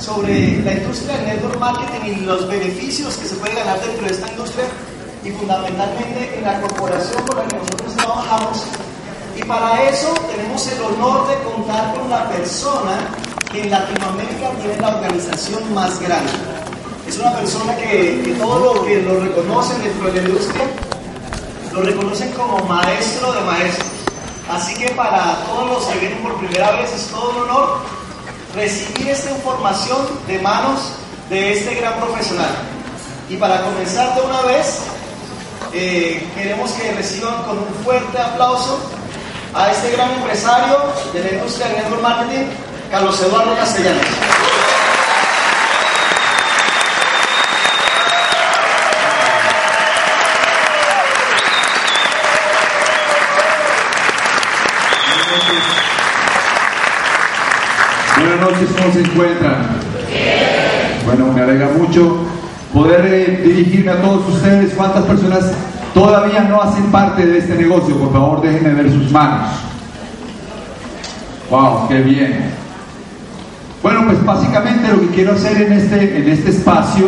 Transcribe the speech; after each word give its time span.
sobre 0.00 0.62
la 0.62 0.72
industria 0.72 1.16
del 1.16 1.26
network 1.26 1.58
marketing 1.58 2.12
y 2.12 2.20
los 2.20 2.48
beneficios 2.48 3.16
que 3.16 3.28
se 3.28 3.34
puede 3.36 3.54
ganar 3.54 3.80
dentro 3.80 4.06
de 4.06 4.12
esta 4.12 4.28
industria 4.30 4.64
y 5.24 5.30
fundamentalmente 5.30 6.38
en 6.38 6.44
la 6.44 6.60
corporación 6.60 7.22
con 7.26 7.38
la 7.38 7.48
que 7.48 7.56
nosotros 7.56 7.96
trabajamos. 7.96 8.64
Y 9.36 9.42
para 9.44 9.82
eso 9.88 10.14
tenemos 10.34 10.66
el 10.68 10.82
honor 10.82 11.28
de 11.28 11.34
contar 11.42 11.94
con 11.94 12.08
la 12.08 12.28
persona 12.28 13.08
que 13.50 13.62
en 13.62 13.70
Latinoamérica 13.70 14.50
tiene 14.60 14.76
la 14.80 14.96
organización 14.96 15.74
más 15.74 16.00
grande. 16.00 16.32
Es 17.08 17.18
una 17.18 17.32
persona 17.36 17.76
que, 17.76 18.22
que 18.24 18.34
todo 18.38 18.74
lo 18.74 18.84
que 18.84 19.02
lo 19.02 19.20
reconocen 19.20 19.82
dentro 19.82 20.10
de 20.10 20.20
la 20.20 20.28
industria 20.28 20.64
lo 21.72 21.82
reconocen 21.82 22.32
como 22.32 22.58
maestro 22.66 23.32
de 23.32 23.40
maestros. 23.42 23.88
Así 24.50 24.74
que 24.74 24.88
para 24.90 25.44
todos 25.46 25.70
los 25.70 25.84
que 25.86 25.98
vienen 25.98 26.22
por 26.22 26.36
primera 26.38 26.70
vez 26.72 26.92
es 26.92 27.06
todo 27.08 27.30
un 27.30 27.42
honor 27.42 27.95
recibir 28.56 29.10
esta 29.10 29.30
información 29.30 29.98
de 30.26 30.38
manos 30.38 30.92
de 31.28 31.52
este 31.52 31.74
gran 31.74 32.00
profesional. 32.00 32.50
Y 33.28 33.36
para 33.36 33.60
comenzar 33.62 34.14
de 34.14 34.22
una 34.22 34.40
vez, 34.42 34.78
eh, 35.72 36.26
queremos 36.34 36.70
que 36.72 36.92
reciban 36.92 37.42
con 37.42 37.58
un 37.58 37.74
fuerte 37.84 38.18
aplauso 38.18 38.80
a 39.54 39.70
este 39.70 39.92
gran 39.92 40.10
empresario 40.12 40.78
de 41.12 41.22
la 41.22 41.30
industria 41.36 41.68
del 41.68 41.76
network 41.76 42.02
marketing, 42.02 42.46
Carlos 42.90 43.20
Eduardo 43.20 43.54
Castellanos. 43.56 44.35
Buenas 58.36 58.60
noches, 58.60 58.76
¿cómo 58.76 58.92
se 58.92 59.00
encuentran? 59.00 59.54
Bueno, 61.06 61.32
me 61.32 61.40
alegra 61.40 61.70
mucho 61.78 62.18
poder 62.74 63.06
eh, 63.06 63.40
dirigirme 63.42 63.92
a 63.92 64.02
todos 64.02 64.28
ustedes. 64.28 64.74
¿Cuántas 64.74 65.04
personas 65.04 65.52
todavía 65.94 66.42
no 66.42 66.60
hacen 66.60 66.84
parte 66.92 67.24
de 67.24 67.38
este 67.38 67.54
negocio? 67.54 67.96
Por 67.96 68.12
favor, 68.12 68.42
déjenme 68.42 68.74
ver 68.74 68.92
sus 68.92 69.10
manos. 69.10 69.48
¡Wow! 71.50 71.88
¡Qué 71.88 72.02
bien! 72.02 72.50
Bueno, 73.82 74.04
pues 74.04 74.22
básicamente 74.22 74.88
lo 74.88 75.00
que 75.00 75.14
quiero 75.14 75.32
hacer 75.32 75.62
en 75.62 75.72
este, 75.72 76.18
en 76.18 76.28
este 76.28 76.50
espacio 76.50 77.06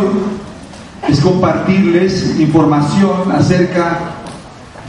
es 1.08 1.20
compartirles 1.20 2.40
información 2.40 3.32
acerca 3.32 3.98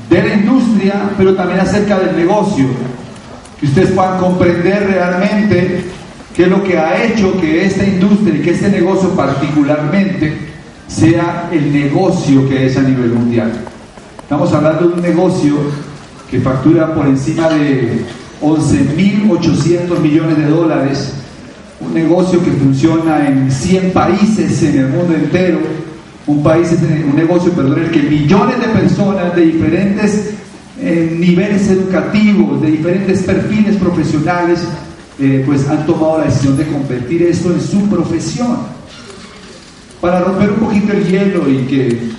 de 0.09 0.23
la 0.23 0.35
industria, 0.35 1.09
pero 1.17 1.35
también 1.35 1.59
acerca 1.59 1.99
del 1.99 2.15
negocio, 2.15 2.65
que 3.59 3.65
ustedes 3.65 3.91
puedan 3.91 4.19
comprender 4.19 4.87
realmente 4.87 5.98
qué 6.35 6.43
es 6.43 6.49
lo 6.49 6.63
que 6.63 6.77
ha 6.77 7.03
hecho 7.03 7.39
que 7.39 7.65
esta 7.65 7.85
industria 7.85 8.35
y 8.35 8.41
que 8.41 8.51
este 8.51 8.69
negocio 8.69 9.09
particularmente 9.09 10.37
sea 10.87 11.49
el 11.51 11.71
negocio 11.71 12.47
que 12.49 12.65
es 12.65 12.77
a 12.77 12.81
nivel 12.81 13.09
mundial. 13.09 13.51
Estamos 14.21 14.51
hablando 14.53 14.87
de 14.87 14.93
un 14.95 15.01
negocio 15.01 15.55
que 16.29 16.39
factura 16.39 16.93
por 16.93 17.07
encima 17.07 17.49
de 17.49 18.03
11.800 18.41 19.99
millones 19.99 20.37
de 20.37 20.45
dólares, 20.45 21.13
un 21.79 21.93
negocio 21.93 22.43
que 22.43 22.51
funciona 22.51 23.27
en 23.27 23.51
100 23.51 23.91
países 23.91 24.61
en 24.63 24.79
el 24.79 24.87
mundo 24.89 25.15
entero, 25.15 25.59
un, 26.27 26.43
país, 26.43 26.69
un 27.07 27.15
negocio, 27.15 27.51
perdón, 27.53 27.79
en 27.79 27.85
el 27.85 27.91
que 27.91 28.03
millones 28.03 28.59
de 28.59 28.67
personas 28.67 29.35
de 29.35 29.41
diferentes 29.45 30.31
eh, 30.79 31.15
niveles 31.17 31.67
educativos, 31.69 32.61
de 32.61 32.71
diferentes 32.71 33.23
perfiles 33.23 33.75
profesionales, 33.77 34.59
eh, 35.21 35.43
pues 35.45 35.67
han 35.67 35.85
tomado 35.85 36.19
la 36.19 36.25
decisión 36.25 36.55
de 36.55 36.65
convertir 36.67 37.23
esto 37.23 37.51
en 37.51 37.61
su 37.61 37.89
profesión. 37.89 38.57
Para 39.99 40.21
romper 40.21 40.51
un 40.51 40.59
poquito 40.59 40.93
el 40.93 41.05
hielo 41.05 41.49
y 41.49 41.65
que 41.65 42.11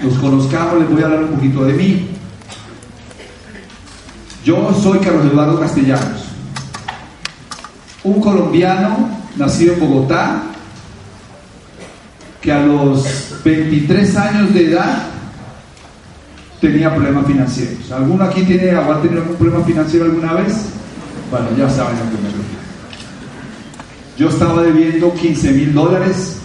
nos 0.00 0.14
conozcamos, 0.18 0.78
les 0.78 0.90
voy 0.90 1.02
a 1.02 1.06
hablar 1.06 1.24
un 1.24 1.30
poquito 1.30 1.64
de 1.64 1.72
mí. 1.72 2.08
Yo 4.44 4.72
soy 4.80 4.98
Carlos 5.00 5.26
Eduardo 5.26 5.58
Castellanos, 5.58 6.26
un 8.04 8.20
colombiano 8.20 9.08
nacido 9.36 9.74
en 9.74 9.80
Bogotá, 9.80 10.42
que 12.40 12.52
a 12.52 12.64
los 12.64 13.40
23 13.42 14.16
años 14.18 14.54
de 14.54 14.70
edad 14.70 15.06
tenía 16.60 16.94
problemas 16.94 17.26
financieros. 17.26 17.90
¿Alguno 17.90 18.22
aquí 18.22 18.42
tiene, 18.42 18.70
ha 18.70 19.00
tenido 19.00 19.22
algún 19.22 19.36
problema 19.36 19.64
financiero 19.64 20.04
alguna 20.04 20.34
vez? 20.34 20.74
Bueno, 21.34 21.50
ya 21.58 21.68
saben 21.68 21.96
a 21.96 21.98
qué 21.98 22.04
me 22.22 22.28
refiero. 22.28 22.62
Yo 24.16 24.28
estaba 24.28 24.62
debiendo 24.62 25.12
15 25.12 25.50
mil 25.50 25.74
dólares, 25.74 26.38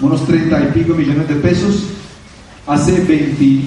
unos 0.00 0.24
30 0.24 0.58
y 0.58 0.68
pico 0.68 0.94
millones 0.94 1.28
de 1.28 1.34
pesos, 1.34 1.82
hace 2.66 2.92
20, 2.92 3.66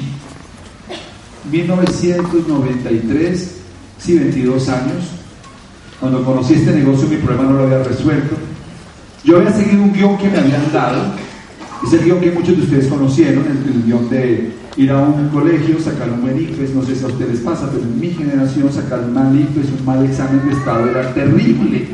1993, 1.51 3.57
sí, 3.99 4.17
22 4.17 4.69
años. 4.69 5.03
Cuando 5.99 6.25
conocí 6.25 6.55
este 6.55 6.71
negocio 6.71 7.07
mi 7.07 7.17
problema 7.17 7.43
no 7.43 7.57
lo 7.57 7.65
había 7.65 7.83
resuelto. 7.83 8.35
Yo 9.23 9.37
había 9.37 9.51
seguido 9.51 9.83
un 9.83 9.93
guion 9.93 10.17
que 10.17 10.31
me 10.31 10.39
habían 10.39 10.73
dado, 10.73 11.13
es 11.85 11.93
el 11.93 12.05
guion 12.05 12.19
que 12.19 12.31
muchos 12.31 12.57
de 12.57 12.63
ustedes 12.63 12.87
conocieron, 12.87 13.45
el, 13.45 13.57
el 13.71 13.83
guion 13.83 14.09
de 14.09 14.60
ir 14.77 14.91
a 14.91 14.97
un 14.97 15.29
colegio, 15.29 15.79
sacar 15.79 16.09
un 16.09 16.21
buen 16.21 16.37
no 16.73 16.83
sé 16.83 16.95
si 16.95 17.03
a 17.03 17.07
ustedes 17.07 17.39
pasa, 17.41 17.69
pero 17.71 17.83
en 17.83 17.99
mi 17.99 18.09
generación 18.09 18.71
sacar 18.71 19.01
un 19.01 19.13
mal 19.13 19.27
un 19.27 19.85
mal 19.85 20.05
examen 20.05 20.47
de 20.47 20.55
estado 20.55 20.89
era 20.89 21.13
terrible. 21.13 21.87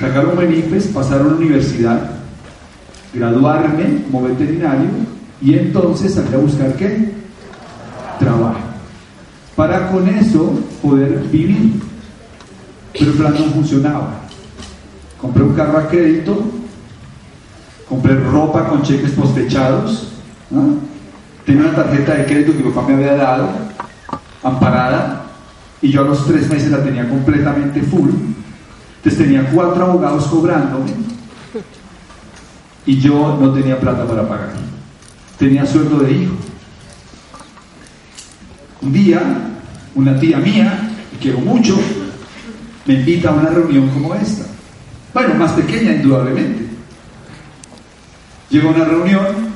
Sacar 0.00 0.26
un 0.26 0.34
buen 0.34 0.82
pasar 0.92 1.20
a 1.20 1.24
una 1.24 1.36
universidad, 1.36 2.10
graduarme 3.12 4.02
como 4.04 4.22
veterinario 4.22 4.88
y 5.40 5.54
entonces 5.54 6.14
salir 6.14 6.34
a 6.34 6.38
buscar 6.38 6.74
qué? 6.74 7.12
Trabajo. 8.18 8.58
Para 9.54 9.90
con 9.90 10.08
eso 10.08 10.58
poder 10.82 11.20
vivir. 11.30 11.80
Pero 12.92 13.10
el 13.10 13.16
plan 13.16 13.34
no 13.34 13.44
funcionaba. 13.46 14.20
Compré 15.20 15.42
un 15.42 15.54
carro 15.54 15.78
a 15.78 15.88
crédito, 15.88 16.44
compré 17.88 18.14
ropa 18.14 18.68
con 18.68 18.82
cheques 18.82 19.12
postechados, 19.12 20.08
¿no? 20.50 20.93
Tenía 21.44 21.62
una 21.62 21.74
tarjeta 21.74 22.14
de 22.14 22.24
crédito 22.26 22.52
que 22.56 22.62
mi 22.62 22.70
papá 22.70 22.88
me 22.88 22.94
había 22.94 23.16
dado, 23.16 23.48
amparada, 24.42 25.26
y 25.82 25.90
yo 25.90 26.00
a 26.00 26.04
los 26.04 26.26
tres 26.26 26.48
meses 26.48 26.70
la 26.70 26.82
tenía 26.82 27.08
completamente 27.08 27.82
full. 27.82 28.10
Entonces 28.96 29.18
tenía 29.22 29.50
cuatro 29.50 29.84
abogados 29.84 30.26
cobrándome 30.28 30.92
y 32.86 32.98
yo 32.98 33.38
no 33.40 33.52
tenía 33.52 33.78
plata 33.78 34.06
para 34.06 34.26
pagar. 34.26 34.52
Tenía 35.38 35.66
sueldo 35.66 35.98
de 35.98 36.12
hijo. 36.12 36.34
Un 38.80 38.92
día, 38.92 39.20
una 39.94 40.18
tía 40.18 40.38
mía, 40.38 40.90
que 41.10 41.18
quiero 41.18 41.40
mucho, 41.40 41.78
me 42.86 42.94
invita 42.94 43.30
a 43.30 43.32
una 43.32 43.50
reunión 43.50 43.88
como 43.90 44.14
esta. 44.14 44.44
Bueno, 45.12 45.34
más 45.34 45.52
pequeña 45.52 45.92
indudablemente. 45.92 46.66
Llego 48.50 48.70
a 48.70 48.72
una 48.72 48.84
reunión 48.84 49.53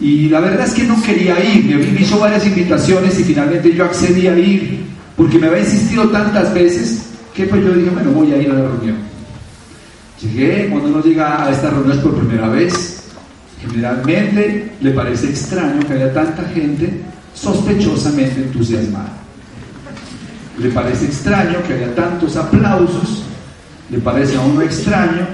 y 0.00 0.28
la 0.28 0.40
verdad 0.40 0.66
es 0.66 0.74
que 0.74 0.84
no 0.84 1.00
quería 1.02 1.42
ir. 1.44 1.64
Me 1.64 2.00
hizo 2.00 2.18
varias 2.18 2.46
invitaciones 2.46 3.18
y 3.18 3.24
finalmente 3.24 3.74
yo 3.74 3.84
accedí 3.84 4.26
a 4.26 4.38
ir 4.38 4.80
porque 5.16 5.38
me 5.38 5.48
había 5.48 5.60
insistido 5.60 6.08
tantas 6.08 6.52
veces 6.54 7.06
que 7.34 7.46
pues 7.46 7.62
yo 7.64 7.72
dije, 7.72 7.90
bueno, 7.90 8.10
voy 8.12 8.32
a 8.32 8.36
ir 8.36 8.50
a 8.50 8.54
la 8.54 8.68
reunión. 8.68 8.96
Llegué, 10.20 10.68
cuando 10.70 10.88
uno 10.88 11.02
llega 11.02 11.44
a 11.44 11.50
estas 11.50 11.72
reuniones 11.72 11.98
por 11.98 12.16
primera 12.16 12.48
vez, 12.48 13.04
generalmente 13.60 14.72
le 14.80 14.90
parece 14.92 15.30
extraño 15.30 15.80
que 15.86 15.94
haya 15.94 16.12
tanta 16.12 16.44
gente 16.44 17.00
sospechosamente 17.34 18.40
entusiasmada. 18.40 19.12
Le 20.58 20.68
parece 20.68 21.06
extraño 21.06 21.62
que 21.66 21.74
haya 21.74 21.94
tantos 21.94 22.36
aplausos, 22.36 23.24
le 23.90 23.98
parece 23.98 24.36
a 24.36 24.42
uno 24.42 24.62
extraño 24.62 25.26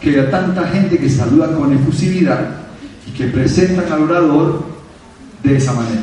que 0.00 0.10
haya 0.10 0.30
tanta 0.30 0.66
gente 0.68 0.98
que 0.98 1.08
saluda 1.08 1.54
con 1.54 1.72
efusividad 1.72 2.62
y 3.06 3.10
que 3.10 3.26
presenta 3.26 3.94
al 3.94 4.02
orador 4.02 4.64
de 5.42 5.56
esa 5.56 5.72
manera. 5.72 6.02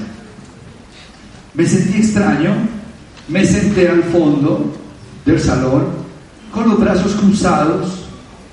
Me 1.53 1.65
sentí 1.65 1.97
extraño, 1.97 2.53
me 3.27 3.45
senté 3.45 3.89
al 3.89 4.03
fondo 4.03 4.73
del 5.25 5.39
salón 5.39 5.87
con 6.53 6.69
los 6.69 6.79
brazos 6.79 7.13
cruzados, 7.13 8.05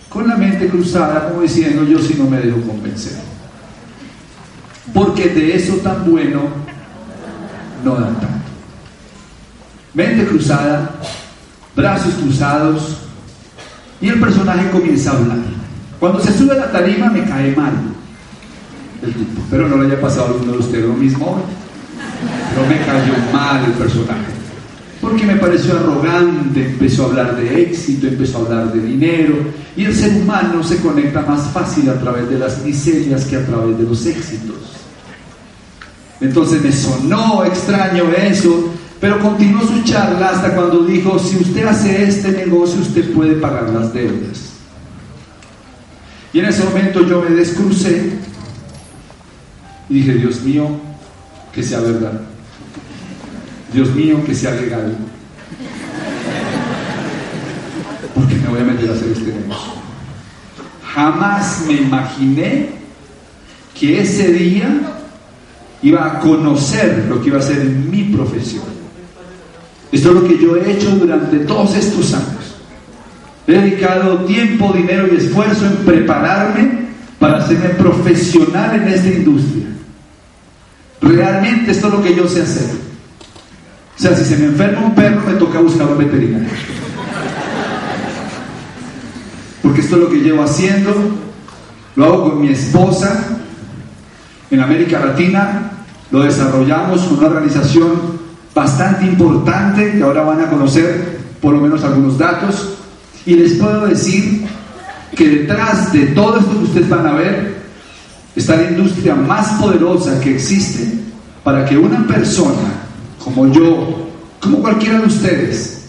con 0.09 0.29
la 0.29 0.37
mente 0.37 0.69
cruzada, 0.69 1.29
como 1.29 1.43
diciendo 1.43 1.85
yo 1.85 1.99
si 1.99 2.15
no 2.15 2.29
me 2.29 2.41
dejo 2.41 2.61
convencer. 2.63 3.19
Porque 4.95 5.29
de 5.29 5.57
eso 5.57 5.75
tan 5.77 6.09
bueno 6.11 6.43
no 7.85 7.95
dan 7.95 8.15
tanto. 8.21 8.47
Mente 9.95 10.27
cruzada, 10.27 10.91
brazos 11.75 12.15
cruzados, 12.15 12.99
y 14.01 14.09
el 14.09 14.21
personaje 14.21 14.71
comienza 14.71 15.11
a 15.11 15.17
hablar. 15.17 15.39
Cuando 15.99 16.21
se 16.21 16.37
sube 16.37 16.53
a 16.53 16.67
la 16.67 16.73
tarima 16.73 17.09
me 17.09 17.25
cae 17.25 17.57
mal 17.57 17.96
el 19.07 19.15
tipo, 19.15 19.43
pero 19.51 19.69
no 19.69 19.77
le 19.77 19.87
haya 19.87 20.01
pasado 20.01 20.25
a 20.25 20.29
alguno 20.31 20.53
de 20.53 20.59
ustedes 20.59 20.85
lo 20.85 20.95
mismo 20.95 21.27
hoy. 21.27 21.43
Pero 22.55 22.67
me 22.67 22.79
cayó 22.85 23.33
mal 23.33 23.65
el 23.65 23.73
personaje. 23.73 24.37
porque 25.01 25.25
me 25.25 25.37
pareció 25.37 25.77
arrogante, 25.77 26.67
empezó 26.67 27.05
a 27.05 27.07
hablar 27.07 27.37
de 27.37 27.63
éxito, 27.63 28.09
empezó 28.09 28.39
a 28.39 28.41
hablar 28.43 28.73
de 28.73 28.81
dinero, 28.81 29.37
y 29.77 29.85
el 29.85 29.95
ser 29.95 30.13
humano 30.21 30.63
se 30.65 30.79
conecta 30.79 31.23
más 31.23 31.49
fácil 31.51 31.89
a 31.91 32.01
través 32.01 32.29
de 32.29 32.39
las 32.39 32.65
miserias 32.65 33.25
que 33.25 33.37
a 33.37 33.47
través 33.47 33.79
de 33.79 33.85
los 33.85 34.05
éxitos. 34.07 34.57
Entonces 36.21 36.63
me 36.63 36.73
sonó 36.73 37.45
extraño 37.45 38.05
eso, 38.11 38.73
pero 39.01 39.21
continuó 39.21 39.63
su 39.63 39.83
charla 39.85 40.31
hasta 40.31 40.55
cuando 40.55 40.85
dijo, 40.85 41.19
si 41.19 41.37
usted 41.37 41.67
hace 41.67 42.05
este 42.05 42.33
negocio, 42.33 42.81
usted 42.81 43.13
puede 43.13 43.35
pagar 43.35 43.69
las 43.69 43.93
deudas. 43.93 44.55
Y 46.33 46.41
en 46.41 46.47
ese 46.47 46.65
momento 46.65 47.07
yo 47.07 47.23
me 47.23 47.31
descrucé 47.31 48.13
y 49.89 49.95
dije, 49.95 50.15
Dios 50.15 50.43
mío, 50.43 50.69
que 51.53 51.63
sea 51.63 51.81
verdad. 51.81 52.21
Dios 53.73 53.95
mío, 53.95 54.23
que 54.25 54.35
sea 54.35 54.53
legal. 54.53 54.97
Porque 58.15 58.35
me 58.37 58.49
voy 58.49 58.61
a 58.61 58.65
meter 58.65 58.91
a 58.91 58.93
hacer 58.95 59.13
este 59.13 59.33
negocio. 59.33 59.73
Jamás 60.95 61.65
me 61.67 61.75
imaginé 61.75 62.71
que 63.79 64.01
ese 64.01 64.33
día 64.33 64.69
iba 65.83 66.07
a 66.07 66.21
conocer 66.21 67.07
lo 67.09 67.21
que 67.21 67.29
iba 67.29 67.39
a 67.39 67.43
ser 67.43 67.65
mi 67.65 68.05
profesión. 68.05 68.65
Esto 69.93 70.09
es 70.09 70.15
lo 70.15 70.27
que 70.27 70.39
yo 70.39 70.57
he 70.57 70.73
hecho 70.73 70.91
durante 70.97 71.39
todos 71.41 71.77
estos 71.77 72.13
años. 72.15 72.57
He 73.47 73.53
dedicado 73.53 74.25
tiempo, 74.25 74.73
dinero 74.73 75.07
y 75.13 75.17
esfuerzo 75.17 75.67
en 75.67 75.77
prepararme 75.85 76.87
para 77.19 77.39
hacerme 77.39 77.69
profesional 77.71 78.75
en 78.75 78.89
esta 78.89 79.09
industria. 79.09 79.76
Realmente 81.01 81.71
esto 81.71 81.89
es 81.89 81.93
lo 81.93 82.03
que 82.03 82.15
yo 82.15 82.29
sé 82.29 82.43
hacer. 82.43 82.71
O 83.99 84.03
sea, 84.03 84.17
si 84.17 84.25
se 84.25 84.37
me 84.37 84.47
enferma 84.47 84.87
un 84.87 84.95
perro, 84.95 85.23
me 85.27 85.35
toca 85.35 85.61
buscar 85.61 85.87
un 85.87 85.99
veterinario. 85.99 86.49
Porque 89.63 89.81
esto 89.81 89.97
es 89.97 90.03
lo 90.03 90.11
que 90.11 90.19
llevo 90.19 90.43
haciendo. 90.43 90.95
Lo 91.97 92.05
hago 92.05 92.31
con 92.31 92.41
mi 92.41 92.49
esposa. 92.49 93.39
En 94.51 94.61
América 94.61 95.05
Latina 95.05 95.73
lo 96.11 96.21
desarrollamos 96.21 97.03
con 97.03 97.19
una 97.19 97.29
organización 97.29 98.27
bastante 98.55 99.07
importante 99.07 99.93
que 99.93 100.03
ahora 100.03 100.23
van 100.23 100.41
a 100.41 100.51
conocer 100.51 101.19
por 101.41 101.55
lo 101.55 101.61
menos 101.61 101.83
algunos 101.85 102.19
datos. 102.19 102.77
Y 103.25 103.35
les 103.35 103.55
puedo 103.55 103.87
decir 103.87 104.47
que 105.17 105.29
detrás 105.29 105.93
de 105.93 106.07
todo 106.09 106.39
esto 106.39 106.53
que 106.53 106.65
ustedes 106.65 106.89
van 106.89 107.07
a 107.07 107.13
ver 107.13 107.56
está 108.37 108.57
la 108.57 108.71
industria 108.71 109.15
más 109.15 109.61
poderosa 109.61 110.21
que 110.21 110.35
existe 110.35 111.01
para 111.43 111.65
que 111.65 111.77
una 111.77 112.07
persona 112.07 112.85
como 113.25 113.53
yo, 113.53 114.09
como 114.41 114.59
cualquiera 114.59 115.01
de 115.01 115.07
ustedes, 115.07 115.87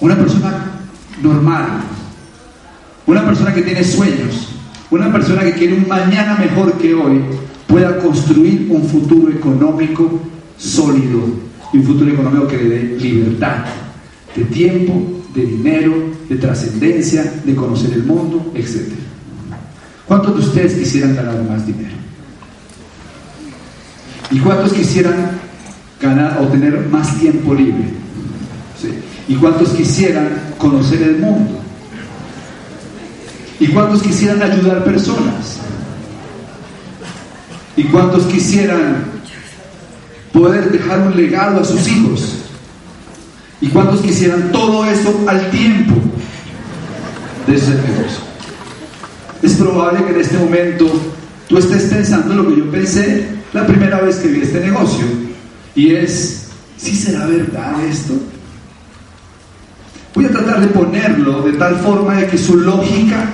una 0.00 0.16
persona 0.16 0.72
normal, 1.22 1.66
una 3.06 3.24
persona 3.24 3.54
que 3.54 3.62
tiene 3.62 3.84
sueños, 3.84 4.48
una 4.90 5.10
persona 5.10 5.42
que 5.42 5.52
quiere 5.52 5.74
un 5.74 5.88
mañana 5.88 6.36
mejor 6.38 6.74
que 6.74 6.92
hoy, 6.92 7.22
pueda 7.66 7.98
construir 7.98 8.66
un 8.70 8.84
futuro 8.84 9.32
económico 9.32 10.20
sólido 10.58 11.20
y 11.72 11.78
un 11.78 11.84
futuro 11.84 12.10
económico 12.10 12.46
que 12.46 12.58
le 12.58 12.68
dé 12.68 12.82
libertad 13.00 13.64
de 14.36 14.44
tiempo, 14.44 15.22
de 15.34 15.46
dinero, 15.46 15.94
de 16.28 16.36
trascendencia, 16.36 17.40
de 17.44 17.54
conocer 17.54 17.92
el 17.94 18.02
mundo, 18.02 18.52
etc. 18.54 19.01
¿Cuántos 20.12 20.34
de 20.34 20.40
ustedes 20.42 20.74
quisieran 20.74 21.16
ganar 21.16 21.42
más 21.44 21.66
dinero? 21.66 21.94
¿Y 24.30 24.40
cuántos 24.40 24.74
quisieran 24.74 25.40
ganar 26.02 26.36
o 26.38 26.48
tener 26.48 26.86
más 26.90 27.18
tiempo 27.18 27.54
libre. 27.54 27.84
¿Y 29.26 29.36
cuántos 29.36 29.70
quisieran 29.70 30.28
conocer 30.58 31.00
el 31.00 31.16
mundo? 31.16 31.58
¿Y 33.58 33.68
cuántos 33.68 34.02
quisieran 34.02 34.42
ayudar 34.42 34.84
personas? 34.84 35.60
¿Y 37.74 37.84
cuántos 37.84 38.24
quisieran 38.24 39.04
poder 40.30 40.70
dejar 40.72 41.06
un 41.06 41.16
legado 41.16 41.60
a 41.60 41.64
sus 41.64 41.88
hijos? 41.88 42.36
¿Y 43.62 43.68
cuántos 43.68 44.02
quisieran 44.02 44.52
todo 44.52 44.84
eso 44.84 45.24
al 45.26 45.50
tiempo 45.50 45.94
de 47.46 47.54
ese 47.54 47.70
negocio? 47.70 48.31
Es 49.42 49.54
probable 49.54 50.04
que 50.04 50.12
en 50.12 50.20
este 50.20 50.38
momento 50.38 50.86
tú 51.48 51.58
estés 51.58 51.82
pensando 51.84 52.34
lo 52.34 52.48
que 52.48 52.56
yo 52.56 52.70
pensé 52.70 53.26
la 53.52 53.66
primera 53.66 54.00
vez 54.00 54.16
que 54.16 54.28
vi 54.28 54.42
este 54.42 54.60
negocio 54.60 55.04
y 55.74 55.94
es, 55.94 56.46
¿sí 56.76 56.94
será 56.94 57.26
verdad 57.26 57.84
esto? 57.84 58.14
Voy 60.14 60.26
a 60.26 60.30
tratar 60.30 60.60
de 60.60 60.68
ponerlo 60.68 61.42
de 61.42 61.52
tal 61.54 61.76
forma 61.76 62.16
de 62.16 62.26
que 62.28 62.38
su 62.38 62.58
lógica 62.58 63.30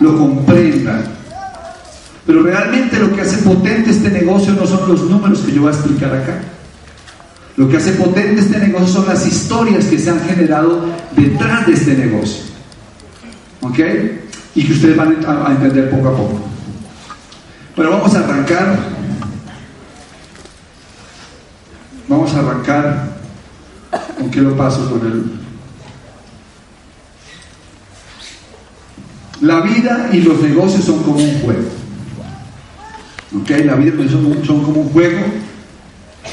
lo 0.00 0.16
comprenda. 0.16 1.02
Pero 2.26 2.42
realmente 2.42 2.98
lo 2.98 3.14
que 3.14 3.22
hace 3.22 3.38
potente 3.38 3.90
este 3.90 4.10
negocio 4.10 4.52
no 4.52 4.66
son 4.66 4.88
los 4.88 5.02
números 5.02 5.40
que 5.40 5.52
yo 5.52 5.62
voy 5.62 5.72
a 5.72 5.74
explicar 5.74 6.14
acá. 6.14 6.38
Lo 7.56 7.68
que 7.68 7.78
hace 7.78 7.92
potente 7.92 8.42
este 8.42 8.58
negocio 8.58 8.86
son 8.86 9.06
las 9.06 9.26
historias 9.26 9.86
que 9.86 9.98
se 9.98 10.10
han 10.10 10.20
generado 10.20 10.84
detrás 11.16 11.66
de 11.66 11.72
este 11.72 11.94
negocio. 11.96 12.44
¿Ok? 13.62 13.78
Y 14.58 14.64
que 14.66 14.72
ustedes 14.72 14.96
van 14.96 15.24
a 15.24 15.52
entender 15.52 15.88
poco 15.88 16.08
a 16.08 16.16
poco. 16.16 16.40
Pero 17.76 17.90
vamos 17.90 18.12
a 18.16 18.18
arrancar 18.18 18.98
Vamos 22.08 22.34
a 22.34 22.38
arrancar. 22.40 23.18
¿Con 24.18 24.30
qué 24.30 24.40
lo 24.40 24.56
paso 24.56 24.90
con 24.90 25.06
él? 25.06 25.24
La 29.40 29.60
vida 29.60 30.10
y 30.12 30.20
los 30.22 30.40
negocios 30.40 30.84
son 30.84 31.02
como 31.02 31.18
un 31.18 31.40
juego. 31.40 31.68
¿Ok? 33.40 33.50
La 33.64 33.74
vida 33.76 33.94
y 33.94 33.96
los 33.96 34.08
negocios 34.08 34.46
son 34.46 34.62
como 34.64 34.80
un 34.80 34.88
juego. 34.88 35.20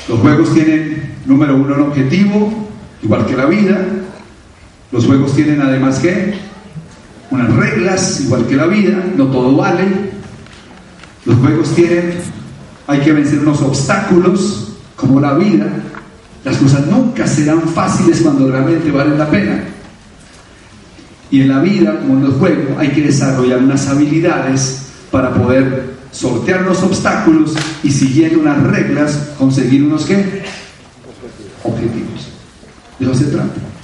Los 0.08 0.20
juegos 0.20 0.54
tienen, 0.54 1.16
número 1.26 1.56
uno, 1.56 1.76
un 1.76 1.82
objetivo, 1.82 2.70
igual 3.04 3.26
que 3.26 3.36
la 3.36 3.46
vida. 3.46 3.86
Los 4.92 5.06
juegos 5.06 5.36
tienen 5.36 5.62
además 5.62 6.00
que 6.00 6.45
unas 7.36 7.56
reglas, 7.56 8.22
igual 8.22 8.46
que 8.48 8.56
la 8.56 8.66
vida, 8.66 9.04
no 9.16 9.28
todo 9.28 9.56
vale. 9.56 9.86
Los 11.26 11.38
juegos 11.38 11.74
tienen, 11.76 12.16
hay 12.88 13.00
que 13.00 13.14
vencer 13.14 13.40
unos 13.40 13.62
obstáculos, 13.62 14.74
como 14.96 15.20
la 15.20 15.34
vida, 15.34 15.68
las 16.44 16.58
cosas 16.58 16.86
nunca 16.88 17.28
serán 17.28 17.62
fáciles 17.62 18.22
cuando 18.22 18.50
realmente 18.50 18.92
valen 18.92 19.18
la 19.18 19.30
pena. 19.30 19.64
Y 21.32 21.42
en 21.42 21.50
la 21.50 21.60
vida, 21.60 22.00
como 22.00 22.20
en 22.20 22.26
el 22.26 22.32
juego, 22.34 22.78
hay 22.78 22.90
que 22.90 23.02
desarrollar 23.02 23.60
unas 23.60 23.88
habilidades 23.88 24.86
para 25.12 25.34
poder 25.34 25.96
sortear 26.12 26.62
los 26.62 26.82
obstáculos 26.84 27.54
y 27.84 27.92
siguiendo 27.92 28.40
unas 28.40 28.62
reglas 28.64 29.32
conseguir 29.38 29.84
unos 29.84 30.06
qué? 30.06 30.44
Objetivos. 31.64 32.30
De 33.00 33.06
eso 33.06 33.16
se 33.16 33.26
trata. 33.26 33.75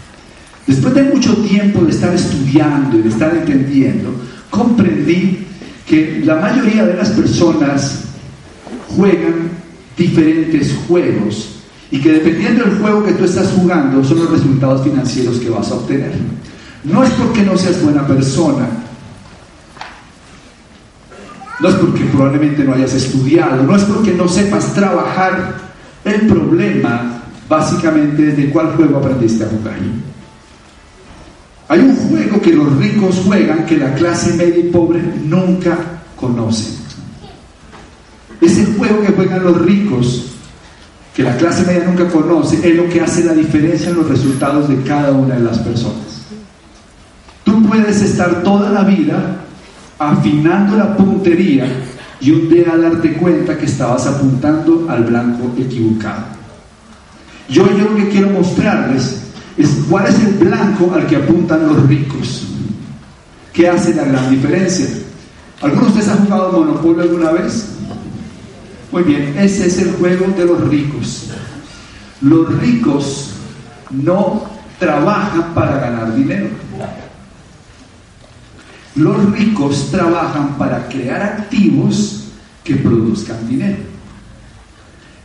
Después 0.72 0.94
de 0.94 1.04
mucho 1.04 1.36
tiempo 1.36 1.82
de 1.82 1.92
estar 1.92 2.14
estudiando 2.16 2.98
y 2.98 3.02
de 3.02 3.10
estar 3.10 3.36
entendiendo, 3.36 4.10
comprendí 4.50 5.46
que 5.86 6.22
la 6.24 6.38
mayoría 6.38 6.86
de 6.86 6.94
las 6.94 7.10
personas 7.10 8.06
juegan 8.88 9.50
diferentes 9.98 10.74
juegos 10.88 11.58
y 11.92 12.00
que 12.00 12.14
dependiendo 12.14 12.64
del 12.64 12.78
juego 12.78 13.04
que 13.04 13.12
tú 13.12 13.26
estás 13.26 13.50
jugando 13.50 14.02
son 14.02 14.20
los 14.20 14.32
resultados 14.32 14.82
financieros 14.86 15.40
que 15.40 15.50
vas 15.50 15.70
a 15.72 15.76
obtener. 15.76 16.14
No 16.86 17.04
es 17.04 17.10
porque 17.12 17.42
no 17.42 17.58
seas 17.58 17.84
buena 17.84 18.08
persona, 18.08 18.70
no 21.60 21.68
es 21.68 21.76
porque 21.76 22.06
probablemente 22.06 22.64
no 22.64 22.76
hayas 22.76 22.94
estudiado, 22.94 23.62
no 23.64 23.76
es 23.76 23.84
porque 23.84 24.14
no 24.14 24.26
sepas 24.30 24.74
trabajar. 24.74 25.54
El 26.06 26.28
problema 26.28 27.24
básicamente 27.50 28.32
de 28.32 28.50
cuál 28.52 28.68
juego 28.78 29.00
aprendiste 29.00 29.44
a 29.44 29.48
jugar. 29.48 29.76
Hay 31.72 31.80
un 31.80 31.96
juego 31.96 32.42
que 32.42 32.52
los 32.52 32.76
ricos 32.76 33.22
juegan 33.26 33.66
que 33.66 33.78
la 33.78 33.94
clase 33.94 34.34
media 34.34 34.58
y 34.58 34.70
pobre 34.72 35.02
nunca 35.24 35.78
conocen. 36.18 36.76
Ese 38.42 38.66
juego 38.78 39.00
que 39.00 39.14
juegan 39.14 39.42
los 39.42 39.62
ricos, 39.62 40.34
que 41.16 41.24
la 41.24 41.38
clase 41.38 41.66
media 41.66 41.86
nunca 41.86 42.10
conoce, 42.10 42.58
es 42.58 42.76
lo 42.76 42.90
que 42.90 43.00
hace 43.00 43.24
la 43.24 43.32
diferencia 43.32 43.88
en 43.88 43.96
los 43.96 44.10
resultados 44.10 44.68
de 44.68 44.82
cada 44.84 45.14
una 45.14 45.36
de 45.36 45.44
las 45.44 45.60
personas. 45.60 46.26
Tú 47.46 47.66
puedes 47.66 48.02
estar 48.02 48.44
toda 48.44 48.70
la 48.70 48.84
vida 48.84 49.38
afinando 49.98 50.76
la 50.76 50.98
puntería 50.98 51.68
y 52.20 52.32
un 52.32 52.50
día 52.50 52.76
darte 52.76 53.14
cuenta 53.14 53.58
que 53.58 53.68
estabas 53.68 54.08
apuntando 54.08 54.88
al 54.90 55.06
blanco 55.06 55.50
equivocado. 55.58 56.26
Yo, 57.48 57.66
yo 57.78 57.92
lo 57.92 57.96
que 57.96 58.10
quiero 58.10 58.30
mostrarles 58.32 59.21
es 59.58 59.70
cuál 59.90 60.08
es 60.08 60.20
el 60.20 60.34
blanco 60.34 60.94
al 60.94 61.08
que 61.08 61.18
apuntan 61.18 61.68
los 61.68 61.88
ricos. 61.88 62.48
¿Qué 63.54 63.68
hace 63.68 63.94
la 63.94 64.06
gran 64.06 64.30
diferencia? 64.30 64.88
¿Algunos 65.62 65.94
de 65.94 66.00
ustedes 66.00 66.18
han 66.18 66.26
jugado 66.26 66.52
Monopolio 66.54 67.04
alguna 67.04 67.32
vez? 67.32 67.68
Muy 68.92 69.04
bien, 69.04 69.36
ese 69.38 69.68
es 69.68 69.78
el 69.80 69.92
juego 69.94 70.28
de 70.38 70.46
los 70.46 70.68
ricos. 70.68 71.30
Los 72.22 72.58
ricos 72.60 73.32
no 73.90 74.44
trabajan 74.80 75.54
para 75.54 75.78
ganar 75.80 76.16
dinero. 76.16 76.50
Los 78.96 79.32
ricos 79.32 79.90
trabajan 79.92 80.58
para 80.58 80.88
crear 80.88 81.22
activos 81.22 82.26
que 82.64 82.76
produzcan 82.76 83.48
dinero. 83.48 83.78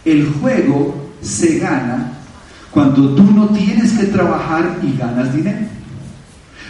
El 0.04 0.32
juego 0.34 1.10
se 1.20 1.58
gana 1.58 2.15
cuando 2.76 3.14
tú 3.14 3.22
no 3.22 3.48
tienes 3.48 3.92
que 3.92 4.04
trabajar 4.04 4.80
y 4.82 4.98
ganas 4.98 5.34
dinero. 5.34 5.66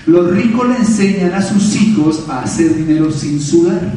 Los 0.07 0.31
ricos 0.31 0.69
le 0.69 0.77
enseñan 0.77 1.33
a 1.33 1.43
sus 1.43 1.75
hijos 1.75 2.23
a 2.29 2.43
hacer 2.43 2.77
dinero 2.77 3.11
sin 3.11 3.43
sudar. 3.43 3.93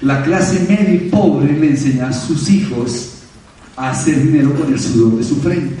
La 0.00 0.24
clase 0.24 0.66
media 0.68 0.94
y 0.94 1.08
pobre 1.10 1.52
le 1.52 1.70
enseña 1.70 2.08
a 2.08 2.12
sus 2.12 2.50
hijos 2.50 3.10
a 3.76 3.90
hacer 3.90 4.20
dinero 4.20 4.52
con 4.52 4.72
el 4.72 4.80
sudor 4.80 5.16
de 5.16 5.22
su 5.22 5.36
frente. 5.36 5.76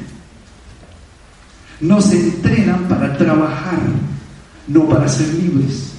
Nos 1.80 2.12
entrenan 2.12 2.84
para 2.84 3.18
trabajar, 3.18 3.80
no 4.68 4.88
para 4.88 5.08
ser 5.08 5.26
libres. 5.34 5.90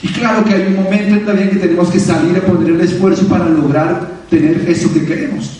Y 0.00 0.06
claro 0.10 0.44
que 0.44 0.54
hay 0.54 0.68
un 0.68 0.76
momento 0.84 1.32
en 1.32 1.50
que 1.50 1.56
tenemos 1.56 1.88
que 1.88 1.98
salir 1.98 2.36
a 2.36 2.46
poner 2.46 2.70
el 2.70 2.80
esfuerzo 2.82 3.26
para 3.26 3.48
lograr 3.48 4.12
tener 4.30 4.64
eso 4.70 4.94
que 4.94 5.04
queremos. 5.04 5.57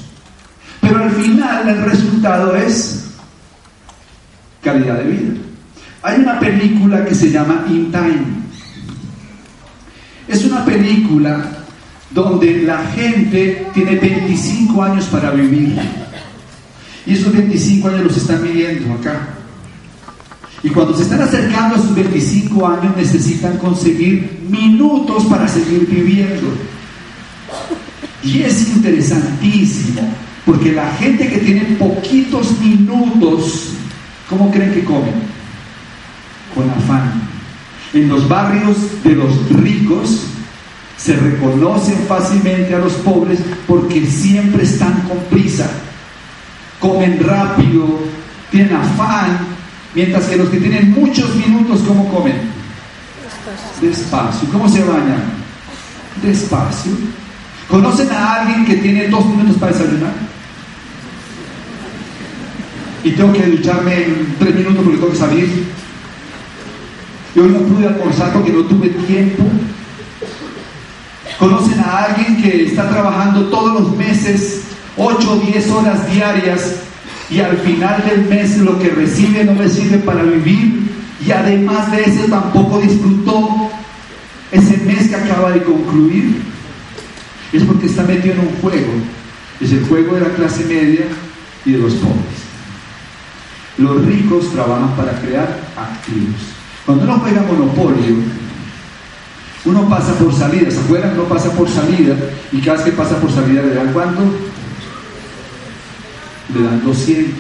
Pero 0.89 1.05
al 1.05 1.11
final 1.11 1.69
el 1.69 1.83
resultado 1.85 2.57
es 2.57 3.11
calidad 4.63 4.99
de 4.99 5.05
vida. 5.05 5.35
Hay 6.03 6.21
una 6.21 6.41
película 6.41 7.05
que 7.05 7.15
se 7.15 7.31
llama 7.31 7.67
In 7.69 7.93
Time. 7.93 8.25
Es 10.27 10.45
una 10.45 10.65
película 10.65 11.45
donde 12.11 12.63
la 12.63 12.79
gente 12.95 13.67
tiene 13.75 13.97
25 13.97 14.83
años 14.83 15.05
para 15.07 15.31
vivir. 15.31 15.79
Y 17.05 17.13
esos 17.13 17.33
25 17.33 17.89
años 17.89 18.05
los 18.05 18.17
están 18.17 18.43
viviendo 18.43 18.95
acá. 18.95 19.29
Y 20.63 20.71
cuando 20.71 20.97
se 20.97 21.03
están 21.03 21.21
acercando 21.21 21.77
a 21.77 21.79
sus 21.79 21.95
25 21.95 22.67
años 22.67 22.97
necesitan 22.97 23.59
conseguir 23.59 24.41
minutos 24.49 25.27
para 25.27 25.47
seguir 25.47 25.87
viviendo. 25.87 26.49
Y 28.23 28.43
es 28.43 28.69
interesantísimo, 28.69 30.03
porque 30.49 30.73
la 30.73 30.91
gente 30.95 31.29
que 31.29 31.37
tiene 31.41 31.61
poquitos 31.79 32.59
minutos, 32.59 33.75
¿cómo 34.31 34.51
creen 34.51 34.73
que 34.73 34.83
comen? 34.83 35.13
Con 36.55 36.71
afán. 36.71 37.21
En 37.93 38.09
los 38.09 38.27
barrios 38.27 38.79
de 39.05 39.15
los 39.15 39.51
ricos 39.51 40.23
se 40.97 41.15
reconocen 41.17 41.99
fácilmente 42.09 42.75
a 42.75 42.79
los 42.79 42.95
pobres 42.95 43.41
porque 43.67 44.07
siempre 44.07 44.63
están 44.63 45.03
con 45.03 45.19
prisa, 45.29 45.69
comen 46.81 47.23
rápido, 47.23 48.01
tienen 48.51 48.75
afán, 48.75 49.41
mientras 49.95 50.25
que 50.25 50.39
los 50.39 50.49
que 50.49 50.61
tienen 50.61 50.93
muchos 50.93 51.37
minutos, 51.37 51.83
¿cómo 51.87 52.09
comen? 52.09 52.37
Despacio. 53.83 54.49
¿Cómo 54.51 54.67
se 54.67 54.83
bañan? 54.83 55.25
Despacio. 56.23 56.93
¿Conocen 57.69 58.11
a 58.13 58.37
alguien 58.37 58.65
que 58.65 58.77
tiene 58.77 59.09
dos 59.09 59.27
minutos 59.27 59.59
para 59.59 59.73
desayunar? 59.73 60.28
Y 63.09 63.13
tengo 63.13 63.33
que 63.33 63.43
ducharme 63.43 64.05
en 64.05 64.37
tres 64.39 64.55
minutos 64.55 64.85
porque 64.85 64.99
tengo 64.99 65.13
que 65.13 65.17
salir. 65.17 65.65
Y 67.35 67.39
hoy 67.39 67.49
no 67.49 67.61
pude 67.61 67.87
almorzar 67.87 68.35
porque 68.35 68.53
no 68.53 68.61
tuve 68.65 68.91
tiempo. 68.91 69.45
¿Conocen 71.39 71.81
a 71.81 72.05
alguien 72.05 72.43
que 72.43 72.67
está 72.67 72.87
trabajando 72.91 73.47
todos 73.47 73.81
los 73.81 73.97
meses 73.97 74.65
8 74.99 75.33
o 75.33 75.37
10 75.37 75.71
horas 75.71 76.13
diarias 76.13 76.77
y 77.31 77.41
al 77.41 77.57
final 77.57 78.05
del 78.07 78.27
mes 78.27 78.59
lo 78.59 78.79
que 78.79 78.91
recibe 78.91 79.43
no 79.43 79.55
le 79.55 79.71
sirve 79.71 79.99
para 79.99 80.23
vivir 80.23 80.91
y 81.27 81.31
además 81.31 81.91
de 81.91 82.03
eso 82.03 82.25
tampoco 82.29 82.79
disfrutó 82.79 83.71
ese 84.53 84.77
mes 84.85 85.09
que 85.09 85.17
acaba 85.17 85.53
de 85.53 85.63
concluir? 85.63 86.43
Es 87.55 87.63
porque 87.63 87.87
está 87.87 88.03
metido 88.03 88.35
en 88.35 88.41
un 88.41 88.55
juego. 88.61 88.93
Es 89.63 89.73
el 89.73 89.87
juego 89.87 90.17
de 90.17 90.21
la 90.21 90.35
clase 90.35 90.67
media 90.67 91.07
y 91.65 91.73
de 91.73 91.79
los 91.79 91.95
pobres. 91.95 92.48
Los 93.79 94.05
ricos 94.05 94.53
trabajan 94.53 94.97
para 94.97 95.13
crear 95.21 95.57
activos. 95.77 96.35
Cuando 96.85 97.05
uno 97.05 97.21
juega 97.21 97.43
monopolio, 97.43 98.17
uno 99.65 99.89
pasa 99.89 100.15
por 100.15 100.35
salida, 100.35 100.71
¿se 100.71 100.81
acuerdan? 100.81 101.13
Uno 101.15 101.25
pasa 101.25 101.53
por 101.53 101.69
salida 101.69 102.17
y 102.51 102.61
cada 102.61 102.79
vez 102.79 102.87
que 102.87 102.93
pasa 102.93 103.21
por 103.21 103.31
salida 103.31 103.63
le 103.63 103.75
dan 103.75 103.93
cuánto? 103.93 104.23
Le 106.55 106.63
dan 106.63 106.85
200. 106.85 107.35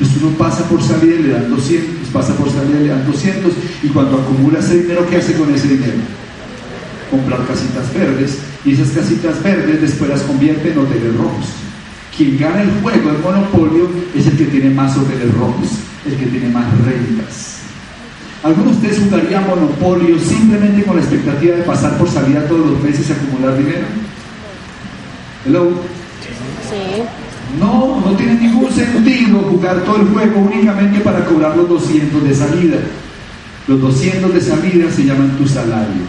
Entonces 0.00 0.22
uno 0.22 0.36
pasa 0.38 0.64
por 0.64 0.82
salida 0.82 1.14
y 1.14 1.22
le 1.24 1.32
dan 1.32 1.50
200, 1.50 2.08
pasa 2.08 2.34
por 2.34 2.50
salida 2.50 2.80
y 2.80 2.84
le 2.84 2.88
dan 2.88 3.06
200 3.06 3.52
y 3.82 3.88
cuando 3.88 4.18
acumula 4.18 4.58
ese 4.58 4.80
dinero, 4.82 5.06
¿qué 5.08 5.18
hace 5.18 5.34
con 5.34 5.54
ese 5.54 5.68
dinero? 5.68 5.98
Comprar 7.10 7.46
casitas 7.46 7.92
verdes 7.92 8.38
y 8.64 8.72
esas 8.72 8.88
casitas 8.90 9.42
verdes 9.42 9.80
después 9.82 10.10
las 10.10 10.22
convierte 10.22 10.72
en 10.72 10.78
hoteles 10.78 11.14
rojos. 11.16 11.44
Quien 12.20 12.36
gana 12.36 12.60
el 12.60 12.70
juego, 12.82 13.12
el 13.12 13.18
monopolio, 13.20 13.88
es 14.14 14.26
el 14.26 14.36
que 14.36 14.44
tiene 14.44 14.68
más 14.68 14.94
rojos, 14.94 15.68
el 16.04 16.18
que 16.18 16.26
tiene 16.26 16.50
más 16.50 16.66
rentas. 16.84 17.60
¿Algunos 18.42 18.78
de 18.82 18.88
ustedes 18.88 19.08
jugarían 19.08 19.46
monopolio 19.46 20.18
simplemente 20.18 20.82
con 20.82 20.96
la 20.96 21.00
expectativa 21.00 21.56
de 21.56 21.62
pasar 21.62 21.96
por 21.96 22.10
salida 22.10 22.46
todos 22.46 22.72
los 22.72 22.82
meses 22.82 23.08
y 23.08 23.12
acumular 23.12 23.56
dinero? 23.56 23.86
¿Hello? 25.46 25.70
Sí. 26.68 27.02
No, 27.58 28.02
no 28.04 28.14
tiene 28.18 28.34
ningún 28.34 28.70
sentido 28.70 29.38
jugar 29.38 29.80
todo 29.84 30.02
el 30.02 30.08
juego 30.08 30.40
únicamente 30.40 31.00
para 31.00 31.24
cobrar 31.24 31.56
los 31.56 31.70
200 31.70 32.22
de 32.22 32.34
salida. 32.34 32.76
Los 33.66 33.80
200 33.80 34.34
de 34.34 34.40
salida 34.42 34.90
se 34.90 35.04
llaman 35.04 35.38
tu 35.38 35.48
salario. 35.48 36.02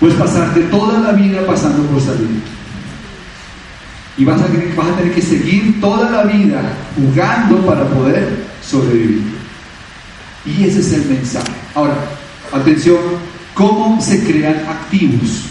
Puedes 0.00 0.16
pasarte 0.16 0.62
toda 0.62 0.98
la 0.98 1.12
vida 1.12 1.46
pasando 1.46 1.84
por 1.84 2.00
salida. 2.00 2.57
Y 4.18 4.24
vas 4.24 4.40
a, 4.40 4.46
vas 4.76 4.88
a 4.88 4.96
tener 4.96 5.14
que 5.14 5.22
seguir 5.22 5.80
toda 5.80 6.10
la 6.10 6.24
vida 6.24 6.60
jugando 6.96 7.64
para 7.64 7.86
poder 7.88 8.44
sobrevivir. 8.62 9.22
Y 10.44 10.64
ese 10.64 10.80
es 10.80 10.92
el 10.92 11.04
mensaje. 11.06 11.52
Ahora, 11.74 11.94
atención, 12.52 12.98
¿cómo 13.54 14.00
se 14.00 14.24
crean 14.24 14.56
activos? 14.68 15.44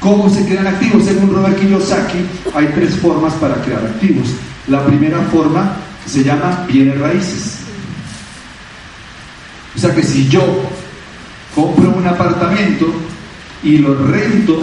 ¿Cómo 0.00 0.30
se 0.30 0.46
crean 0.46 0.66
activos? 0.66 1.04
Según 1.04 1.34
Robert 1.34 1.58
Kiyosaki, 1.58 2.18
hay 2.54 2.66
tres 2.74 2.96
formas 2.96 3.34
para 3.34 3.56
crear 3.56 3.84
activos. 3.84 4.28
La 4.68 4.84
primera 4.86 5.18
forma 5.32 5.76
se 6.06 6.22
llama 6.22 6.64
bienes 6.68 6.98
raíces. 6.98 7.58
O 9.76 9.78
sea 9.78 9.94
que 9.94 10.02
si 10.02 10.28
yo 10.28 10.42
compro 11.54 11.90
un 11.90 12.06
apartamento 12.06 12.86
y 13.62 13.78
lo 13.78 13.94
rento, 14.06 14.60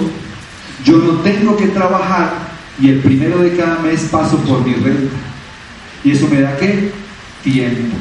yo 0.84 0.98
no 0.98 1.20
tengo 1.20 1.56
que 1.58 1.68
trabajar 1.68 2.45
y 2.80 2.90
el 2.90 3.00
primero 3.00 3.40
de 3.40 3.56
cada 3.56 3.80
mes 3.80 4.02
paso 4.12 4.38
por 4.40 4.66
mi 4.66 4.74
renta. 4.74 5.16
¿Y 6.04 6.12
eso 6.12 6.28
me 6.28 6.42
da 6.42 6.58
qué? 6.58 6.92
Tiempo. 7.44 7.96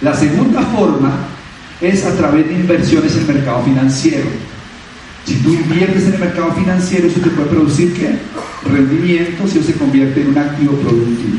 La 0.00 0.14
segunda 0.14 0.60
forma 0.62 1.12
es 1.80 2.04
a 2.04 2.14
través 2.16 2.48
de 2.48 2.54
inversiones 2.54 3.14
en 3.14 3.20
el 3.20 3.34
mercado 3.34 3.62
financiero. 3.64 4.26
Si 5.24 5.34
tú 5.36 5.52
inviertes 5.52 6.04
en 6.06 6.14
el 6.14 6.20
mercado 6.20 6.52
financiero, 6.52 7.06
eso 7.06 7.20
te 7.20 7.30
puede 7.30 7.48
producir 7.48 7.94
qué? 7.94 8.18
Rendimientos 8.68 9.54
y 9.54 9.58
eso 9.58 9.66
se 9.66 9.78
convierte 9.78 10.22
en 10.22 10.28
un 10.28 10.38
activo 10.38 10.72
productivo. 10.74 11.38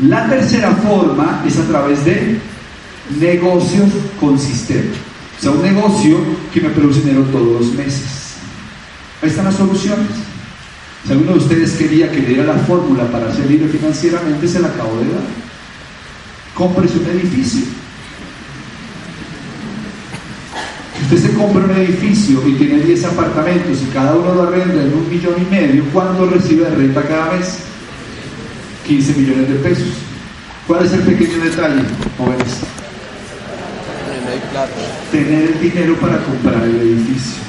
La 0.00 0.28
tercera 0.28 0.72
forma 0.72 1.42
es 1.46 1.58
a 1.58 1.66
través 1.66 2.04
de 2.04 2.38
negocios 3.18 3.90
consistentes. 4.20 4.98
O 5.38 5.42
sea, 5.42 5.50
un 5.50 5.62
negocio 5.62 6.18
que 6.52 6.60
me 6.60 6.70
produce 6.70 7.00
dinero 7.00 7.22
todos 7.32 7.60
los 7.60 7.74
meses. 7.74 8.34
Ahí 9.20 9.28
están 9.28 9.46
las 9.46 9.56
soluciones. 9.56 10.23
Si 11.06 11.12
alguno 11.12 11.32
de 11.32 11.38
ustedes 11.38 11.72
quería 11.72 12.10
que 12.10 12.20
le 12.20 12.28
diera 12.28 12.44
la 12.44 12.58
fórmula 12.60 13.04
para 13.04 13.32
ser 13.34 13.50
libre 13.50 13.68
financieramente, 13.68 14.48
se 14.48 14.60
la 14.60 14.68
acabo 14.68 14.96
de 14.98 15.04
dar. 15.04 15.22
Cómprese 16.54 16.98
un 16.98 17.06
edificio 17.06 17.62
Usted 21.04 21.18
se 21.18 21.34
compra 21.34 21.64
un 21.64 21.70
edificio 21.72 22.40
y 22.48 22.54
tiene 22.54 22.82
10 22.82 23.04
apartamentos 23.04 23.82
y 23.82 23.92
cada 23.92 24.14
uno 24.14 24.34
lo 24.34 24.42
arrenda 24.44 24.82
en 24.82 24.94
un 24.94 25.10
millón 25.10 25.34
y 25.38 25.54
medio. 25.54 25.84
¿Cuánto 25.92 26.26
recibe 26.26 26.64
de 26.64 26.76
renta 26.76 27.02
cada 27.02 27.32
mes? 27.32 27.58
15 28.86 29.14
millones 29.14 29.48
de 29.50 29.54
pesos. 29.56 29.88
¿Cuál 30.66 30.86
es 30.86 30.92
el 30.92 31.00
pequeño 31.00 31.44
detalle, 31.44 31.82
jóvenes? 32.16 32.60
Tener 35.12 35.42
el 35.42 35.60
dinero 35.60 35.94
para 35.96 36.18
comprar 36.24 36.62
el 36.62 36.80
edificio. 36.80 37.42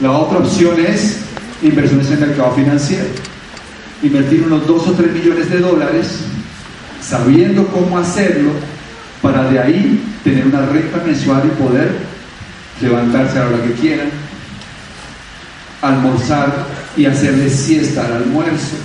La 0.00 0.12
otra 0.12 0.38
opción 0.38 0.78
es 0.78 1.18
inversiones 1.64 2.06
en 2.08 2.12
el 2.14 2.20
mercado 2.20 2.54
financiero. 2.54 3.06
Invertir 4.02 4.42
unos 4.46 4.66
2 4.66 4.88
o 4.88 4.92
3 4.92 5.12
millones 5.12 5.50
de 5.50 5.58
dólares 5.58 6.20
sabiendo 7.00 7.66
cómo 7.68 7.98
hacerlo 7.98 8.50
para 9.20 9.44
de 9.50 9.58
ahí 9.58 10.04
tener 10.22 10.46
una 10.46 10.66
renta 10.66 11.02
mensual 11.04 11.42
y 11.46 11.62
poder 11.62 11.92
levantarse 12.80 13.38
a 13.38 13.44
la 13.44 13.48
hora 13.48 13.62
que 13.62 13.72
quieran, 13.72 14.08
almorzar 15.80 16.66
y 16.96 17.06
hacerle 17.06 17.48
siesta 17.50 18.06
al 18.06 18.12
almuerzo, 18.14 18.76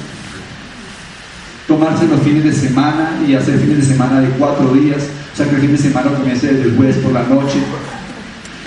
tomarse 1.68 2.08
los 2.08 2.22
fines 2.22 2.44
de 2.44 2.54
semana 2.54 3.20
y 3.28 3.36
hacer 3.36 3.60
fines 3.60 3.80
de 3.80 3.94
semana 3.94 4.22
de 4.22 4.30
cuatro 4.32 4.74
días, 4.74 5.04
o 5.34 5.38
sea 5.38 5.50
que 5.50 5.56
el 5.56 5.62
fin 5.62 5.72
de 5.72 5.78
semana 5.78 6.12
comience 6.12 6.48
desde 6.48 6.70
el 6.70 6.76
jueves 6.76 6.98
por 6.98 7.14
la 7.14 7.24
noche, 7.24 7.60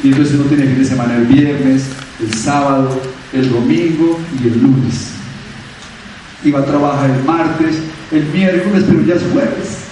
y 0.03 0.09
entonces 0.09 0.35
uno 0.35 0.45
tiene 0.45 0.65
fin 0.65 0.79
de 0.79 0.85
semana 0.85 1.17
el 1.17 1.27
viernes, 1.27 1.85
el 2.21 2.35
sábado, 2.35 3.01
el 3.33 3.51
domingo 3.51 4.21
y 4.43 4.49
el 4.49 4.63
lunes. 4.63 5.13
Va 6.55 6.59
a 6.59 6.65
trabajar 6.65 7.11
el 7.11 7.25
martes, 7.25 7.77
el 8.11 8.25
miércoles, 8.27 8.85
pero 8.87 9.03
ya 9.03 9.15
es 9.15 9.23
jueves. 9.33 9.83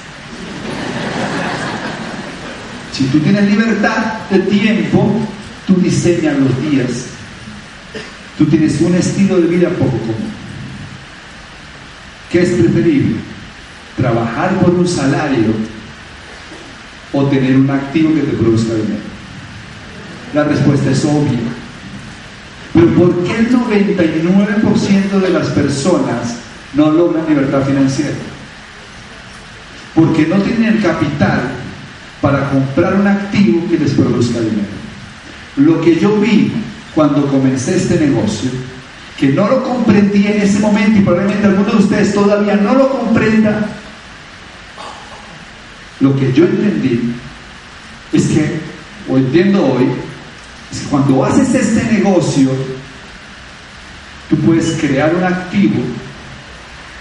Si 2.93 3.05
tú 3.05 3.21
tienes 3.21 3.49
libertad 3.49 4.29
de 4.31 4.41
tiempo, 4.41 5.21
tú 5.67 5.77
diseñas 5.77 6.37
los 6.39 6.71
días. 6.71 7.07
Tú 8.37 8.47
tienes 8.47 8.81
un 8.81 8.95
estilo 8.95 9.41
de 9.41 9.47
vida 9.47 9.69
poco 9.71 9.97
común. 9.99 10.31
¿Qué 12.31 12.43
es 12.43 12.51
preferible? 12.51 13.17
¿Trabajar 13.97 14.59
por 14.61 14.71
un 14.71 14.87
salario 14.87 15.53
o 17.13 17.25
tener 17.27 17.57
un 17.57 17.71
activo 17.71 18.15
que 18.15 18.23
te 18.23 18.37
produzca 18.37 18.75
dinero? 18.75 19.03
La 20.35 20.45
respuesta 20.45 20.91
es 20.91 21.05
obvia. 21.05 21.39
Pero 22.73 22.87
¿por 22.95 23.25
qué 23.25 23.37
el 23.37 23.51
99% 23.51 25.21
de 25.21 25.31
las 25.31 25.49
personas 25.49 26.37
no 26.75 26.91
logran 26.91 27.27
libertad 27.29 27.65
financiera? 27.65 28.15
Porque 29.95 30.27
no 30.27 30.37
tienen 30.37 30.77
el 30.77 30.83
capital 30.83 31.51
para 32.21 32.51
comprar 32.51 32.95
un 32.95 33.07
activo 33.07 33.69
que 33.69 33.79
les 33.79 33.93
produzca 33.93 34.41
dinero. 34.41 34.69
Lo 35.57 35.81
que 35.81 35.99
yo 35.99 36.17
vi 36.21 36.53
cuando 36.95 37.27
comencé 37.27 37.77
este 37.77 37.99
negocio 37.99 38.51
que 39.19 39.29
no 39.29 39.49
lo 39.49 39.63
comprendí 39.63 40.27
en 40.27 40.41
ese 40.41 40.61
momento 40.61 40.99
y 40.99 41.03
probablemente 41.03 41.47
algunos 41.47 41.73
de 41.73 41.83
ustedes 41.85 42.15
todavía 42.15 42.57
no 42.57 42.75
lo 42.75 42.89
comprendan, 42.89 43.67
lo 46.01 46.17
que 46.17 46.33
yo 46.33 46.45
entendí 46.45 47.15
es 48.15 48.29
que, 48.29 48.61
o 49.11 49.19
entiendo 49.19 49.63
hoy, 49.63 49.89
cuando 50.91 51.25
haces 51.25 51.55
este 51.55 51.93
negocio, 51.93 52.51
tú 54.29 54.37
puedes 54.37 54.73
crear 54.81 55.15
un 55.15 55.25
activo 55.25 55.83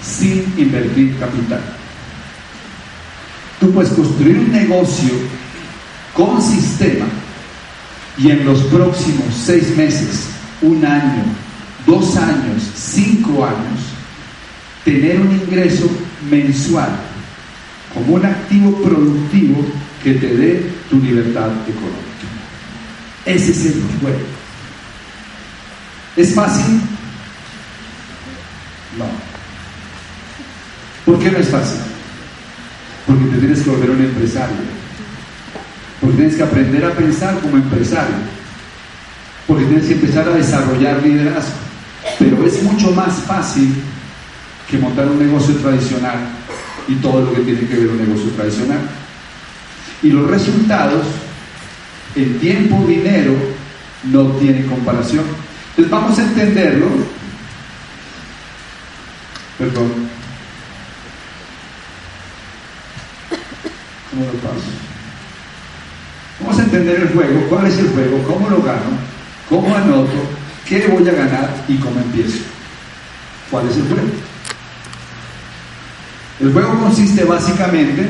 sin 0.02 0.54
invertir 0.58 1.18
capital. 1.20 1.62
Tú 3.60 3.72
puedes 3.72 3.92
construir 3.92 4.38
un 4.38 4.52
negocio 4.52 5.10
con 6.14 6.42
sistema 6.42 7.06
y 8.18 8.32
en 8.32 8.46
los 8.46 8.64
próximos 8.64 9.34
seis 9.46 9.76
meses, 9.76 10.28
un 10.62 10.84
año, 10.84 11.24
dos 11.86 12.16
años, 12.18 12.64
cinco 12.76 13.46
años, 13.46 13.80
tener 14.84 15.22
un 15.22 15.32
ingreso 15.32 15.90
mensual 16.30 16.90
como 17.94 18.16
un 18.16 18.26
activo 18.26 18.72
productivo 18.82 19.66
que 20.04 20.14
te 20.14 20.36
dé 20.36 20.72
tu 20.90 21.00
libertad 21.00 21.50
económica. 21.68 22.09
Ese 23.26 23.52
es 23.52 23.66
el 23.66 23.84
juego. 24.02 24.20
¿Es 26.16 26.34
fácil? 26.34 26.82
No. 28.98 29.06
¿Por 31.06 31.20
qué 31.24 31.32
no 31.32 31.38
es 31.38 31.50
fácil? 31.50 31.80
Porque 33.08 33.26
te 33.26 33.38
tienes 33.38 33.62
que 33.62 33.70
volver 33.70 33.92
un 33.92 34.02
empresario. 34.02 34.56
Porque 36.02 36.16
tienes 36.18 36.36
que 36.36 36.44
aprender 36.44 36.86
a 36.86 36.92
pensar 36.92 37.40
como 37.40 37.58
empresario. 37.58 38.16
Porque 39.48 39.66
tienes 39.66 39.86
que 39.86 39.94
empezar 39.94 40.28
a 40.28 40.34
desarrollar 40.34 41.02
liderazgo. 41.02 41.56
Pero 42.18 42.46
es 42.46 42.62
mucho 42.64 42.92
más 42.92 43.14
fácil 43.24 43.74
que 44.70 44.78
montar 44.78 45.08
un 45.08 45.20
negocio 45.20 45.56
tradicional 45.56 46.18
y 46.88 46.96
todo 46.96 47.22
lo 47.22 47.34
que 47.34 47.42
tiene 47.42 47.68
que 47.68 47.76
ver 47.76 47.88
un 47.88 47.98
negocio 47.98 48.30
tradicional. 48.32 48.80
Y 50.04 50.10
los 50.10 50.30
resultados, 50.30 51.06
en 52.16 52.40
tiempo, 52.40 52.86
dinero, 52.88 53.34
no 54.06 54.24
tienen 54.38 54.68
comparación. 54.68 55.26
Entonces 55.70 55.92
vamos 55.92 56.20
a 56.20 56.24
entenderlo. 56.24 56.88
Perdón. 59.58 60.10
¿Cómo 64.10 64.26
lo 64.26 64.32
paso? 64.40 64.90
Vamos 66.40 66.60
a 66.60 66.64
entender 66.64 67.02
el 67.02 67.10
juego, 67.10 67.48
cuál 67.50 67.68
es 67.68 67.78
el 67.78 67.90
juego, 67.90 68.24
cómo 68.24 68.50
lo 68.50 68.62
gano, 68.62 68.98
cómo 69.50 69.76
anoto, 69.76 70.30
qué 70.66 70.88
voy 70.88 71.08
a 71.08 71.12
ganar 71.12 71.66
y 71.68 71.76
cómo 71.78 72.00
empiezo. 72.00 72.40
¿Cuál 73.52 73.68
es 73.70 73.76
el 73.76 73.84
juego? 73.84 74.08
El 76.40 76.54
juego 76.54 76.80
consiste 76.80 77.26
básicamente 77.26 78.08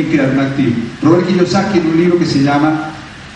en 0.00 0.06
crear 0.06 0.30
un 0.30 0.40
activo. 0.40 0.74
Robert 1.02 1.26
Kiyosaki 1.26 1.78
en 1.78 1.86
un 1.86 1.96
libro 1.96 2.18
que 2.18 2.26
se 2.26 2.42
llama 2.42 2.90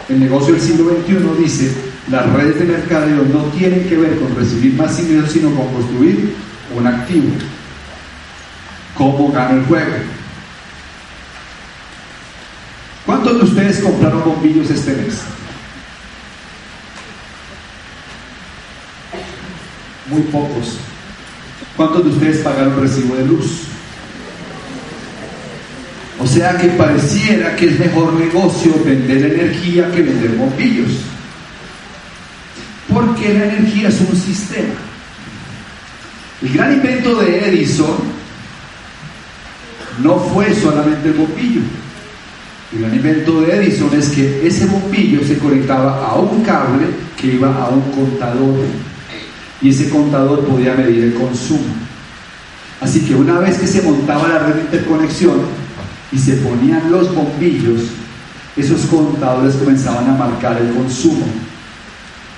El 0.08 0.20
negocio 0.20 0.54
del 0.54 0.62
siglo 0.62 0.90
XXI 0.90 1.42
dice, 1.42 1.72
las 2.10 2.30
redes 2.32 2.58
de 2.58 2.64
mercadeo 2.66 3.24
no 3.24 3.44
tienen 3.56 3.88
que 3.88 3.96
ver 3.96 4.18
con 4.18 4.34
recibir 4.34 4.74
más 4.74 4.98
ingresos, 4.98 5.32
sino 5.32 5.54
con 5.54 5.72
construir 5.72 6.34
un 6.76 6.86
activo. 6.86 7.30
¿Cómo 8.96 9.30
gano 9.32 9.58
el 9.58 9.64
juego? 9.64 9.92
¿Cuántos 13.06 13.38
de 13.38 13.44
ustedes 13.44 13.78
compraron 13.80 14.24
bombillos 14.24 14.70
este 14.70 14.92
mes? 14.92 15.22
Muy 20.08 20.22
pocos. 20.22 20.78
¿Cuántos 21.76 22.04
de 22.04 22.10
ustedes 22.10 22.38
pagaron 22.38 22.80
recibo 22.80 23.16
de 23.16 23.24
luz? 23.26 23.69
O 26.22 26.26
sea 26.26 26.56
que 26.58 26.68
pareciera 26.68 27.56
que 27.56 27.66
es 27.66 27.78
mejor 27.78 28.12
negocio 28.12 28.72
vender 28.84 29.32
energía 29.32 29.90
que 29.90 30.02
vender 30.02 30.32
bombillos. 30.32 30.92
Porque 32.92 33.32
la 33.32 33.44
energía 33.46 33.88
es 33.88 34.00
un 34.00 34.14
sistema. 34.14 34.74
El 36.42 36.52
gran 36.52 36.74
invento 36.74 37.14
de 37.20 37.48
Edison 37.48 37.96
no 40.02 40.18
fue 40.18 40.54
solamente 40.54 41.08
el 41.08 41.14
bombillo. 41.14 41.62
El 42.72 42.80
gran 42.80 42.94
invento 42.94 43.40
de 43.40 43.56
Edison 43.56 43.90
es 43.98 44.10
que 44.10 44.46
ese 44.46 44.66
bombillo 44.66 45.24
se 45.24 45.38
conectaba 45.38 46.06
a 46.06 46.16
un 46.16 46.42
cable 46.42 46.86
que 47.18 47.28
iba 47.28 47.48
a 47.54 47.68
un 47.68 47.82
contador 47.92 48.58
y 49.62 49.70
ese 49.70 49.88
contador 49.88 50.44
podía 50.44 50.74
medir 50.74 51.04
el 51.04 51.14
consumo. 51.14 51.74
Así 52.80 53.00
que 53.00 53.14
una 53.14 53.38
vez 53.38 53.58
que 53.58 53.66
se 53.66 53.82
montaba 53.82 54.28
la 54.28 54.38
red 54.38 54.54
de 54.54 54.60
interconexión 54.62 55.40
y 56.12 56.18
se 56.18 56.36
ponían 56.36 56.90
los 56.90 57.14
bombillos, 57.14 57.82
esos 58.56 58.82
contadores 58.86 59.54
comenzaban 59.54 60.08
a 60.08 60.16
marcar 60.16 60.60
el 60.60 60.74
consumo 60.74 61.26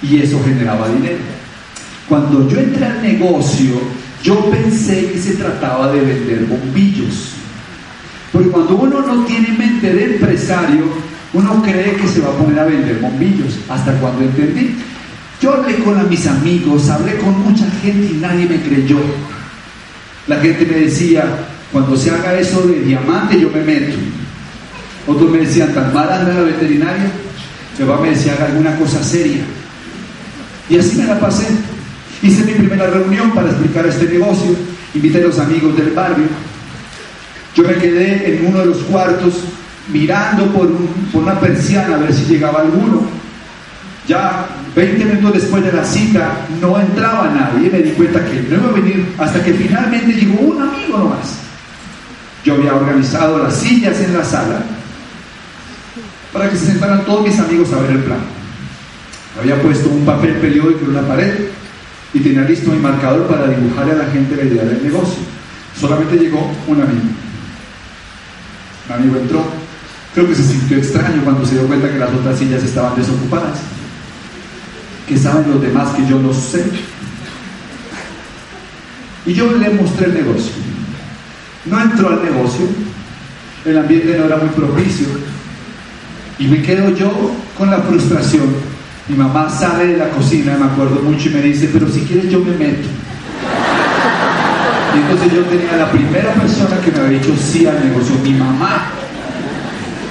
y 0.03 0.19
eso 0.19 0.41
generaba 0.45 0.89
dinero. 0.89 1.19
Cuando 2.09 2.49
yo 2.49 2.59
entré 2.59 2.85
al 2.85 3.03
negocio, 3.03 3.81
yo 4.23 4.51
pensé 4.51 5.11
que 5.13 5.19
se 5.19 5.35
trataba 5.35 5.91
de 5.93 6.01
vender 6.01 6.47
bombillos. 6.47 7.31
Porque 8.33 8.49
cuando 8.49 8.77
uno 8.77 9.01
no 9.01 9.25
tiene 9.25 9.49
mente 9.57 9.93
de 9.93 10.15
empresario, 10.15 10.85
uno 11.33 11.63
cree 11.63 11.97
que 11.97 12.09
se 12.09 12.21
va 12.21 12.29
a 12.29 12.37
poner 12.37 12.59
a 12.59 12.65
vender 12.65 12.99
bombillos. 12.99 13.59
Hasta 13.69 13.93
cuando 13.99 14.23
entendí. 14.23 14.77
Yo 15.41 15.55
hablé 15.55 15.77
con 15.77 15.99
a 15.99 16.05
mis 16.05 16.27
amigos, 16.27 16.89
hablé 16.89 17.17
con 17.17 17.41
mucha 17.43 17.69
gente 17.83 18.15
y 18.15 18.19
nadie 18.19 18.47
me 18.47 18.63
creyó. 18.63 18.99
La 20.29 20.37
gente 20.37 20.67
me 20.67 20.81
decía, 20.81 21.25
cuando 21.73 21.97
se 21.97 22.11
haga 22.11 22.39
eso 22.39 22.61
de 22.63 22.81
diamante 22.81 23.41
yo 23.41 23.51
me 23.51 23.63
meto. 23.63 23.97
Otros 25.07 25.31
me 25.31 25.39
decían, 25.39 25.73
tan 25.73 25.93
mal 25.93 26.13
anda 26.13 26.35
la 26.35 26.43
veterinaria. 26.43 27.11
Jehová 27.77 27.99
me 28.01 28.11
decía, 28.11 28.35
haga 28.35 28.47
alguna 28.47 28.77
cosa 28.77 29.03
seria. 29.03 29.43
Y 30.69 30.79
así 30.79 30.99
me 30.99 31.07
la 31.07 31.19
pasé. 31.19 31.47
Hice 32.23 32.45
mi 32.45 32.53
primera 32.53 32.87
reunión 32.87 33.33
para 33.33 33.49
explicar 33.49 33.87
este 33.87 34.07
negocio. 34.07 34.55
Invité 34.95 35.23
a 35.23 35.27
los 35.27 35.39
amigos 35.39 35.77
del 35.77 35.91
barrio. 35.91 36.27
Yo 37.57 37.65
me 37.65 37.75
quedé 37.75 38.37
en 38.37 38.47
uno 38.47 38.61
de 38.61 38.67
los 38.67 38.79
cuartos 38.79 39.35
mirando 39.93 40.47
por, 40.53 40.71
por 41.11 41.23
una 41.23 41.41
persiana 41.41 41.97
a 41.97 41.99
ver 41.99 42.13
si 42.13 42.27
llegaba 42.27 42.61
alguno. 42.61 43.03
Ya 44.07 44.47
20 44.77 45.05
minutos 45.05 45.35
después 45.35 45.65
de 45.65 45.73
la 45.73 45.85
cita 45.85 46.47
no 46.61 46.79
entraba 46.79 47.29
nadie. 47.31 47.71
Me 47.71 47.79
di 47.79 47.91
cuenta 47.93 48.25
que 48.25 48.43
no 48.43 48.57
iba 48.57 48.69
a 48.69 48.73
venir 48.73 49.15
hasta 49.19 49.43
que 49.43 49.55
finalmente 49.55 50.13
llegó 50.13 50.41
un 50.41 50.63
amigo 50.63 50.99
nomás. 50.99 51.52
Yo 52.45 52.55
había 52.55 52.75
organizado 52.75 53.39
las 53.39 53.57
sillas 53.57 54.01
en 54.01 54.17
la 54.17 54.25
sala 54.25 54.63
para 56.33 56.51
que 56.51 56.57
se 56.57 56.67
sentaran 56.67 57.05
todos 57.05 57.27
mis 57.27 57.39
amigos 57.39 57.73
a 57.73 57.81
ver 57.81 57.91
el 57.93 58.03
plan. 58.05 58.19
Había 59.39 59.61
puesto 59.63 59.89
un 59.89 60.05
papel 60.05 60.35
periódico 60.37 60.85
en 60.85 60.91
una 60.91 61.07
pared 61.07 61.49
y 62.13 62.21
tenía 62.21 62.43
listo 62.43 62.71
mi 62.71 62.79
marcador 62.79 63.27
para 63.27 63.49
dibujarle 63.49 63.93
a 63.93 63.97
la 63.97 64.07
gente 64.07 64.37
la 64.37 64.45
idea 64.45 64.65
del 64.65 64.83
negocio. 64.83 65.23
Solamente 65.79 66.17
llegó 66.17 66.51
un 66.67 66.81
amigo. 66.81 67.03
Un 68.89 68.95
amigo 68.95 69.17
entró. 69.19 69.45
Creo 70.15 70.29
que 70.29 70.35
se 70.35 70.43
sintió 70.43 70.77
extraño 70.77 71.23
cuando 71.25 71.47
se 71.47 71.55
dio 71.55 71.67
cuenta 71.67 71.91
que 71.91 71.99
las 71.99 72.13
otras 72.13 72.39
sillas 72.39 72.63
estaban 72.63 72.97
desocupadas. 72.97 73.59
Que 75.09 75.17
saben 75.17 75.51
los 75.51 75.63
demás 75.63 75.95
que 75.95 76.07
yo 76.07 76.19
no 76.19 76.33
sé. 76.35 76.65
Y 79.25 79.33
yo 79.33 79.51
le 79.53 79.71
mostré 79.71 80.07
el 80.07 80.15
negocio. 80.15 80.72
No 81.67 81.81
entró 81.81 82.09
al 82.09 82.25
negocio, 82.25 82.67
el 83.65 83.79
ambiente 83.79 84.17
no 84.19 84.25
era 84.25 84.37
muy 84.37 84.49
propicio, 84.49 85.07
y 86.39 86.47
me 86.47 86.63
quedo 86.63 86.91
yo 86.91 87.11
con 87.57 87.71
la 87.71 87.79
frustración. 87.79 88.73
Mi 89.09 89.17
mamá 89.17 89.49
sale 89.49 89.87
de 89.87 89.97
la 89.99 90.09
cocina, 90.11 90.57
me 90.59 90.67
acuerdo 90.67 91.01
mucho, 91.03 91.29
y 91.29 91.33
me 91.33 91.43
dice, 91.43 91.71
pero 91.73 91.89
si 91.89 92.01
quieres 92.01 92.31
yo 92.31 92.41
me 92.41 92.57
meto. 92.57 92.89
Y 94.95 94.99
entonces 94.99 95.33
yo 95.33 95.43
tenía 95.45 95.77
la 95.77 95.91
primera 95.91 96.33
persona 96.35 96.79
que 96.85 96.91
me 96.91 96.99
había 96.99 97.19
dicho 97.19 97.35
sí 97.37 97.67
al 97.67 97.85
negocio, 97.85 98.15
mi 98.23 98.33
mamá, 98.35 98.91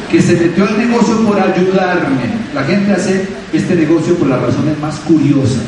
que 0.10 0.22
se 0.22 0.36
metió 0.36 0.68
al 0.68 0.78
negocio 0.78 1.26
por 1.26 1.40
ayudarme. 1.40 2.42
La 2.54 2.64
gente 2.64 2.92
hace 2.92 3.28
este 3.54 3.76
negocio 3.76 4.16
por 4.16 4.28
las 4.28 4.42
razones 4.42 4.78
más 4.80 4.96
curiosas. 5.00 5.64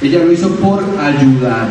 Ella 0.00 0.20
lo 0.20 0.32
hizo 0.32 0.54
por 0.56 0.82
ayudar. 1.00 1.68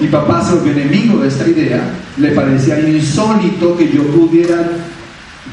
Mi 0.00 0.08
papá 0.08 0.44
se 0.44 0.54
volvió 0.54 0.72
enemigo 0.72 1.20
de 1.20 1.28
esta 1.28 1.46
idea. 1.48 1.80
Le 2.18 2.32
parecía 2.32 2.78
insólito 2.80 3.76
que 3.76 3.90
yo 3.90 4.06
pudiera 4.08 4.68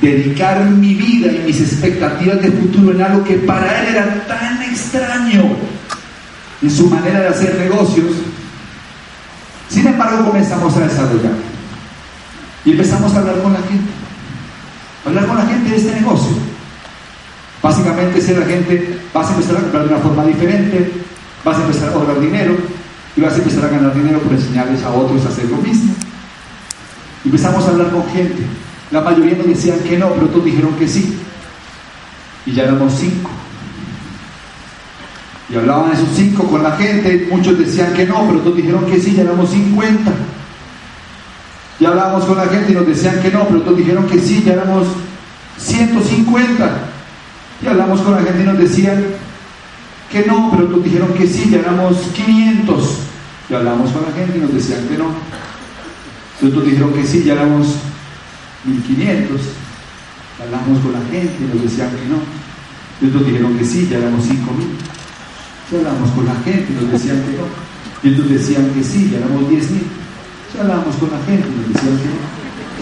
dedicar 0.01 0.65
mi 0.69 0.95
vida 0.95 1.31
y 1.31 1.43
mis 1.45 1.61
expectativas 1.61 2.41
de 2.41 2.51
futuro 2.51 2.91
en 2.91 3.01
algo 3.01 3.23
que 3.23 3.35
para 3.35 3.81
él 3.81 3.95
era 3.95 4.27
tan 4.27 4.61
extraño 4.63 5.43
en 6.61 6.71
su 6.71 6.89
manera 6.89 7.21
de 7.21 7.27
hacer 7.29 7.55
negocios. 7.57 8.07
Sin 9.69 9.87
embargo, 9.87 10.25
comenzamos 10.25 10.75
a 10.75 10.81
desarrollar. 10.81 11.33
Y 12.65 12.71
empezamos 12.71 13.13
a 13.13 13.19
hablar 13.19 13.41
con 13.41 13.53
la 13.53 13.59
gente. 13.59 13.91
Hablar 15.05 15.27
con 15.27 15.37
la 15.37 15.45
gente 15.45 15.69
de 15.69 15.77
este 15.77 16.01
negocio. 16.01 16.33
Básicamente, 17.61 18.21
si 18.21 18.33
la 18.33 18.45
gente, 18.45 18.99
vas 19.13 19.29
a 19.29 19.33
empezar 19.35 19.55
a 19.55 19.61
comprar 19.61 19.83
de 19.83 19.93
una 19.93 20.03
forma 20.03 20.25
diferente, 20.25 20.91
vas 21.45 21.57
a 21.57 21.61
empezar 21.61 21.89
a 21.89 21.93
ahorrar 21.93 22.19
dinero 22.19 22.57
y 23.15 23.21
vas 23.21 23.33
a 23.33 23.37
empezar 23.37 23.65
a 23.65 23.69
ganar 23.69 23.93
dinero 23.93 24.19
por 24.19 24.33
enseñarles 24.33 24.83
a 24.83 24.91
otros 24.91 25.25
a 25.25 25.29
hacer 25.29 25.45
lo 25.49 25.57
mismo. 25.57 25.93
Empezamos 27.25 27.65
a 27.65 27.69
hablar 27.69 27.91
con 27.91 28.07
gente. 28.09 28.43
La 28.91 29.01
mayoría 29.01 29.37
nos 29.37 29.47
decían 29.47 29.79
que 29.79 29.97
no, 29.97 30.09
pero 30.13 30.25
otros 30.27 30.45
dijeron 30.45 30.75
que 30.75 30.87
sí. 30.87 31.17
Y 32.45 32.53
ya 32.53 32.63
éramos 32.63 32.93
cinco. 32.99 33.29
Y 35.49 35.55
hablaban 35.55 35.91
esos 35.91 36.09
cinco 36.15 36.47
con 36.47 36.63
la 36.63 36.71
gente, 36.71 37.27
muchos 37.29 37.59
decían 37.59 37.93
que 37.93 38.05
no, 38.05 38.25
pero 38.25 38.39
otros 38.39 38.55
dijeron 38.55 38.85
que 38.85 38.99
sí, 38.99 39.13
ya 39.13 39.23
éramos 39.23 39.51
50. 39.51 40.11
Y 41.79 41.85
hablábamos 41.85 42.25
con 42.25 42.37
la 42.37 42.45
gente 42.45 42.71
y 42.71 42.75
nos 42.75 42.87
decían 42.87 43.21
que 43.21 43.29
no, 43.29 43.45
pero 43.45 43.59
otros 43.59 43.77
dijeron 43.77 44.07
que 44.07 44.19
sí, 44.19 44.41
ya 44.43 44.53
éramos 44.53 44.87
150. 45.57 46.71
Y 47.61 47.67
hablamos 47.67 48.01
con 48.01 48.15
la 48.15 48.21
gente 48.21 48.41
y 48.41 48.45
nos 48.45 48.57
decían 48.57 49.03
que 50.13 50.27
no, 50.27 50.51
pero 50.51 50.65
otros 50.65 50.83
dijeron 50.83 51.11
que 51.15 51.25
sí, 51.25 51.49
ya 51.49 51.57
éramos 51.57 51.97
500. 52.13 52.97
Y 53.49 53.53
hablamos 53.55 53.91
con 53.91 54.03
la 54.03 54.11
gente 54.11 54.37
y 54.37 54.41
nos 54.41 54.53
decían 54.53 54.87
que 54.87 54.95
no. 54.95 55.09
Otros 56.47 56.65
dijeron 56.65 56.93
que 56.93 57.03
sí, 57.03 57.23
ya 57.23 57.33
éramos 57.33 57.67
1500. 58.63 59.41
Hablamos 60.39 60.79
con 60.81 60.93
la 60.93 61.01
gente 61.09 61.33
y 61.41 61.49
nos 61.51 61.63
decían 61.63 61.89
que 61.89 62.05
no. 62.05 63.09
Otros 63.09 63.25
dijeron 63.25 63.57
que 63.57 63.65
sí, 63.65 63.87
ya 63.89 63.97
éramos 63.97 64.23
5000. 64.23 64.67
Y 65.71 65.75
hablamos 65.75 66.11
con 66.11 66.25
la 66.25 66.35
gente 66.45 66.67
y 66.71 66.75
nos 66.75 66.91
decían 66.91 67.17
que 67.25 67.33
no. 67.33 67.47
Y 68.03 68.13
otros 68.13 68.29
decían 68.29 68.69
que 68.69 68.83
sí, 68.83 69.09
ya 69.11 69.17
éramos 69.17 69.49
10000. 69.49 69.81
Ya 70.53 70.61
hablábamos 70.61 70.95
con 70.97 71.09
la 71.09 71.17
gente 71.25 71.47
y 71.49 71.57
nos 71.57 71.73
decían 71.73 71.97
que 71.97 72.09
no. 72.13 72.21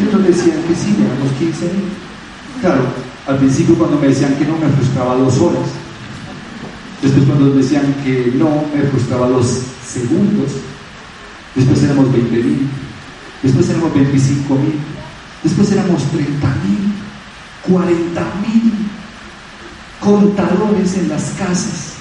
Y 0.03 0.07
otros 0.07 0.23
decían 0.27 0.59
que 0.67 0.75
sí, 0.75 0.95
ya 0.99 1.05
éramos 1.07 1.31
15000. 1.39 1.71
Claro, 2.59 2.83
al 3.25 3.37
principio 3.37 3.75
cuando 3.75 3.97
me 3.97 4.07
decían 4.07 4.35
que 4.35 4.43
no 4.43 4.57
me 4.57 4.67
frustraba 4.67 5.15
dos 5.15 5.39
horas. 5.39 5.71
Después 7.01 7.25
cuando 7.25 7.51
decían 7.55 7.95
que 8.03 8.31
no 8.35 8.63
me 8.73 8.83
frustraba 8.83 9.27
dos 9.27 9.61
segundos. 9.85 10.51
Después 11.55 11.83
éramos 11.83 12.11
20 12.11 12.35
mil. 12.37 12.69
Después 13.41 13.69
éramos 13.69 13.93
25 13.93 14.55
mil. 14.55 14.75
Después 15.43 15.71
éramos 15.71 16.03
30 16.11 16.47
mil. 16.47 16.93
40 17.67 18.21
mil. 18.47 18.73
Contadores 19.99 20.97
en 20.97 21.09
las 21.09 21.23
casas. 21.31 21.93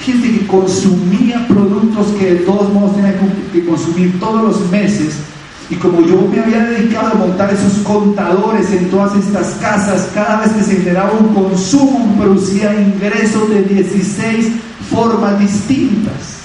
Gente 0.00 0.30
que 0.30 0.46
consumía 0.46 1.46
productos 1.46 2.06
que 2.18 2.34
de 2.34 2.36
todos 2.40 2.72
modos 2.72 2.96
tenía 2.96 3.18
que 3.52 3.64
consumir 3.66 4.18
todos 4.18 4.42
los 4.42 4.70
meses 4.70 5.27
y 5.70 5.74
como 5.76 6.00
yo 6.00 6.26
me 6.30 6.40
había 6.40 6.64
dedicado 6.64 7.08
a 7.08 7.14
montar 7.14 7.52
esos 7.52 7.82
contadores 7.84 8.70
en 8.72 8.88
todas 8.88 9.14
estas 9.16 9.48
casas, 9.60 10.10
cada 10.14 10.40
vez 10.40 10.52
que 10.52 10.62
se 10.62 10.76
generaba 10.76 11.12
un 11.12 11.34
consumo, 11.34 12.16
producía 12.16 12.80
ingresos 12.80 13.50
de 13.50 13.62
16 13.62 14.48
formas 14.90 15.38
distintas. 15.38 16.38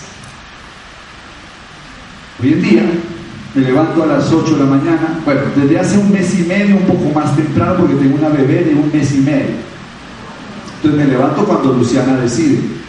Hoy 2.42 2.54
en 2.54 2.62
día 2.62 2.84
me 3.56 3.62
levanto 3.62 4.04
a 4.04 4.08
las 4.08 4.30
8 4.30 4.56
de 4.56 4.60
la 4.60 4.70
mañana, 4.70 5.20
bueno, 5.24 5.42
desde 5.56 5.80
hace 5.80 5.98
un 5.98 6.12
mes 6.12 6.38
y 6.38 6.44
medio, 6.44 6.76
un 6.76 6.84
poco 6.84 7.18
más 7.18 7.34
temprano, 7.36 7.76
porque 7.78 7.96
tengo 7.96 8.18
una 8.18 8.30
bebé 8.30 8.66
de 8.66 8.76
un 8.76 8.92
mes 8.92 9.14
y 9.14 9.20
medio. 9.20 9.56
Entonces 10.76 11.08
me 11.08 11.14
levanto 11.14 11.46
cuando 11.46 11.74
Luciana 11.74 12.18
decide. 12.18 12.83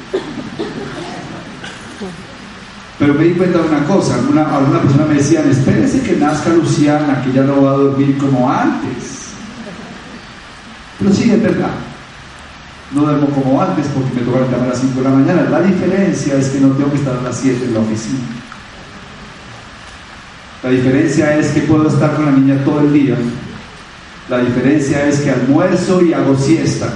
Pero 3.04 3.18
me 3.18 3.24
di 3.24 3.34
cuenta 3.34 3.58
de 3.58 3.68
una 3.68 3.84
cosa, 3.84 4.14
alguna, 4.14 4.56
alguna 4.56 4.80
persona 4.80 5.04
me 5.04 5.16
decía, 5.16 5.44
espérese 5.44 6.00
que 6.00 6.16
nazca 6.16 6.48
Luciana, 6.54 7.22
que 7.22 7.32
ya 7.32 7.42
no 7.42 7.60
va 7.60 7.72
a 7.72 7.76
dormir 7.76 8.16
como 8.16 8.50
antes. 8.50 9.28
Pero 10.98 11.12
sí, 11.12 11.30
es 11.30 11.42
verdad. 11.42 11.68
No 12.92 13.02
duermo 13.02 13.26
como 13.26 13.60
antes 13.60 13.84
porque 13.88 14.08
me 14.14 14.22
toca 14.22 14.38
levantarme 14.38 14.68
a 14.68 14.70
las 14.70 14.78
5 14.78 14.94
de 14.96 15.02
la 15.02 15.10
mañana. 15.10 15.42
La 15.50 15.60
diferencia 15.60 16.36
es 16.38 16.48
que 16.48 16.60
no 16.60 16.68
tengo 16.68 16.92
que 16.92 16.96
estar 16.96 17.14
a 17.14 17.20
las 17.20 17.36
7 17.36 17.62
en 17.62 17.74
la 17.74 17.80
oficina. 17.80 18.20
La 20.62 20.70
diferencia 20.70 21.36
es 21.36 21.48
que 21.48 21.60
puedo 21.60 21.86
estar 21.88 22.16
con 22.16 22.24
la 22.24 22.32
niña 22.32 22.64
todo 22.64 22.80
el 22.80 22.90
día. 22.90 23.16
La 24.30 24.38
diferencia 24.38 25.06
es 25.06 25.20
que 25.20 25.30
almuerzo 25.30 26.02
y 26.02 26.14
hago 26.14 26.34
siesta. 26.38 26.88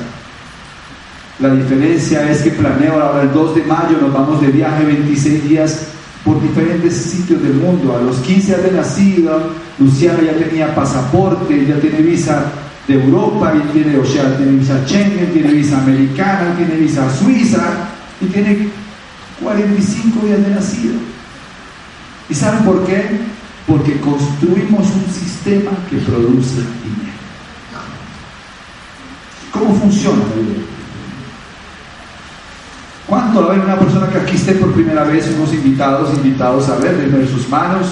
La 1.38 1.51
diferencia 1.51 2.31
es 2.31 2.40
que 2.40 2.53
planeo 2.53 2.99
ahora 2.99 3.25
el 3.25 3.33
2 3.35 3.57
de 3.57 3.62
mayo, 3.64 3.99
nos 4.01 4.11
vamos 4.11 4.40
de 4.40 4.47
viaje 4.47 4.87
26 4.87 5.44
días 5.47 5.88
por 6.28 6.42
diferentes 6.42 6.94
sitios 6.94 7.42
del 7.42 7.54
mundo. 7.54 7.96
A 7.96 8.02
los 8.02 8.16
15 8.18 8.46
días 8.48 8.62
de 8.62 8.72
nacido, 8.72 9.50
Luciana 9.78 10.20
ya 10.20 10.34
tenía 10.34 10.74
pasaporte, 10.74 11.64
ya 11.66 11.80
tiene 11.80 12.02
visa 12.02 12.52
de 12.86 12.94
Europa, 13.02 13.54
y 13.56 13.72
tiene, 13.72 13.96
o 13.96 14.04
sea, 14.04 14.36
tiene 14.36 14.52
visa 14.52 14.84
Schengen, 14.84 15.32
tiene 15.32 15.54
visa 15.54 15.78
americana, 15.78 16.54
tiene 16.54 16.74
visa 16.74 17.08
suiza 17.16 17.88
y 18.20 18.26
tiene 18.26 18.68
45 19.42 20.26
días 20.26 20.44
de 20.44 20.50
nacido. 20.50 20.94
¿Y 22.28 22.34
saben 22.34 22.62
por 22.62 22.84
qué? 22.84 23.20
Porque 23.66 23.98
construimos 23.98 24.86
un 24.86 25.10
sistema 25.10 25.70
que 25.88 25.96
produce 25.96 26.56
dinero. 26.56 27.16
¿Cómo 29.50 29.74
funciona 29.76 30.18
la 30.18 30.42
idea? 30.42 30.77
¿Cuánto 33.09 33.40
va 33.40 33.47
a 33.47 33.53
haber 33.55 33.64
una 33.64 33.79
persona 33.79 34.07
que 34.11 34.18
aquí 34.18 34.37
esté 34.37 34.53
por 34.53 34.75
primera 34.75 35.03
vez, 35.05 35.27
unos 35.35 35.55
invitados, 35.55 36.14
invitados 36.14 36.68
a 36.68 36.77
ver, 36.77 37.11
de 37.11 37.27
sus 37.27 37.49
manos? 37.49 37.87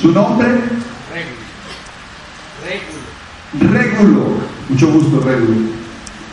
¿Su 0.00 0.12
nombre? 0.12 0.46
Régulo. 3.52 3.72
Régulo. 3.72 4.24
Mucho 4.68 4.92
gusto, 4.92 5.20
Régulo. 5.26 5.56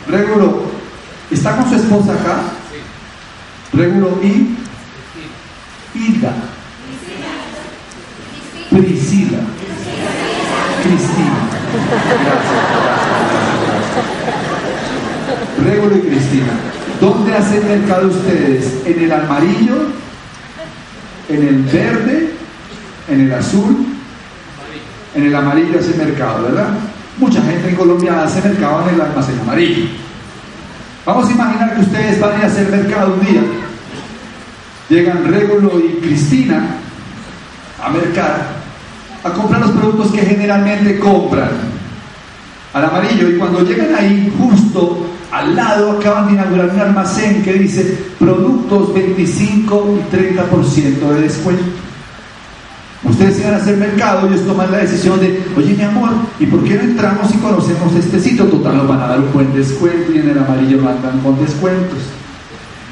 Régulo, 0.06 0.62
¿está 1.32 1.56
con 1.56 1.68
su 1.68 1.74
esposa 1.74 2.12
acá? 2.12 2.42
Sí. 2.70 3.76
Régulo 3.76 4.20
y 4.22 4.56
Hilda. 5.98 6.32
Priscila. 8.70 9.38
Cristina. 10.84 11.45
Régulo 15.64 15.96
y 15.96 16.00
Cristina. 16.00 16.52
¿Dónde 17.00 17.34
hacen 17.34 17.66
mercado 17.68 18.08
ustedes? 18.08 18.82
¿En 18.84 19.04
el 19.04 19.12
amarillo? 19.12 19.86
¿En 21.28 21.46
el 21.46 21.62
verde? 21.64 22.34
¿En 23.08 23.20
el 23.20 23.34
azul? 23.34 23.86
En 25.14 25.26
el 25.26 25.34
amarillo 25.34 25.78
hace 25.78 25.94
mercado, 25.96 26.44
¿verdad? 26.44 26.68
Mucha 27.18 27.42
gente 27.42 27.70
en 27.70 27.76
Colombia 27.76 28.24
hace 28.24 28.46
mercado 28.46 28.88
en 28.88 28.94
el 28.94 29.00
almacén 29.00 29.38
amarillo. 29.40 29.84
Vamos 31.04 31.28
a 31.28 31.32
imaginar 31.32 31.74
que 31.74 31.80
ustedes 31.82 32.20
van 32.20 32.40
a 32.40 32.42
a 32.42 32.46
hacer 32.46 32.68
mercado 32.68 33.14
un 33.14 33.26
día. 33.26 33.42
Llegan 34.88 35.26
Régulo 35.26 35.80
y 35.80 36.00
Cristina 36.00 36.76
a 37.82 37.90
mercar 37.90 38.56
a 39.24 39.30
comprar 39.30 39.60
los 39.60 39.70
productos 39.70 40.12
que 40.12 40.22
generalmente 40.22 40.98
compran 40.98 41.75
al 42.76 42.84
amarillo 42.84 43.30
y 43.30 43.38
cuando 43.38 43.64
llegan 43.64 43.94
ahí 43.94 44.30
justo 44.38 45.06
al 45.32 45.56
lado 45.56 45.92
acaban 45.92 46.26
de 46.26 46.34
inaugurar 46.34 46.68
un 46.74 46.80
almacén 46.80 47.42
que 47.42 47.54
dice 47.54 47.96
productos 48.18 48.92
25 48.92 49.98
y 49.98 50.14
30% 50.14 51.14
de 51.14 51.20
descuento. 51.22 51.64
ustedes 53.02 53.40
iban 53.40 53.54
a 53.54 53.56
hacer 53.56 53.78
mercado, 53.78 54.28
ellos 54.28 54.46
toman 54.46 54.70
la 54.70 54.78
decisión 54.78 55.18
de, 55.20 55.42
oye 55.56 55.72
mi 55.72 55.84
amor, 55.84 56.10
¿y 56.38 56.44
por 56.44 56.62
qué 56.64 56.74
no 56.74 56.82
entramos 56.82 57.34
y 57.34 57.38
conocemos 57.38 57.94
este 57.94 58.20
sitio? 58.20 58.44
Total, 58.44 58.76
nos 58.76 58.88
van 58.88 59.00
a 59.00 59.06
dar 59.06 59.20
un 59.20 59.32
buen 59.32 59.54
descuento 59.54 60.12
y 60.12 60.18
en 60.18 60.28
el 60.28 60.38
amarillo 60.38 60.76
no 60.82 60.90
andan 60.90 61.18
con 61.20 61.40
descuentos. 61.40 62.00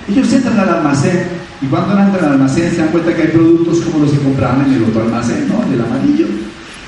Ellos 0.09 0.33
entran 0.33 0.61
al 0.61 0.77
almacén 0.77 1.29
y 1.61 1.67
cuando 1.67 1.99
entran 1.99 2.25
al 2.25 2.33
almacén 2.33 2.71
se 2.71 2.79
dan 2.79 2.89
cuenta 2.89 3.15
que 3.15 3.21
hay 3.21 3.29
productos 3.29 3.81
como 3.81 4.05
los 4.05 4.13
que 4.13 4.19
compraban 4.19 4.65
en 4.65 4.73
el 4.73 4.85
otro 4.85 5.03
almacén, 5.03 5.47
¿no? 5.47 5.63
En 5.63 5.75
el 5.75 5.81
amarillo. 5.83 6.27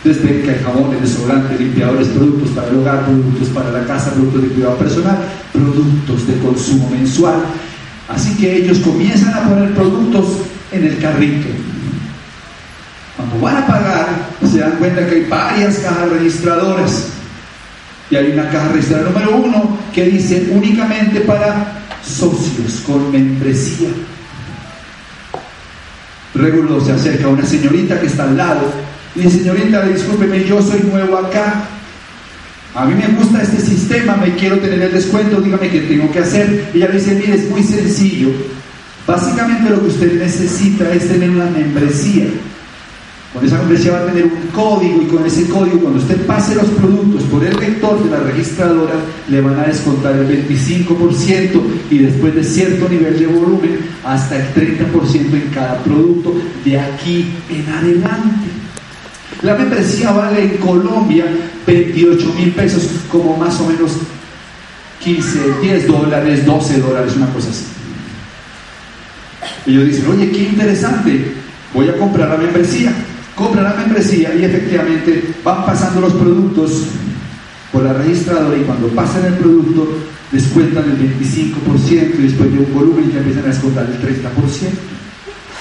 Ven 0.07 0.42
que 0.42 0.55
jabones, 0.62 1.01
desodorantes, 1.01 1.59
limpiadores, 1.59 2.07
productos 2.09 2.51
para 2.51 2.69
el 2.69 2.77
hogar, 2.77 3.05
productos 3.07 3.49
para 3.49 3.73
la 3.73 3.85
casa, 3.87 4.12
productos 4.12 4.42
de 4.42 4.49
cuidado 4.51 4.77
personal, 4.77 5.19
productos 5.53 6.29
de 6.29 6.38
consumo 6.38 6.88
mensual. 6.90 7.42
Así 8.09 8.37
que 8.37 8.57
ellos 8.57 8.79
comienzan 8.79 9.35
a 9.35 9.49
poner 9.49 9.75
productos 9.75 10.27
en 10.71 10.85
el 10.85 10.99
carrito. 10.99 11.49
Cuando 13.16 13.40
van 13.40 13.57
a 13.57 13.66
pagar, 13.66 14.07
se 14.49 14.61
dan 14.61 14.77
cuenta 14.79 15.09
que 15.09 15.16
hay 15.16 15.25
varias 15.25 15.79
cajas 15.79 16.09
registradoras. 16.11 17.09
Y 18.09 18.14
hay 18.14 18.31
una 18.31 18.49
caja 18.49 18.69
registradora 18.69 19.11
número 19.11 19.37
uno 19.38 19.79
que 19.92 20.05
dice 20.05 20.51
únicamente 20.53 21.21
para 21.23 21.83
socios 22.05 22.85
con 22.87 23.11
membresía. 23.11 23.88
Regulo 26.33 26.81
se 26.81 26.92
acerca 26.92 27.25
a 27.25 27.31
una 27.31 27.45
señorita 27.45 28.01
que 28.01 28.07
está 28.07 28.23
al 28.23 28.37
lado 28.37 28.87
y 29.17 29.23
dice, 29.23 29.39
señorita, 29.39 29.87
discúlpeme, 29.87 30.45
yo 30.45 30.61
soy 30.61 30.81
nuevo 30.81 31.17
acá. 31.17 31.65
A 32.75 32.85
mí 32.85 32.95
me 32.95 33.09
gusta 33.17 33.43
este 33.43 33.61
sistema, 33.61 34.17
me 34.17 34.35
quiero 34.35 34.59
tener 34.59 34.83
el 34.83 34.93
descuento, 34.93 35.41
dígame 35.41 35.71
qué 35.71 35.81
tengo 35.81 36.13
que 36.13 36.19
hacer. 36.19 36.71
Y 36.75 36.79
ella 36.79 36.89
le 36.89 36.99
dice, 36.99 37.15
mire, 37.15 37.35
es 37.35 37.49
muy 37.49 37.63
sencillo. 37.63 38.29
Básicamente 39.07 39.71
lo 39.71 39.81
que 39.81 39.87
usted 39.87 40.21
necesita 40.21 40.93
es 40.93 41.09
tener 41.09 41.31
una 41.31 41.47
membresía. 41.47 42.27
Con 43.33 43.45
esa 43.45 43.59
membresía 43.59 43.93
va 43.93 44.01
a 44.01 44.07
tener 44.07 44.25
un 44.25 44.49
código 44.53 45.03
y 45.03 45.07
con 45.07 45.25
ese 45.25 45.47
código 45.49 45.81
cuando 45.81 46.01
usted 46.01 46.27
pase 46.27 46.55
los 46.55 46.67
productos 46.67 47.23
por 47.25 47.45
el 47.45 47.57
lector 47.57 48.03
de 48.03 48.11
la 48.11 48.21
registradora 48.21 48.95
le 49.29 49.41
van 49.41 49.59
a 49.59 49.65
descontar 49.65 50.15
el 50.15 50.49
25% 50.49 51.61
y 51.91 51.99
después 51.99 52.35
de 52.35 52.45
cierto 52.45 52.89
nivel 52.89 53.19
de 53.19 53.27
volumen 53.27 53.79
hasta 54.05 54.37
el 54.37 54.55
30% 54.55 55.35
en 55.35 55.51
cada 55.53 55.83
producto 55.83 56.35
de 56.65 56.81
aquí 56.81 57.27
en 57.51 57.69
adelante. 57.75 58.66
La 59.42 59.55
membresía 59.55 60.12
vale 60.12 60.42
en 60.42 60.57
Colombia 60.59 61.27
28 61.66 62.35
mil 62.38 62.53
pesos 62.53 62.88
como 63.11 63.37
más 63.37 63.61
o 63.61 63.66
menos 63.66 63.92
15, 65.01 65.61
10 65.61 65.87
dólares, 65.87 66.46
12 66.46 66.81
dólares, 66.81 67.12
una 67.16 67.33
cosa 67.33 67.51
así. 67.51 67.66
Ellos 69.66 69.87
dicen, 69.87 70.11
oye, 70.11 70.31
qué 70.31 70.44
interesante, 70.44 71.35
voy 71.75 71.88
a 71.88 71.96
comprar 71.99 72.29
la 72.29 72.37
membresía 72.37 72.92
compran 73.37 73.64
la 73.64 73.75
membresía 73.75 74.35
y 74.35 74.44
efectivamente 74.44 75.35
van 75.44 75.64
pasando 75.66 76.01
los 76.01 76.14
productos 76.14 76.87
por 77.70 77.85
la 77.85 77.92
registradora 77.92 78.57
y 78.57 78.62
cuando 78.62 78.88
pasan 78.88 79.27
el 79.27 79.35
producto 79.35 79.87
descuentan 80.33 80.85
el 80.85 80.99
25% 80.99 82.18
y 82.18 82.22
después 82.22 82.53
de 82.53 82.59
un 82.59 82.75
volumen 82.75 83.12
ya 83.12 83.18
empiezan 83.18 83.44
a 83.44 83.49
descontar 83.49 83.87
el 83.87 84.01
30%. 84.01 84.33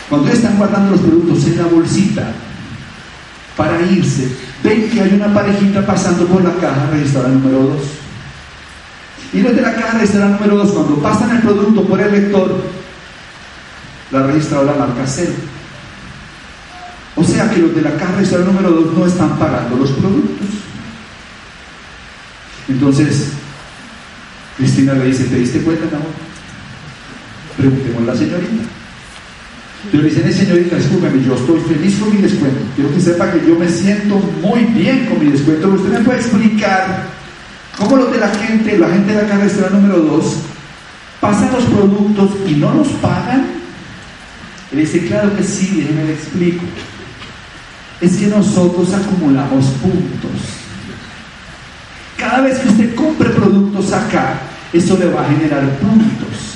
Cuando 0.10 0.32
están 0.32 0.58
guardando 0.58 0.92
los 0.92 1.02
productos 1.02 1.46
en 1.48 1.58
la 1.58 1.66
bolsita 1.66 2.32
para 3.56 3.82
irse, 3.84 4.30
ven 4.64 4.90
que 4.90 5.02
hay 5.02 5.14
una 5.14 5.34
parejita 5.34 5.86
pasando 5.86 6.26
por 6.28 6.44
la 6.44 6.54
caja 6.56 6.90
registradora 6.92 7.34
número 7.34 7.60
2. 7.60 7.82
Y 9.34 9.42
los 9.42 9.56
de 9.56 9.62
la 9.62 9.74
caja 9.74 9.98
registradora 9.98 10.32
número 10.32 10.58
2, 10.58 10.72
cuando 10.72 10.96
pasan 11.02 11.36
el 11.36 11.42
producto 11.42 11.84
por 11.86 12.02
el 12.02 12.12
lector, 12.12 12.62
la 14.12 14.24
registradora 14.24 14.74
marca 14.74 15.04
cero. 15.06 15.34
O 17.16 17.24
sea 17.24 17.50
que 17.50 17.62
los 17.62 17.76
de 17.76 17.82
la 17.82 17.96
caja 17.96 18.16
registradora 18.18 18.52
número 18.52 18.72
2 18.72 18.94
no 18.98 19.06
están 19.06 19.38
pagando 19.40 19.78
los 19.78 19.92
productos. 19.92 20.48
Entonces, 22.68 23.30
Cristina 24.58 24.94
le 24.94 25.06
dice, 25.06 25.26
¿te 25.26 25.36
diste 25.36 25.60
cuenta, 25.60 25.96
amor? 25.96 26.10
Preguntemos 27.58 28.04
a 28.04 28.06
la 28.06 28.16
señorita. 28.16 28.75
Yo 29.92 30.02
le 30.02 30.10
dice, 30.10 30.34
señorita, 30.34 30.78
discúlpeme, 30.78 31.24
yo 31.24 31.36
estoy 31.36 31.60
feliz 31.62 31.98
con 32.00 32.16
mi 32.16 32.22
descuento. 32.22 32.60
Quiero 32.76 32.94
que 32.94 33.00
sepa 33.00 33.32
que 33.32 33.48
yo 33.48 33.56
me 33.58 33.70
siento 33.70 34.20
muy 34.42 34.62
bien 34.66 35.06
con 35.06 35.24
mi 35.24 35.32
descuento. 35.32 35.70
¿Usted 35.70 36.00
me 36.00 36.04
puede 36.04 36.20
explicar 36.20 37.08
cómo 37.78 37.96
los 37.98 38.12
de 38.12 38.20
la 38.20 38.30
gente, 38.30 38.78
la 38.78 38.90
gente 38.90 39.14
de 39.14 39.28
la 39.28 39.36
registradora 39.36 39.80
número 39.80 40.00
2, 40.00 40.36
pasan 41.22 41.52
los 41.52 41.64
productos 41.66 42.32
y 42.48 42.56
no 42.56 42.74
los 42.74 42.88
pagan? 43.02 43.46
Le 44.72 44.82
dice, 44.82 45.06
claro 45.08 45.36
que 45.38 45.44
sí, 45.44 45.82
déjeme 45.82 46.06
le 46.06 46.14
explico 46.14 46.64
es 48.02 48.18
que 48.18 48.28
nosotros 48.28 48.94
acumulamos 48.94 49.66
puntos. 49.82 50.32
Cada 52.18 52.42
vez 52.42 52.60
que 52.60 52.70
usted 52.70 52.96
compre 52.96 53.30
productos 53.30 53.92
acá, 53.94 54.40
eso 54.74 54.98
le 54.98 55.08
va 55.08 55.22
a 55.22 55.30
generar 55.30 55.64
puntos. 55.80 56.55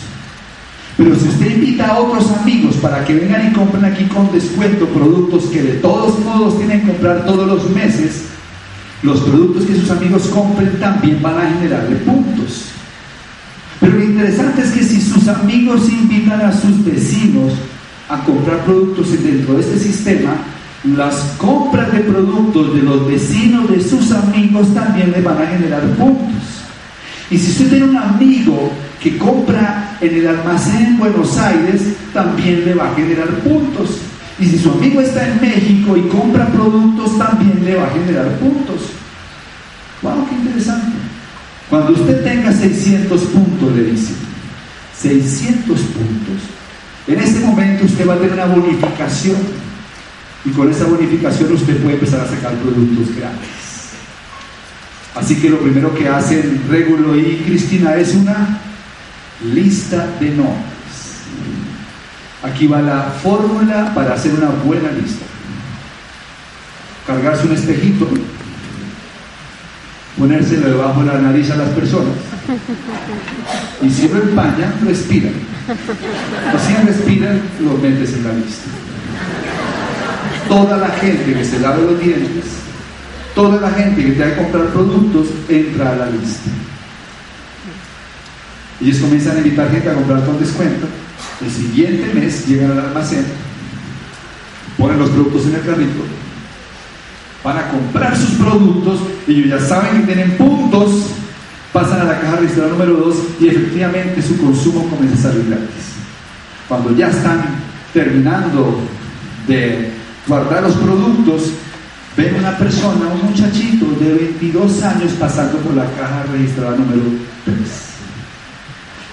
Pero 1.00 1.16
si 1.16 1.30
usted 1.30 1.56
invita 1.56 1.88
a 1.88 2.00
otros 2.00 2.30
amigos 2.30 2.76
para 2.76 3.06
que 3.06 3.14
vengan 3.14 3.50
y 3.50 3.54
compren 3.54 3.86
aquí 3.86 4.04
con 4.04 4.30
descuento 4.34 4.86
productos 4.88 5.46
que 5.46 5.64
de 5.64 5.74
todos 5.76 6.20
modos 6.20 6.58
tienen 6.58 6.82
que 6.82 6.88
comprar 6.88 7.26
todos 7.26 7.48
los 7.48 7.70
meses, 7.70 8.26
los 9.02 9.22
productos 9.22 9.64
que 9.64 9.76
sus 9.76 9.90
amigos 9.92 10.24
compren 10.28 10.78
también 10.78 11.22
van 11.22 11.38
a 11.38 11.52
generarle 11.52 11.96
puntos. 12.00 12.66
Pero 13.80 13.94
lo 13.94 14.04
interesante 14.04 14.62
es 14.62 14.72
que 14.72 14.84
si 14.84 15.00
sus 15.00 15.26
amigos 15.30 15.88
invitan 15.88 16.42
a 16.42 16.52
sus 16.52 16.84
vecinos 16.84 17.54
a 18.10 18.22
comprar 18.26 18.66
productos 18.66 19.24
dentro 19.24 19.54
de 19.54 19.62
este 19.62 19.80
sistema, 19.80 20.36
las 20.84 21.16
compras 21.38 21.94
de 21.94 22.00
productos 22.00 22.76
de 22.76 22.82
los 22.82 23.08
vecinos 23.08 23.72
de 23.72 23.82
sus 23.82 24.12
amigos 24.12 24.74
también 24.74 25.12
le 25.12 25.22
van 25.22 25.42
a 25.42 25.48
generar 25.48 25.82
puntos. 25.96 26.44
Y 27.32 27.38
si 27.38 27.52
usted 27.52 27.70
tiene 27.70 27.86
un 27.86 27.96
amigo 27.96 28.70
que 29.02 29.18
compra 29.18 29.98
en 30.02 30.16
el 30.16 30.28
almacén 30.28 30.86
en 30.86 30.98
Buenos 30.98 31.38
Aires, 31.38 31.82
también 32.14 32.66
le 32.66 32.74
va 32.74 32.92
a 32.92 32.96
generar 32.96 33.30
puntos. 33.40 34.00
Y 34.40 34.46
si 34.46 34.58
su 34.58 34.72
amigo 34.72 35.02
está 35.02 35.28
en 35.28 35.42
México 35.42 35.98
y 35.98 36.02
compra 36.10 36.48
productos, 36.48 37.18
también 37.18 37.64
le 37.64 37.76
va 37.76 37.88
a 37.88 37.92
generar 37.92 38.38
puntos. 38.40 38.90
¡Wow! 40.02 40.28
¡Qué 40.30 40.36
interesante! 40.36 40.98
Cuando 41.70 41.94
usted 41.94 42.24
tenga 42.24 42.52
600 42.52 43.22
puntos, 43.22 43.76
le 43.76 43.84
dice, 43.84 44.14
600 44.98 45.80
puntos, 45.80 46.42
en 47.08 47.20
ese 47.20 47.40
momento 47.42 47.86
usted 47.86 48.08
va 48.08 48.16
a 48.16 48.18
tener 48.18 48.34
una 48.34 48.46
bonificación 48.46 49.38
y 50.46 50.50
con 50.52 50.72
esa 50.72 50.86
bonificación 50.86 51.52
usted 51.52 51.78
puede 51.78 51.96
empezar 51.96 52.22
a 52.22 52.28
sacar 52.28 52.54
productos 52.56 53.16
grandes. 53.16 53.50
Así 55.16 55.36
que 55.36 55.50
lo 55.50 55.60
primero 55.60 55.94
que 55.94 56.08
hacen 56.08 56.64
Regulo 56.70 57.16
y 57.18 57.44
Cristina 57.46 57.96
es 57.96 58.16
una 58.16 58.62
lista 59.43 60.08
de 60.19 60.30
nombres. 60.30 60.65
Aquí 62.43 62.67
va 62.67 62.82
la 62.82 63.04
fórmula 63.21 63.93
para 63.93 64.13
hacer 64.13 64.34
una 64.34 64.49
buena 64.65 64.91
lista. 64.91 65.25
Cargarse 67.06 67.47
un 67.47 67.54
espejito, 67.54 68.08
ponérselo 70.17 70.67
debajo 70.67 71.02
de 71.02 71.08
la 71.08 71.19
nariz 71.19 71.49
a 71.52 71.56
las 71.56 71.69
personas. 71.69 72.15
Y 73.82 73.89
si 73.89 74.08
lo 74.08 74.21
empaña, 74.21 74.73
respira. 74.86 75.30
O 76.54 76.60
si 76.60 76.73
respiran, 76.86 77.41
lo 77.60 77.78
metes 77.78 78.13
en 78.13 78.23
la 78.23 78.34
lista 78.34 78.69
toda 80.49 80.78
la 80.78 80.89
gente 80.89 81.34
que 81.34 81.45
se 81.45 81.60
lave 81.60 81.84
los 81.84 81.99
dientes, 81.99 82.45
toda 83.36 83.62
la 83.62 83.69
gente 83.69 84.04
que 84.04 84.12
tenga 84.12 84.32
que 84.32 84.41
comprar 84.41 84.65
productos, 84.67 85.28
entra 85.47 85.91
a 85.91 85.95
la 85.95 86.06
lista. 86.08 86.49
Ellos 88.82 88.98
comienzan 89.00 89.38
a 89.38 89.39
invitar 89.39 89.70
gente 89.70 89.89
a 89.89 89.94
comprar 89.94 90.26
con 90.26 90.39
descuento. 90.39 90.88
El 91.42 91.52
siguiente 91.52 92.13
mes 92.13 92.48
llegan 92.48 92.72
al 92.72 92.80
almacén, 92.80 93.26
ponen 94.78 95.00
los 95.00 95.10
productos 95.10 95.46
en 95.48 95.56
el 95.56 95.62
carrito, 95.62 96.04
van 97.44 97.58
a 97.58 97.70
comprar 97.70 98.18
sus 98.18 98.32
productos, 98.32 99.00
ellos 99.28 99.50
ya 99.50 99.60
saben 99.60 100.02
que 100.02 100.13
tienen 100.13 100.38
puntos, 100.38 101.08
pasan 101.74 102.02
a 102.02 102.04
la 102.06 102.20
caja 102.20 102.38
registradora 102.38 102.74
número 102.74 102.94
2 103.06 103.18
y 103.42 103.48
efectivamente 103.48 104.22
su 104.22 104.38
consumo 104.38 104.89
comienza 104.89 105.30
a 105.30 105.32
salir 105.32 105.48
gratis. 105.48 105.94
Cuando 106.68 106.96
ya 106.96 107.08
están 107.10 107.44
terminando 107.94 108.80
de 109.48 109.92
guardar 110.28 110.63
los 110.63 110.76
productos, 110.76 111.52
ven 112.15 112.36
una 112.36 112.58
persona, 112.58 113.08
un 113.13 113.30
muchachito 113.30 113.86
de 114.00 114.13
22 114.13 114.84
años 114.84 115.12
pasando 115.20 115.58
por 115.60 115.74
la 115.74 115.86
caja 115.86 116.26
registrada 116.32 116.78
número 116.78 117.04
3. 117.46 117.99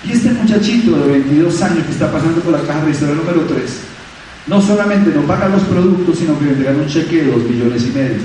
Y 0.07 0.13
este 0.13 0.31
muchachito 0.31 0.97
de 0.99 1.13
22 1.13 1.63
años 1.63 1.85
que 1.85 1.93
está 1.93 2.13
pasando 2.13 2.41
por 2.41 2.53
la 2.53 2.61
caja 2.65 2.81
registrada 2.83 3.15
número 3.15 3.41
3, 3.43 3.81
no 4.47 4.63
solamente 4.63 5.11
no 5.13 5.23
paga 5.23 5.49
los 5.49 5.63
productos, 5.63 6.19
sino 6.19 6.39
que 6.39 6.45
le 6.45 6.51
entregan 6.53 6.81
un 6.81 6.87
cheque 6.87 7.25
de 7.25 7.33
2 7.33 7.43
millones 7.43 7.83
y 7.83 7.91
medio. 7.91 8.23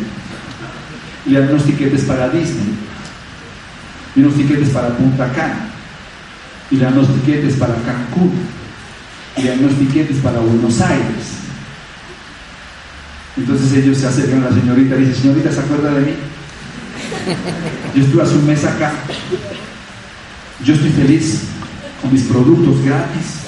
Y 1.25 1.29
le 1.31 1.39
dan 1.39 1.49
unos 1.49 1.65
tiquetes 1.65 2.03
para 2.03 2.29
Disney, 2.29 2.75
y 4.15 4.19
unos 4.19 4.35
tiquetes 4.35 4.69
para 4.69 4.89
Punta 4.89 5.31
Cana, 5.33 5.69
y 6.69 6.75
le 6.75 6.83
dan 6.83 6.93
unos 6.93 7.13
tiquetes 7.15 7.55
para 7.55 7.73
Cancún, 7.73 8.31
y 9.37 9.41
le 9.41 9.49
dan 9.49 9.59
unos 9.59 9.79
tiquetes 9.79 10.17
para 10.17 10.39
Buenos 10.39 10.81
Aires 10.81 11.39
Entonces 13.37 13.71
ellos 13.73 13.97
se 13.97 14.07
acercan 14.07 14.43
a 14.43 14.49
la 14.49 14.55
señorita 14.55 14.95
y 14.97 14.99
dicen, 14.99 15.15
señorita, 15.15 15.51
¿se 15.51 15.61
acuerda 15.61 15.93
de 15.93 16.01
mí? 16.01 16.13
Yo 17.95 18.03
estuve 18.03 18.21
hace 18.21 18.35
un 18.35 18.45
mes 18.45 18.63
acá. 18.65 18.93
Yo 20.63 20.73
estoy 20.75 20.89
feliz 20.89 21.50
mis 22.09 22.23
productos 22.23 22.83
gratis. 22.83 23.41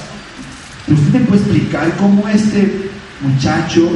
¿Usted 0.88 1.20
me 1.20 1.26
puede 1.26 1.42
explicar 1.42 1.96
cómo 1.98 2.28
este 2.28 2.90
muchacho 3.22 3.90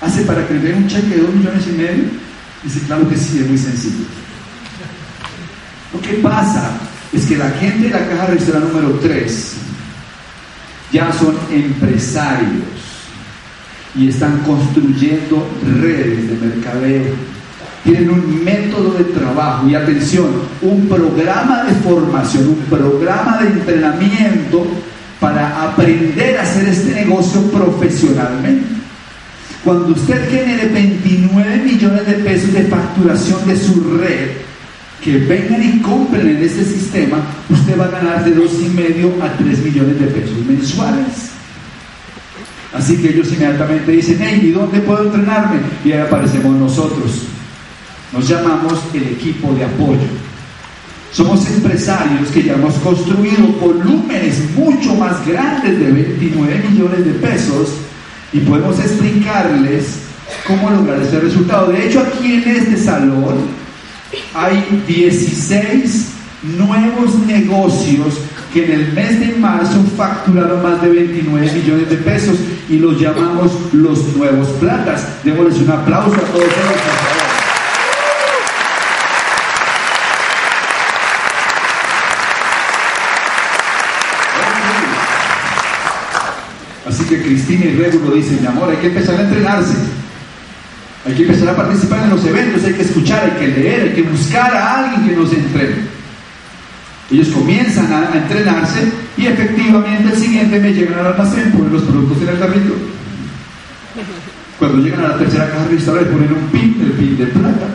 hace 0.00 0.22
para 0.22 0.46
que 0.46 0.54
le 0.54 0.60
den 0.60 0.82
un 0.82 0.88
cheque 0.88 1.16
de 1.16 1.22
dos 1.22 1.34
millones 1.34 1.66
y 1.66 1.72
medio? 1.72 2.04
Dice, 2.64 2.80
claro 2.86 3.08
que 3.08 3.16
sí, 3.16 3.38
es 3.38 3.48
muy 3.48 3.58
sencillo. 3.58 4.04
Lo 5.92 6.00
que 6.00 6.14
pasa 6.14 6.78
es 7.12 7.26
que 7.26 7.36
la 7.36 7.50
gente 7.50 7.88
de 7.88 7.90
la 7.90 8.08
caja 8.08 8.26
registral 8.26 8.68
número 8.68 8.98
3 9.00 9.54
ya 10.92 11.12
son 11.12 11.36
empresarios 11.50 12.64
y 13.94 14.08
están 14.08 14.38
construyendo 14.38 15.48
redes 15.80 16.28
de 16.28 16.46
mercadeo. 16.46 17.14
Tienen 17.84 18.10
un 18.10 18.44
método 18.44 18.92
de 18.92 19.04
trabajo 19.04 19.66
y 19.68 19.74
atención, 19.74 20.28
un 20.60 20.86
programa 20.86 21.64
de 21.64 21.74
formación, 21.76 22.48
un 22.48 22.64
programa 22.68 23.38
de 23.38 23.48
entrenamiento 23.48 24.66
para 25.18 25.64
aprender 25.64 26.38
a 26.38 26.42
hacer 26.42 26.68
este 26.68 26.94
negocio 26.94 27.42
profesionalmente. 27.50 28.66
Cuando 29.64 29.88
usted 29.88 30.30
genere 30.30 30.68
29 30.68 31.56
millones 31.58 32.06
de 32.06 32.14
pesos 32.14 32.52
de 32.52 32.62
facturación 32.64 33.46
de 33.46 33.56
su 33.56 33.98
red, 33.98 34.30
que 35.02 35.18
vengan 35.18 35.62
y 35.62 35.80
compren 35.80 36.28
en 36.28 36.42
este 36.42 36.64
sistema, 36.64 37.18
usted 37.48 37.78
va 37.78 37.86
a 37.86 37.90
ganar 37.90 38.24
de 38.24 38.36
2,5 38.36 39.22
a 39.22 39.32
3 39.36 39.58
millones 39.64 40.00
de 40.00 40.06
pesos 40.06 40.46
mensuales. 40.46 41.30
Así 42.72 42.96
que 42.98 43.10
ellos 43.10 43.28
inmediatamente 43.32 43.92
dicen, 43.92 44.18
hey, 44.20 44.40
¿y 44.44 44.50
dónde 44.50 44.80
puedo 44.80 45.04
entrenarme? 45.04 45.60
Y 45.84 45.92
ahí 45.92 46.00
aparecemos 46.00 46.56
nosotros. 46.56 47.29
Nos 48.12 48.28
llamamos 48.28 48.80
el 48.92 49.04
equipo 49.04 49.52
de 49.54 49.64
apoyo. 49.64 50.08
Somos 51.12 51.46
empresarios 51.46 52.28
que 52.30 52.42
ya 52.42 52.54
hemos 52.54 52.74
construido 52.74 53.46
volúmenes 53.60 54.50
mucho 54.56 54.94
más 54.94 55.26
grandes 55.26 55.78
de 55.78 55.92
29 55.92 56.64
millones 56.70 57.04
de 57.04 57.12
pesos 57.14 57.68
y 58.32 58.40
podemos 58.40 58.78
explicarles 58.78 60.00
cómo 60.46 60.70
lograr 60.70 61.00
ese 61.02 61.20
resultado. 61.20 61.72
De 61.72 61.86
hecho, 61.86 62.00
aquí 62.00 62.34
en 62.34 62.48
este 62.48 62.76
salón 62.76 63.38
hay 64.34 64.82
16 64.86 66.10
nuevos 66.42 67.14
negocios 67.26 68.18
que 68.52 68.64
en 68.64 68.72
el 68.72 68.92
mes 68.92 69.20
de 69.20 69.36
marzo 69.36 69.84
facturaron 69.96 70.62
más 70.62 70.80
de 70.82 70.88
29 70.88 71.52
millones 71.52 71.90
de 71.90 71.96
pesos 71.96 72.36
y 72.68 72.78
los 72.78 73.00
llamamos 73.00 73.52
los 73.72 74.16
nuevos 74.16 74.48
platas. 74.60 75.06
Démosles 75.24 75.58
un 75.58 75.70
aplauso 75.70 76.14
a 76.14 76.20
todos 76.20 76.44
ellos, 76.44 76.80
Así 86.88 86.99
que 87.10 87.22
Cristina 87.22 87.64
y 87.64 87.74
Regulo 87.74 88.14
dicen, 88.14 88.38
mi 88.40 88.46
amor, 88.46 88.70
hay 88.70 88.76
que 88.76 88.86
empezar 88.86 89.16
a 89.16 89.22
entrenarse. 89.22 89.74
Hay 91.04 91.14
que 91.14 91.22
empezar 91.22 91.48
a 91.48 91.56
participar 91.56 92.04
en 92.04 92.10
los 92.10 92.24
eventos, 92.24 92.62
hay 92.64 92.74
que 92.74 92.82
escuchar, 92.82 93.24
hay 93.24 93.40
que 93.40 93.48
leer, 93.48 93.88
hay 93.88 93.94
que 93.94 94.02
buscar 94.02 94.54
a 94.54 94.78
alguien 94.78 95.08
que 95.08 95.16
nos 95.16 95.32
entrene. 95.32 95.90
Ellos 97.10 97.28
comienzan 97.28 97.92
a, 97.92 98.16
entrenarse 98.16 98.92
y 99.16 99.26
efectivamente 99.26 100.12
el 100.12 100.16
siguiente 100.16 100.60
me 100.60 100.72
llegan 100.72 101.00
al 101.00 101.06
almacén, 101.06 101.50
ponen 101.50 101.72
los 101.72 101.82
productos 101.82 102.22
en 102.22 102.28
el. 102.28 102.38
Cuando 104.58 104.78
llegan 104.78 105.04
a 105.04 105.08
la 105.08 105.18
tercera 105.18 105.50
caja 105.50 105.64
registradora 105.64 106.06
ponen 106.06 106.32
un 106.32 106.48
pin, 106.50 106.80
el 106.80 106.92
pin 106.92 107.18
de 107.18 107.26
plata. 107.26 107.66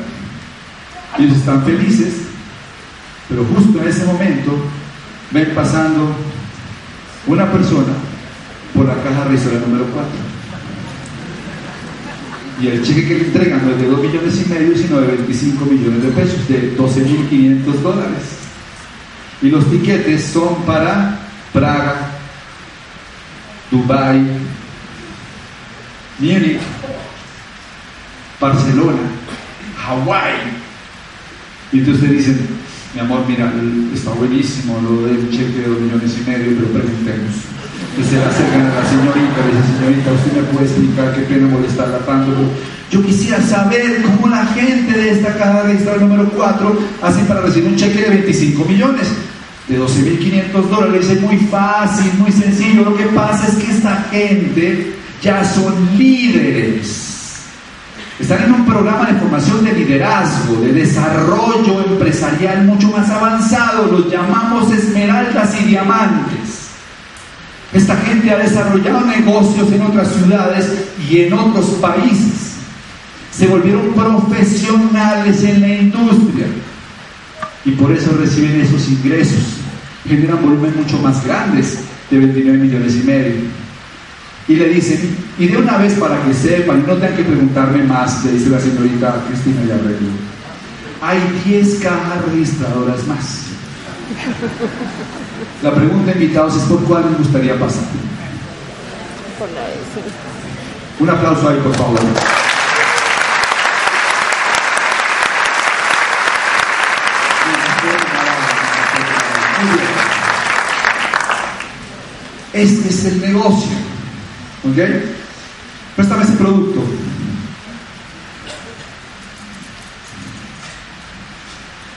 Ellos 1.17 1.35
están 1.35 1.65
felices, 1.65 2.13
pero 3.27 3.43
justo 3.43 3.81
en 3.81 3.87
ese 3.87 4.05
momento 4.05 4.57
ven 5.31 5.51
pasando 5.53 6.15
una 7.27 7.51
persona 7.51 7.93
por 8.75 8.85
la 8.85 8.95
caja 9.01 9.23
registradora 9.25 9.65
número 9.65 9.85
4 9.93 10.35
y 12.61 12.67
el 12.67 12.83
cheque 12.83 13.07
que 13.07 13.13
le 13.15 13.25
entregan 13.25 13.65
no 13.65 13.71
es 13.71 13.81
de 13.81 13.87
2 13.87 14.01
millones 14.01 14.45
y 14.45 14.49
medio, 14.49 14.77
sino 14.77 15.01
de 15.01 15.07
25 15.07 15.65
millones 15.65 16.03
de 16.03 16.09
pesos, 16.09 16.47
de 16.47 16.77
12.500 16.77 17.63
dólares. 17.81 18.23
Y 19.41 19.49
los 19.49 19.69
tiquetes 19.69 20.25
son 20.25 20.63
para 20.63 21.19
Praga, 21.51 22.11
Dubai, 23.69 24.25
Múnich, 26.19 26.59
Barcelona, 28.39 29.01
Hawái. 29.77 30.35
Y 31.73 31.79
entonces 31.79 32.09
dicen, 32.09 32.47
mi 32.95 33.01
amor, 33.01 33.25
mira, 33.27 33.51
está 33.93 34.11
buenísimo 34.11 34.79
lo 34.81 35.05
del 35.05 35.29
cheque 35.29 35.59
de 35.59 35.67
2 35.67 35.81
millones 35.81 36.15
y 36.17 36.29
medio, 36.29 36.55
pero 36.55 36.79
preguntemos 36.79 37.35
que 37.95 38.03
se 38.03 38.15
le 38.15 38.23
acercan 38.23 38.61
a 38.61 38.75
la 38.75 38.85
señorita, 38.87 39.39
le 39.43 39.51
dice, 39.51 39.77
señorita, 39.77 40.11
¿usted 40.13 40.31
me 40.31 40.43
puede 40.53 40.65
explicar 40.65 41.13
qué 41.13 41.21
pena 41.23 41.47
molestarla 41.47 41.99
tanto? 41.99 42.31
Yo 42.89 43.03
quisiera 43.03 43.41
saber 43.41 44.01
cómo 44.01 44.29
la 44.29 44.45
gente 44.47 44.97
de 44.97 45.11
esta 45.11 45.33
caja 45.37 45.63
registral 45.63 46.01
número 46.01 46.29
4 46.29 46.79
hace 47.01 47.23
para 47.23 47.41
recibir 47.41 47.69
un 47.69 47.75
cheque 47.75 48.01
de 48.01 48.09
25 48.09 48.63
millones, 48.63 49.07
de 49.67 49.77
12.500 49.77 50.69
dólares. 50.69 51.09
Es 51.09 51.21
muy 51.21 51.37
fácil, 51.37 52.11
muy 52.17 52.31
sencillo. 52.31 52.85
Lo 52.85 52.95
que 52.95 53.07
pasa 53.07 53.47
es 53.47 53.55
que 53.55 53.71
esta 53.71 54.07
gente 54.09 54.93
ya 55.21 55.43
son 55.43 55.97
líderes. 55.97 57.14
Están 58.19 58.43
en 58.43 58.53
un 58.53 58.65
programa 58.65 59.07
de 59.11 59.19
formación 59.19 59.65
de 59.65 59.73
liderazgo, 59.73 60.61
de 60.61 60.71
desarrollo 60.71 61.83
empresarial 61.85 62.63
mucho 62.63 62.87
más 62.89 63.09
avanzado. 63.09 63.91
Los 63.91 64.09
llamamos 64.09 64.71
esmeraldas 64.71 65.53
y 65.61 65.65
diamantes. 65.65 66.69
Esta 67.73 67.97
gente 67.97 68.31
ha 68.31 68.37
desarrollado 68.37 69.01
negocios 69.01 69.69
en 69.73 69.81
otras 69.81 70.13
ciudades 70.13 70.85
y 71.09 71.23
en 71.23 71.33
otros 71.33 71.65
países. 71.81 72.53
Se 73.31 73.47
volvieron 73.47 73.93
profesionales 73.93 75.43
en 75.43 75.59
la 75.59 75.67
industria 75.67 76.47
y 77.65 77.71
por 77.71 77.91
eso 77.91 78.15
reciben 78.17 78.61
esos 78.61 78.87
ingresos. 78.87 79.57
Generan 80.07 80.41
volúmenes 80.41 80.77
mucho 80.77 80.99
más 80.99 81.25
grandes 81.25 81.79
de 82.09 82.19
29 82.19 82.59
millones 82.59 82.95
y 82.95 82.99
medio. 82.99 83.64
Y 84.47 84.55
le 84.55 84.69
dicen, 84.69 85.17
y 85.39 85.47
de 85.47 85.57
una 85.57 85.77
vez 85.77 85.93
para 85.95 86.21
que 86.23 86.33
sepan, 86.33 86.85
no 86.85 86.93
tengan 86.93 87.15
que 87.17 87.23
preguntarme 87.23 87.83
más, 87.83 88.23
le 88.23 88.33
dice 88.33 88.49
la 88.49 88.59
señorita 88.59 89.23
Cristina 89.27 89.61
Yarregui, 89.65 90.11
hay 91.01 91.41
10 91.45 91.79
cajas 91.79 92.25
registradoras 92.25 93.07
más. 93.07 93.41
La 95.63 95.73
pregunta, 95.73 96.11
invitados, 96.11 96.55
es 96.57 96.63
por 96.63 96.83
cuál 96.83 97.09
les 97.09 97.17
gustaría 97.17 97.59
pasar. 97.59 97.85
Un 100.99 101.09
aplauso 101.09 101.49
ahí, 101.49 101.57
por 101.57 101.75
favor. 101.75 101.99
Este 112.53 112.89
es 112.89 113.05
el 113.05 113.21
negocio. 113.21 113.84
¿Ok? 114.65 114.77
Préstame 115.95 116.23
ese 116.23 116.33
producto. 116.33 116.83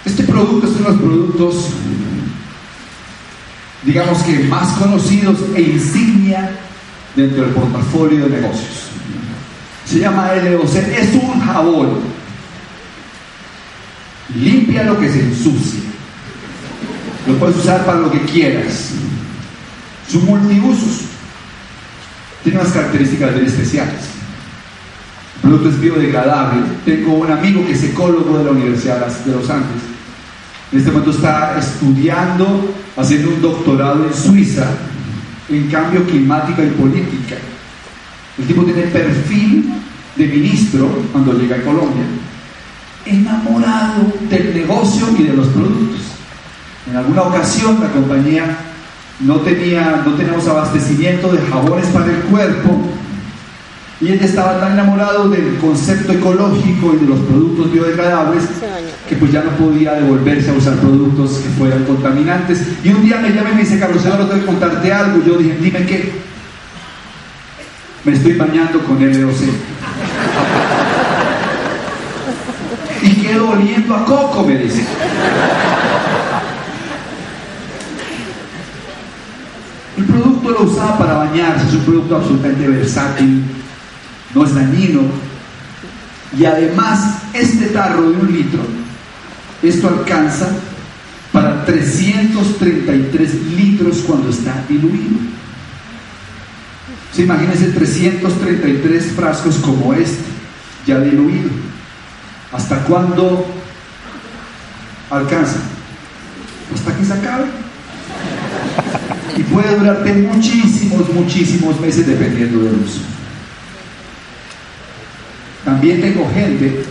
Este 0.05 0.23
producto 0.25 0.67
es 0.67 0.73
uno 0.77 0.85
de 0.85 0.91
los 0.91 1.01
productos 1.01 1.71
digamos 3.89 4.19
que 4.23 4.39
más 4.41 4.73
conocidos 4.75 5.39
e 5.55 5.63
insignia 5.63 6.51
dentro 7.17 7.43
del 7.43 7.55
portafolio 7.55 8.25
de 8.25 8.41
negocios. 8.41 8.89
Se 9.87 9.99
llama 9.99 10.35
LOC, 10.35 10.75
es 10.75 11.15
un 11.15 11.41
jabón. 11.41 12.01
Limpia 14.35 14.85
lo 14.85 15.01
que 15.01 15.11
se 15.11 15.21
ensucia. 15.21 15.81
Lo 17.27 17.39
puedes 17.39 17.57
usar 17.57 17.85
para 17.87 18.01
lo 18.01 18.11
que 18.11 18.21
quieras. 18.21 18.91
Son 20.11 20.25
multiusos. 20.27 21.05
Tiene 22.43 22.61
unas 22.61 22.73
características 22.73 23.35
bien 23.35 23.47
especiales. 23.47 24.01
El 25.37 25.41
producto 25.43 25.69
es 25.71 25.81
biodegradable. 25.81 26.63
Tengo 26.85 27.15
un 27.15 27.31
amigo 27.31 27.65
que 27.67 27.73
es 27.73 27.83
ecólogo 27.85 28.39
de 28.39 28.45
la 28.45 28.51
Universidad 28.51 29.07
de 29.07 29.33
Los 29.33 29.49
Angeles. 29.49 29.83
En 30.73 30.79
este 30.79 30.91
momento 30.91 31.13
está 31.13 31.59
estudiando 31.59 32.75
haciendo 32.97 33.31
un 33.31 33.41
doctorado 33.41 34.07
en 34.07 34.15
Suiza 34.15 34.67
en 35.49 35.69
cambio 35.69 36.05
climática 36.05 36.63
y 36.63 36.71
política. 36.71 37.37
El 38.39 38.47
tipo 38.47 38.65
tiene 38.65 38.83
perfil 38.83 39.73
de 40.17 40.27
ministro 40.27 40.89
cuando 41.13 41.33
llega 41.33 41.57
a 41.57 41.63
Colombia, 41.63 42.05
enamorado 43.07 44.13
del 44.29 44.55
negocio 44.55 45.07
y 45.19 45.23
de 45.23 45.33
los 45.33 45.47
productos. 45.49 46.01
En 46.91 46.97
alguna 46.97 47.23
ocasión 47.23 47.79
la 47.81 47.91
compañía 47.91 48.57
no 49.21 49.37
tenía, 49.37 50.03
no 50.05 50.15
teníamos 50.15 50.47
abastecimiento 50.47 51.33
de 51.33 51.39
jabones 51.47 51.87
para 51.89 52.07
el 52.07 52.21
cuerpo 52.23 52.81
Y 54.01 54.09
él 54.13 54.21
estaba 54.23 54.61
tan 54.61 54.73
enamorado 54.73 55.29
del 55.29 55.57
concepto 55.57 56.13
ecológico 56.13 56.95
y 56.95 56.99
de 56.99 57.07
los 57.07 57.19
productos 57.21 57.73
biodegradables 57.73 58.45
que 59.09 59.17
pues 59.17 59.33
ya 59.33 59.43
no 59.43 59.51
podía 59.53 59.95
devolverse 59.95 60.51
a 60.51 60.53
usar 60.53 60.75
productos 60.75 61.39
que 61.39 61.49
fueran 61.59 61.85
contaminantes. 61.85 62.63
Y 62.85 62.91
un 62.91 63.03
día 63.03 63.17
me 63.17 63.31
llama 63.31 63.51
y 63.51 63.55
me 63.55 63.61
dice, 63.63 63.81
Carlos 63.81 64.05
Eduardo, 64.05 64.27
tengo 64.27 64.41
que 64.41 64.47
contarte 64.47 64.93
algo. 64.93 65.25
Yo 65.25 65.39
dije, 65.39 65.57
dime 65.61 65.87
qué. 65.87 66.13
Me 68.05 68.13
estoy 68.13 68.35
bañando 68.35 68.81
con 68.85 68.99
LOC. 68.99 69.41
y 73.03 73.11
quedo 73.15 73.51
oliendo 73.51 73.97
a 73.97 74.05
coco, 74.05 74.45
me 74.45 74.59
dice. 74.59 74.85
Lo 80.49 80.63
usaba 80.63 80.97
para 80.97 81.13
bañarse, 81.15 81.69
es 81.69 81.75
un 81.75 81.81
producto 81.83 82.17
absolutamente 82.17 82.67
versátil, 82.67 83.43
no 84.35 84.45
es 84.45 84.55
dañino. 84.55 85.03
Y 86.37 86.45
además, 86.47 87.19
este 87.35 87.67
tarro 87.67 88.11
de 88.11 88.17
un 88.17 88.33
litro, 88.33 88.61
esto 89.63 89.89
alcanza 89.89 90.49
para 91.33 91.65
333 91.67 93.35
litros 93.57 93.99
cuando 94.07 94.31
está 94.31 94.65
diluido. 94.69 95.19
imagínense 97.19 97.67
333 97.69 99.13
frascos 99.13 99.57
como 99.57 99.93
este, 99.93 100.25
ya 100.87 100.99
diluido. 101.01 101.51
¿Hasta 102.53 102.83
cuándo 102.85 103.47
alcanza? 105.11 105.59
Hasta 106.75 106.97
que 106.97 107.05
se 107.05 107.13
acabe. 107.13 107.58
Y 109.39 109.43
puede 109.45 109.79
durarte 109.79 110.13
muchísimos, 110.15 111.15
muchísimos 111.15 111.81
meses 111.81 112.09
dependiendo 112.09 112.59
del 112.59 112.75
uso. 112.75 112.99
También 115.65 116.01
tengo 116.01 116.29
gente 116.35 116.85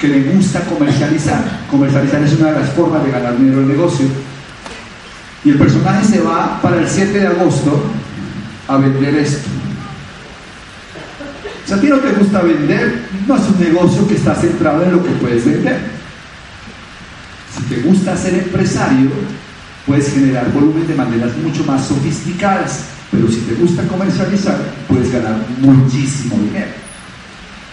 que 0.00 0.08
le 0.08 0.22
gusta 0.32 0.60
comercializar. 0.62 1.60
Comercializar 1.70 2.20
es 2.24 2.32
una 2.32 2.50
de 2.50 2.60
las 2.60 2.70
formas 2.70 3.04
de 3.04 3.12
ganar 3.12 3.38
dinero 3.38 3.58
en 3.58 3.70
el 3.70 3.76
negocio. 3.76 4.06
Y 5.44 5.50
el 5.50 5.58
personaje 5.58 6.04
se 6.04 6.20
va 6.20 6.60
para 6.60 6.80
el 6.80 6.88
7 6.88 7.12
de 7.16 7.26
agosto 7.28 7.80
a 8.66 8.76
vender 8.76 9.14
esto. 9.14 9.48
Si 11.66 11.72
a 11.74 11.80
ti 11.80 11.86
no 11.86 11.98
te 11.98 12.10
gusta 12.10 12.42
vender, 12.42 13.04
no 13.28 13.36
es 13.36 13.42
un 13.42 13.60
negocio 13.60 14.08
que 14.08 14.14
está 14.14 14.34
centrado 14.34 14.82
en 14.82 14.92
lo 14.96 15.04
que 15.04 15.10
puedes 15.10 15.44
vender. 15.44 15.78
Si 17.54 17.62
te 17.72 17.82
gusta 17.82 18.16
ser 18.16 18.34
empresario, 18.34 19.10
puedes 19.86 20.12
generar 20.12 20.52
volumen 20.52 20.86
de 20.86 20.94
maneras 20.94 21.36
mucho 21.36 21.64
más 21.64 21.86
sofisticadas, 21.86 22.84
pero 23.10 23.28
si 23.28 23.40
te 23.40 23.54
gusta 23.54 23.86
comercializar, 23.86 24.58
puedes 24.88 25.12
ganar 25.12 25.36
muchísimo 25.60 26.36
dinero. 26.36 26.72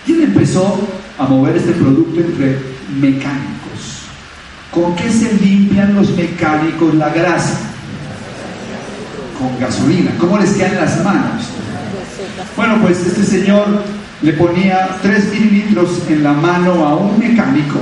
¿Quién 0.05 0.23
empezó 0.23 0.79
a 1.17 1.25
mover 1.25 1.55
este 1.55 1.71
producto 1.73 2.19
entre 2.19 2.59
mecánicos? 2.99 4.01
¿Con 4.71 4.95
qué 4.95 5.11
se 5.11 5.33
limpian 5.33 5.95
los 5.95 6.15
mecánicos 6.15 6.95
la 6.95 7.09
grasa? 7.09 7.59
Con 9.37 9.59
gasolina. 9.59 10.11
¿Cómo 10.17 10.37
les 10.37 10.51
quedan 10.51 10.75
las 10.75 11.03
manos? 11.03 11.43
Bueno, 12.55 12.79
pues 12.81 13.05
este 13.05 13.23
señor 13.23 13.83
le 14.21 14.33
ponía 14.33 14.97
3 15.01 15.31
mililitros 15.33 16.03
en 16.09 16.23
la 16.23 16.33
mano 16.33 16.85
a 16.85 16.95
un 16.95 17.17
mecánico. 17.19 17.79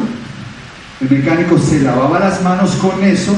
El 1.01 1.09
mecánico 1.09 1.57
se 1.57 1.82
lavaba 1.82 2.19
las 2.19 2.41
manos 2.41 2.71
con 2.75 3.03
eso, 3.03 3.36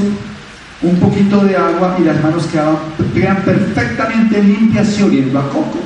un 0.84 0.96
poquito 1.00 1.44
de 1.46 1.56
agua 1.56 1.96
y 2.00 2.04
las 2.04 2.22
manos 2.24 2.46
quedaban, 2.48 2.78
quedan 3.14 3.38
perfectamente 3.44 4.42
limpias 4.42 4.98
y 4.98 5.04
oliendo 5.04 5.40
a 5.40 5.50
coco. 5.50 5.80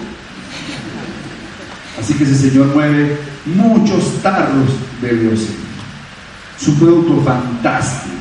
Así 2.00 2.14
que 2.14 2.24
ese 2.24 2.36
señor 2.36 2.68
mueve 2.68 3.18
muchos 3.46 4.22
tarros 4.22 4.70
de 5.02 5.18
Dios. 5.18 5.48
Es 6.60 6.68
un 6.68 6.76
producto 6.80 7.22
fantástico. 7.24 8.16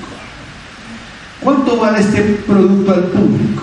¿Cuánto 1.40 1.76
vale 1.78 2.00
este 2.00 2.22
producto 2.46 2.92
al 2.92 3.04
público? 3.04 3.62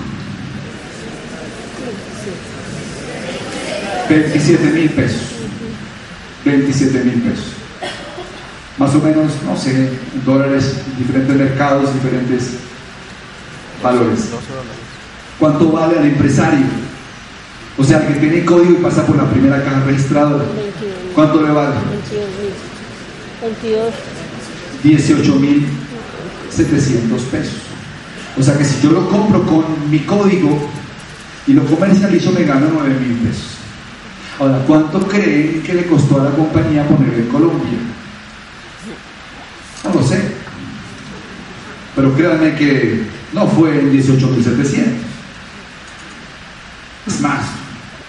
27 4.08 4.66
mil 4.72 4.90
pesos. 4.92 5.22
27 6.46 7.04
mil 7.04 7.22
pesos. 7.22 7.46
Más 8.78 8.96
o 8.96 9.00
menos, 9.00 9.32
no 9.46 9.58
sé, 9.58 9.92
dólares, 10.26 10.76
diferentes 10.98 11.36
mercados, 11.36 11.94
diferentes 11.94 12.56
valores. 13.82 14.30
¿Cuánto 15.40 15.72
vale 15.72 15.98
al 15.98 16.06
empresario? 16.06 16.66
O 17.78 17.84
sea, 17.84 18.06
que 18.06 18.14
tiene 18.16 18.46
código 18.46 18.72
y 18.74 18.84
pasa 18.84 19.06
por 19.06 19.16
la 19.16 19.30
primera 19.30 19.64
caja 19.64 19.84
registradora. 19.86 20.46
¿Cuánto 21.16 21.42
le 21.42 21.52
vale? 21.52 21.76
18 24.84 25.36
mil 25.36 25.66
700 26.50 27.22
pesos. 27.24 27.56
O 28.38 28.44
sea 28.44 28.58
que 28.58 28.66
si 28.66 28.82
yo 28.82 28.92
lo 28.92 29.10
compro 29.10 29.44
con 29.46 29.64
mi 29.90 30.00
código 30.00 30.70
y 31.48 31.54
lo 31.54 31.66
comercializo 31.66 32.32
me 32.32 32.44
gano 32.44 32.68
9 32.72 32.96
mil 33.00 33.18
pesos. 33.18 33.58
Ahora, 34.40 34.64
¿cuánto 34.66 35.00
creen 35.08 35.62
que 35.64 35.74
le 35.74 35.86
costó 35.86 36.20
a 36.20 36.26
la 36.26 36.32
compañía 36.32 36.88
ponerlo 36.88 37.18
en 37.18 37.28
Colombia? 37.28 37.78
No 39.84 39.94
lo 40.00 40.08
sé. 40.08 40.20
Pero 41.96 42.14
créanme 42.16 42.56
que 42.56 43.04
no 43.34 43.48
fue 43.48 43.80
en 43.80 43.92
18.700. 43.92 44.86
Es 47.08 47.22
más, 47.22 47.42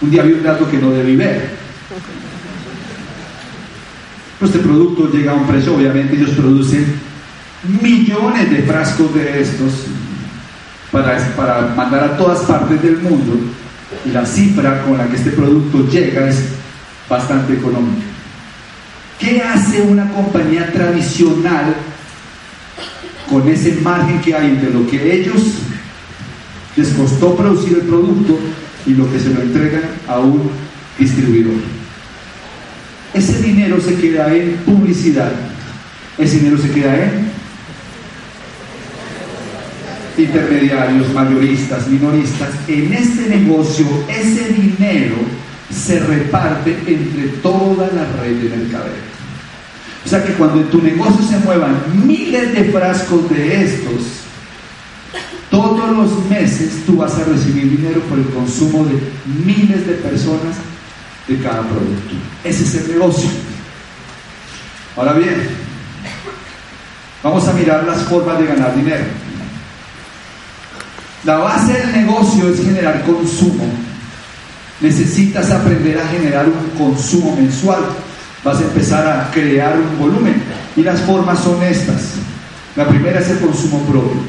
un 0.01 0.11
día 0.11 0.23
vi 0.23 0.33
un 0.33 0.43
dato 0.43 0.69
que 0.69 0.77
no 0.77 0.91
debí 0.91 1.15
ver. 1.15 1.63
Este 4.41 4.59
producto 4.59 5.09
llega 5.09 5.31
a 5.31 5.35
un 5.35 5.47
precio, 5.47 5.75
obviamente 5.75 6.15
ellos 6.15 6.31
producen 6.31 6.99
millones 7.81 8.51
de 8.51 8.63
frascos 8.63 9.13
de 9.15 9.41
estos 9.41 9.85
para, 10.91 11.17
para 11.35 11.73
mandar 11.75 12.03
a 12.03 12.17
todas 12.17 12.39
partes 12.41 12.81
del 12.81 12.97
mundo 12.97 13.39
y 14.05 14.09
la 14.09 14.25
cifra 14.25 14.83
con 14.83 14.97
la 14.97 15.07
que 15.07 15.15
este 15.15 15.31
producto 15.31 15.87
llega 15.89 16.27
es 16.27 16.43
bastante 17.09 17.53
económica. 17.53 18.03
¿Qué 19.17 19.41
hace 19.41 19.81
una 19.81 20.11
compañía 20.11 20.71
tradicional 20.73 21.73
con 23.33 23.49
ese 23.49 23.79
margen 23.81 24.21
que 24.21 24.35
hay 24.35 24.51
entre 24.51 24.69
lo 24.69 24.87
que 24.87 25.15
ellos 25.15 25.41
les 26.75 26.89
costó 26.89 27.35
producir 27.35 27.79
el 27.79 27.87
producto 27.87 28.37
y 28.85 28.91
lo 28.91 29.11
que 29.11 29.19
se 29.19 29.33
lo 29.33 29.41
entregan 29.41 29.83
a 30.07 30.19
un 30.19 30.51
distribuidor? 30.99 31.55
Ese 33.11 33.41
dinero 33.41 33.81
se 33.81 33.95
queda 33.95 34.31
en 34.33 34.57
publicidad, 34.65 35.31
ese 36.17 36.39
dinero 36.39 36.61
se 36.61 36.69
queda 36.69 36.95
en 36.95 37.33
intermediarios, 40.15 41.11
mayoristas, 41.11 41.87
minoristas, 41.87 42.49
en 42.67 42.93
este 42.93 43.35
negocio 43.35 43.87
ese 44.07 44.49
dinero 44.49 45.15
se 45.71 45.99
reparte 45.99 46.77
entre 46.85 47.29
toda 47.41 47.87
la 47.87 48.05
red 48.21 48.35
de 48.35 48.57
mercadeo. 48.57 49.12
O 50.05 50.09
sea 50.09 50.23
que 50.23 50.33
cuando 50.33 50.59
en 50.59 50.69
tu 50.69 50.81
negocio 50.81 51.25
se 51.27 51.39
muevan 51.39 51.75
miles 52.05 52.53
de 52.53 52.65
frascos 52.65 53.29
de 53.29 53.63
estos, 53.63 54.23
todos 55.49 55.89
los 55.95 56.25
meses 56.29 56.83
tú 56.85 56.97
vas 56.97 57.13
a 57.13 57.23
recibir 57.25 57.69
dinero 57.77 58.01
por 58.01 58.17
el 58.17 58.25
consumo 58.29 58.85
de 58.85 58.99
miles 59.45 59.85
de 59.87 59.93
personas 59.93 60.57
de 61.27 61.37
cada 61.39 61.61
producto. 61.61 62.15
Ese 62.43 62.63
es 62.63 62.75
el 62.75 62.93
negocio. 62.93 63.29
Ahora 64.97 65.13
bien, 65.13 65.47
vamos 67.23 67.47
a 67.47 67.53
mirar 67.53 67.83
las 67.85 68.03
formas 68.03 68.39
de 68.39 68.45
ganar 68.47 68.75
dinero. 68.75 69.05
La 71.23 71.37
base 71.37 71.71
del 71.71 71.93
negocio 71.93 72.49
es 72.49 72.61
generar 72.61 73.03
consumo. 73.03 73.65
Necesitas 74.81 75.49
aprender 75.51 75.97
a 75.97 76.07
generar 76.07 76.45
un 76.47 76.77
consumo 76.77 77.35
mensual. 77.35 77.83
Vas 78.43 78.57
a 78.57 78.63
empezar 78.63 79.07
a 79.07 79.31
crear 79.31 79.77
un 79.77 79.97
volumen. 79.97 80.41
Y 80.75 80.81
las 80.81 80.99
formas 81.01 81.39
son 81.39 81.61
estas. 81.63 82.15
La 82.75 82.87
primera 82.87 83.19
es 83.19 83.29
el 83.29 83.39
consumo 83.39 83.79
propio, 83.83 84.19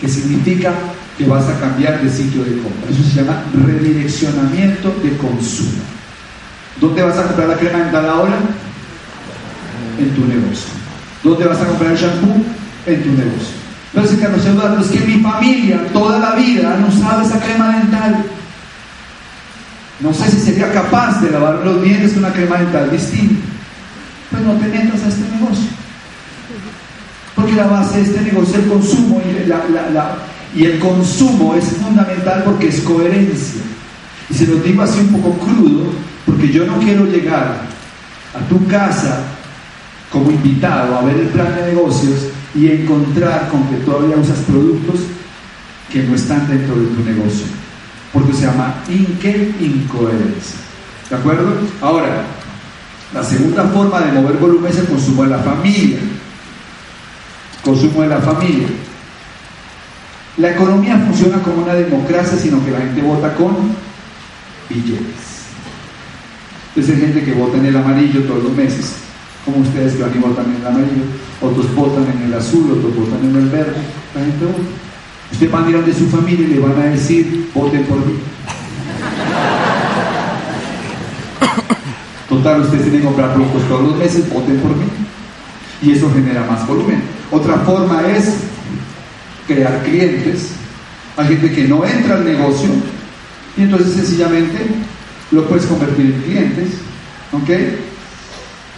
que 0.00 0.08
significa 0.08 0.72
que 1.16 1.26
vas 1.26 1.48
a 1.48 1.58
cambiar 1.60 2.00
de 2.00 2.10
sitio 2.10 2.42
de 2.44 2.60
compra. 2.60 2.90
Eso 2.90 3.02
se 3.02 3.20
llama 3.20 3.42
redireccionamiento 3.64 4.92
de 5.02 5.16
consumo. 5.16 5.82
¿Dónde 6.80 7.02
vas 7.02 7.16
a 7.18 7.24
comprar 7.24 7.48
la 7.48 7.56
crema 7.56 7.78
dental 7.78 8.08
ahora? 8.08 8.38
En 9.98 10.10
tu 10.14 10.24
negocio. 10.26 10.68
¿Dónde 11.22 11.44
vas 11.46 11.60
a 11.60 11.66
comprar 11.66 11.92
el 11.92 11.98
shampoo? 11.98 12.44
En 12.86 13.02
tu 13.02 13.10
negocio. 13.10 13.58
Entonces, 13.94 14.20
Carlos 14.20 14.44
Eduardo, 14.44 14.80
es 14.80 14.90
que 14.90 15.00
mi 15.00 15.20
familia 15.20 15.86
toda 15.92 16.18
la 16.18 16.32
vida 16.32 16.74
han 16.74 16.84
usado 16.84 17.22
esa 17.22 17.40
crema 17.40 17.78
dental. 17.78 18.24
No 20.00 20.14
sé 20.14 20.30
si 20.30 20.40
sería 20.40 20.72
capaz 20.72 21.20
de 21.20 21.30
lavar 21.30 21.60
los 21.64 21.82
dientes 21.82 22.12
con 22.12 22.24
una 22.24 22.32
crema 22.32 22.58
dental 22.58 22.90
distinta. 22.90 23.44
Pues 24.30 24.42
no 24.42 24.52
te 24.54 24.68
metas 24.68 25.02
a 25.02 25.08
este 25.08 25.24
negocio. 25.32 25.68
Porque 27.34 27.52
la 27.52 27.66
base 27.66 27.98
de 27.98 28.04
este 28.04 28.20
negocio 28.20 28.58
es 28.58 28.64
el 28.64 28.70
consumo 28.70 29.22
y, 29.24 30.60
y 30.60 30.64
el 30.64 30.78
consumo 30.78 31.54
es 31.54 31.64
fundamental 31.64 32.42
porque 32.44 32.68
es 32.68 32.80
coherencia. 32.80 33.62
Y 34.30 34.34
se 34.34 34.46
lo 34.46 34.56
digo 34.56 34.82
así 34.82 34.98
un 35.00 35.20
poco 35.20 35.38
crudo, 35.38 35.92
Porque 36.26 36.48
yo 36.48 36.66
no 36.66 36.78
quiero 36.78 37.06
llegar 37.06 37.62
a 38.34 38.48
tu 38.48 38.64
casa 38.66 39.20
como 40.12 40.30
invitado 40.30 40.96
a 40.96 41.02
ver 41.02 41.16
el 41.16 41.28
plan 41.28 41.54
de 41.54 41.72
negocios 41.74 42.28
y 42.54 42.68
encontrar 42.68 43.48
con 43.48 43.68
que 43.68 43.76
todavía 43.84 44.16
usas 44.16 44.38
productos 44.38 45.00
que 45.92 46.02
no 46.02 46.14
están 46.14 46.46
dentro 46.48 46.76
de 46.76 46.86
tu 46.86 47.04
negocio. 47.04 47.46
Porque 48.12 48.32
se 48.32 48.46
llama 48.46 48.82
inque 48.88 49.54
incoherencia. 49.60 50.58
¿De 51.10 51.16
acuerdo? 51.16 51.52
Ahora, 51.80 52.24
la 53.12 53.22
segunda 53.22 53.64
forma 53.64 54.00
de 54.00 54.12
mover 54.12 54.36
volumen 54.36 54.70
es 54.70 54.78
el 54.78 54.86
consumo 54.86 55.24
de 55.24 55.30
la 55.30 55.38
familia. 55.38 55.98
Consumo 57.64 58.02
de 58.02 58.08
la 58.08 58.20
familia. 58.20 58.68
La 60.36 60.50
economía 60.50 60.96
funciona 60.98 61.42
como 61.42 61.62
una 61.62 61.74
democracia, 61.74 62.38
sino 62.38 62.64
que 62.64 62.70
la 62.70 62.78
gente 62.78 63.02
vota 63.02 63.34
con 63.34 63.56
billetes. 64.68 65.28
Entonces 66.68 66.94
hay 66.94 67.12
gente 67.12 67.24
que 67.24 67.32
vota 67.32 67.56
en 67.56 67.66
el 67.66 67.76
amarillo 67.76 68.22
todos 68.22 68.44
los 68.44 68.52
meses, 68.52 68.92
como 69.44 69.58
ustedes 69.58 69.94
que 69.94 70.02
van 70.02 70.14
y 70.14 70.18
votan 70.18 70.44
en 70.44 70.60
el 70.60 70.66
amarillo, 70.66 71.02
otros 71.40 71.74
votan 71.74 72.06
en 72.14 72.22
el 72.22 72.34
azul, 72.34 72.70
otros 72.70 72.94
votan 72.94 73.28
en 73.28 73.36
el 73.36 73.48
verde, 73.48 73.78
la 74.14 74.20
gente 74.20 74.44
vota. 74.44 74.87
Usted 75.32 75.52
va 75.52 75.58
a 75.58 75.62
mirar 75.62 75.84
de 75.84 75.94
su 75.94 76.08
familia 76.08 76.46
y 76.46 76.54
le 76.54 76.60
van 76.60 76.80
a 76.80 76.86
decir, 76.86 77.50
voten 77.54 77.84
por 77.84 77.98
mí. 77.98 78.14
Total, 82.28 82.60
ustedes 82.60 82.82
tienen 82.82 83.00
que 83.00 83.06
comprar 83.06 83.34
productos 83.34 83.62
todos 83.68 83.82
los 83.82 83.96
meses, 83.96 84.28
voten 84.32 84.58
por 84.58 84.76
mí. 84.76 84.86
Y 85.82 85.92
eso 85.92 86.10
genera 86.12 86.44
más 86.44 86.66
volumen. 86.66 87.02
Otra 87.30 87.56
forma 87.58 88.02
es 88.08 88.34
crear 89.46 89.82
clientes. 89.82 90.52
Hay 91.16 91.28
gente 91.28 91.52
que 91.52 91.68
no 91.68 91.84
entra 91.84 92.16
al 92.16 92.24
negocio 92.24 92.68
y 93.56 93.62
entonces 93.62 93.94
sencillamente 93.94 94.58
lo 95.30 95.46
puedes 95.48 95.66
convertir 95.66 96.06
en 96.06 96.22
clientes. 96.22 96.68
¿Ok? 97.32 97.50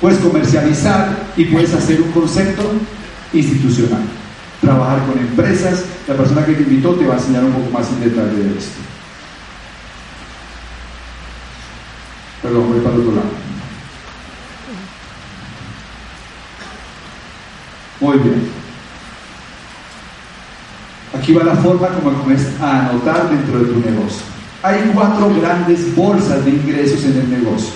Puedes 0.01 0.19
comercializar 0.19 1.33
y 1.37 1.45
puedes 1.45 1.75
hacer 1.75 2.01
un 2.01 2.11
concepto 2.13 2.73
institucional. 3.33 4.03
Trabajar 4.61 5.07
con 5.07 5.19
empresas. 5.19 5.85
La 6.07 6.15
persona 6.15 6.45
que 6.45 6.55
te 6.55 6.63
invitó 6.63 6.95
te 6.95 7.07
va 7.07 7.15
a 7.15 7.19
enseñar 7.19 7.45
un 7.45 7.53
poco 7.53 7.71
más 7.71 7.89
en 7.89 8.01
detalle 8.01 8.37
de 8.37 8.59
esto. 8.59 8.81
Perdón, 12.43 12.71
voy 12.71 12.81
para 12.81 12.95
el 12.95 13.01
otro 13.01 13.13
lado. 13.17 13.31
Muy 18.01 18.19
bien. 18.19 18.49
Aquí 21.19 21.35
va 21.35 21.45
la 21.45 21.57
forma 21.57 21.89
como 21.89 22.13
comienzas 22.23 22.59
a 22.61 22.89
anotar 22.89 23.29
dentro 23.29 23.59
de 23.59 23.67
tu 23.67 23.81
negocio. 23.81 24.23
Hay 24.63 24.91
cuatro 24.95 25.35
grandes 25.41 25.95
bolsas 25.95 26.45
de 26.45 26.51
ingresos 26.51 27.05
en 27.05 27.19
el 27.19 27.31
negocio. 27.31 27.71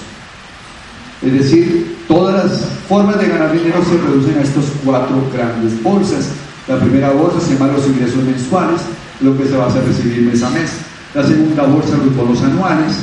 Es 1.22 1.32
decir, 1.32 1.99
todas 2.07 2.45
las 2.45 2.64
formas 2.89 3.18
de 3.18 3.28
ganar 3.28 3.53
dinero 3.53 3.82
se 3.85 3.99
reducen 3.99 4.39
a 4.39 4.43
estas 4.43 4.64
cuatro 4.85 5.28
grandes 5.32 5.82
bolsas. 5.82 6.28
La 6.67 6.79
primera 6.81 7.11
bolsa 7.11 7.41
se 7.41 7.55
llama 7.55 7.73
los 7.73 7.87
ingresos 7.87 8.23
mensuales, 8.25 8.81
lo 9.21 9.37
que 9.37 9.45
se 9.45 9.57
va 9.57 9.67
a 9.67 9.69
recibir 9.69 10.23
mes 10.23 10.43
a 10.43 10.51
mes. 10.51 10.71
La 11.15 11.27
segunda 11.27 11.65
bolsa, 11.65 11.97
los 11.97 12.17
bonos 12.17 12.43
anuales, 12.43 12.95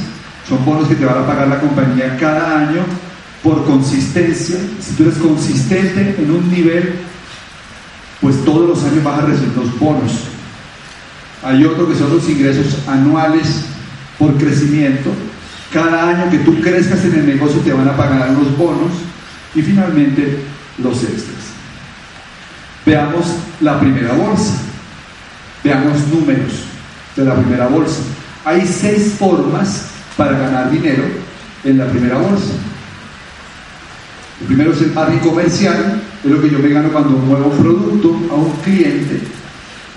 son 0.47 0.65
bonos 0.65 0.87
que 0.87 0.95
te 0.95 1.05
van 1.05 1.19
a 1.19 1.27
pagar 1.27 1.47
la 1.47 1.59
compañía 1.59 2.17
cada 2.19 2.67
año 2.67 2.81
por 3.43 3.63
consistencia. 3.65 4.57
Si 4.79 4.95
tú 4.95 5.03
eres 5.03 5.17
consistente 5.17 6.15
en 6.17 6.31
un 6.31 6.49
nivel, 6.51 6.95
pues 8.19 8.43
todos 8.43 8.69
los 8.69 8.83
años 8.83 9.03
vas 9.03 9.19
a 9.19 9.25
recibir 9.27 9.55
los 9.55 9.79
bonos. 9.79 10.11
Hay 11.43 11.63
otro 11.63 11.87
que 11.87 11.95
son 11.95 12.15
los 12.15 12.27
ingresos 12.29 12.77
anuales 12.87 13.65
por 14.17 14.35
crecimiento. 14.37 15.09
Cada 15.71 16.09
año 16.09 16.29
que 16.29 16.39
tú 16.39 16.59
crezcas 16.61 17.03
en 17.05 17.13
el 17.13 17.27
negocio 17.27 17.61
te 17.61 17.73
van 17.73 17.87
a 17.87 17.95
pagar 17.95 18.31
los 18.31 18.57
bonos. 18.57 18.91
Y 19.53 19.61
finalmente 19.61 20.39
los 20.77 21.03
extras. 21.03 21.40
Veamos 22.85 23.25
la 23.59 23.79
primera 23.79 24.13
bolsa. 24.13 24.53
Veamos 25.63 26.07
números 26.07 26.51
de 27.15 27.25
la 27.25 27.35
primera 27.35 27.67
bolsa. 27.67 28.01
Hay 28.45 28.65
seis 28.65 29.13
formas 29.19 29.87
para 30.17 30.37
ganar 30.37 30.71
dinero 30.71 31.03
en 31.63 31.77
la 31.77 31.87
primera 31.87 32.17
bolsa. 32.17 32.53
El 34.41 34.47
primero 34.47 34.73
es 34.73 34.81
el 34.81 34.91
margen 34.93 35.19
comercial, 35.19 36.01
es 36.23 36.31
lo 36.31 36.41
que 36.41 36.49
yo 36.49 36.57
me 36.57 36.69
gano 36.69 36.89
cuando 36.91 37.11
muevo 37.11 37.51
un 37.51 37.57
producto 37.57 38.19
a 38.31 38.35
un 38.35 38.51
cliente. 38.63 39.21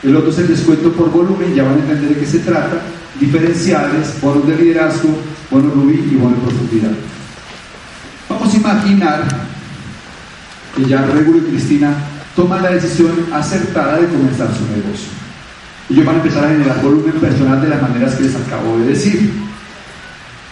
El 0.03 0.17
otro 0.17 0.31
es 0.31 0.39
el 0.39 0.49
descuento 0.49 0.93
por 0.93 1.11
volumen, 1.11 1.55
ya 1.55 1.63
van 1.63 1.77
a 1.77 1.79
entender 1.79 2.11
de 2.11 2.21
qué 2.21 2.27
se 2.27 2.41
trata. 2.41 2.83
Diferenciales, 3.19 4.21
bonos 4.21 4.47
de 4.47 4.57
liderazgo, 4.57 5.09
bonos 5.51 5.73
rubí 5.73 6.11
y 6.13 6.17
bonos 6.17 6.39
de 6.39 6.47
profundidad. 6.47 6.93
Vamos 8.29 8.53
a 8.53 8.57
imaginar 8.57 9.25
que 10.77 10.85
ya 10.85 11.07
Regulo 11.07 11.39
y 11.39 11.51
Cristina 11.51 11.97
toman 12.35 12.63
la 12.63 12.71
decisión 12.71 13.27
acertada 13.33 13.99
de 13.99 14.09
comenzar 14.09 14.49
su 14.49 14.65
negocio. 14.67 15.09
Ellos 15.91 16.05
van 16.05 16.17
a 16.17 16.19
empezar 16.19 16.45
a 16.45 16.49
generar 16.49 16.83
volumen 16.83 17.15
personal 17.15 17.61
de 17.61 17.69
las 17.69 17.83
maneras 17.83 18.15
que 18.15 18.25
les 18.25 18.37
acabo 18.37 18.79
de 18.79 18.87
decir. 18.87 19.33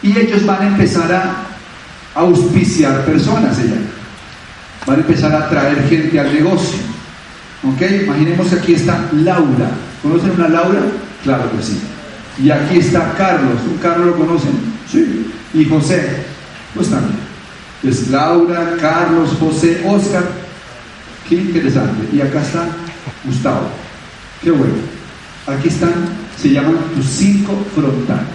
Y 0.03 0.19
ellos 0.19 0.45
van 0.45 0.63
a 0.63 0.67
empezar 0.69 1.13
a 1.13 2.21
auspiciar 2.21 3.05
personas, 3.05 3.59
ella. 3.59 3.77
Van 4.87 4.97
a 4.97 5.01
empezar 5.01 5.35
a 5.35 5.49
traer 5.49 5.89
gente 5.89 6.19
al 6.21 6.33
negocio. 6.33 6.79
¿Ok? 7.65 7.81
Imaginemos 8.05 8.49
que 8.49 8.57
aquí 8.57 8.75
está 8.75 9.09
Laura. 9.13 9.71
¿Conocen 10.03 10.33
una 10.33 10.49
Laura? 10.49 10.81
Claro 11.23 11.51
que 11.57 11.63
sí. 11.63 11.81
Y 12.39 12.51
aquí 12.51 12.79
está 12.79 13.15
Carlos. 13.17 13.61
¿Un 13.71 13.79
Carlos 13.79 14.07
lo 14.09 14.17
conocen? 14.17 14.53
Sí. 14.91 15.33
Y 15.55 15.65
José. 15.65 16.25
Pues 16.75 16.91
también. 16.91 17.19
Es 17.83 18.09
Laura, 18.09 18.75
Carlos, 18.81 19.31
José, 19.39 19.83
Oscar. 19.87 20.42
Qué 21.33 21.39
interesante. 21.39 22.15
Y 22.15 22.21
acá 22.21 22.43
está 22.43 22.67
Gustavo. 23.25 23.71
Qué 24.43 24.51
bueno. 24.51 24.75
Aquí 25.47 25.69
están, 25.69 25.91
se 26.39 26.51
llaman 26.51 26.77
tus 26.95 27.07
cinco 27.07 27.65
frontales. 27.75 28.27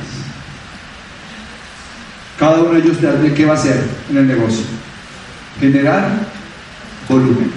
Cada 2.40 2.60
uno 2.62 2.72
de 2.72 2.80
ellos 2.80 3.00
de 3.00 3.34
qué 3.36 3.46
va 3.46 3.54
a 3.54 3.58
hacer 3.58 3.84
en 4.10 4.18
el 4.18 4.28
negocio. 4.28 4.66
Generar 5.60 6.10
volumen. 7.08 7.52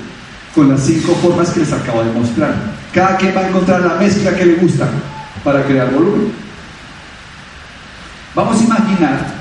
Con 0.55 0.68
las 0.68 0.84
cinco 0.84 1.14
formas 1.14 1.49
que 1.49 1.61
les 1.61 1.72
acabo 1.72 2.05
de 2.05 2.12
mostrar. 2.12 2.55
Cada 2.93 3.16
quien 3.16 3.34
va 3.34 3.41
a 3.41 3.49
encontrar 3.49 3.80
la 3.80 3.95
mezcla 3.95 4.36
que 4.36 4.45
le 4.45 4.57
gusta 4.57 4.91
para 5.43 5.64
crear 5.64 5.91
volumen. 5.91 6.32
Vamos 8.34 8.61
a 8.61 8.64
imaginar 8.64 9.34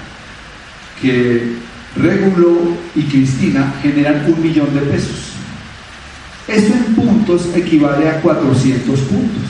que 1.01 1.57
Regulo 1.97 2.77
y 2.95 3.03
Cristina 3.03 3.73
generan 3.81 4.23
un 4.31 4.41
millón 4.41 4.73
de 4.73 4.79
pesos. 4.79 5.38
Esto 6.49 6.73
en 6.73 6.95
puntos 6.95 7.47
equivale 7.55 8.09
a 8.09 8.21
400 8.21 8.99
puntos. 9.01 9.43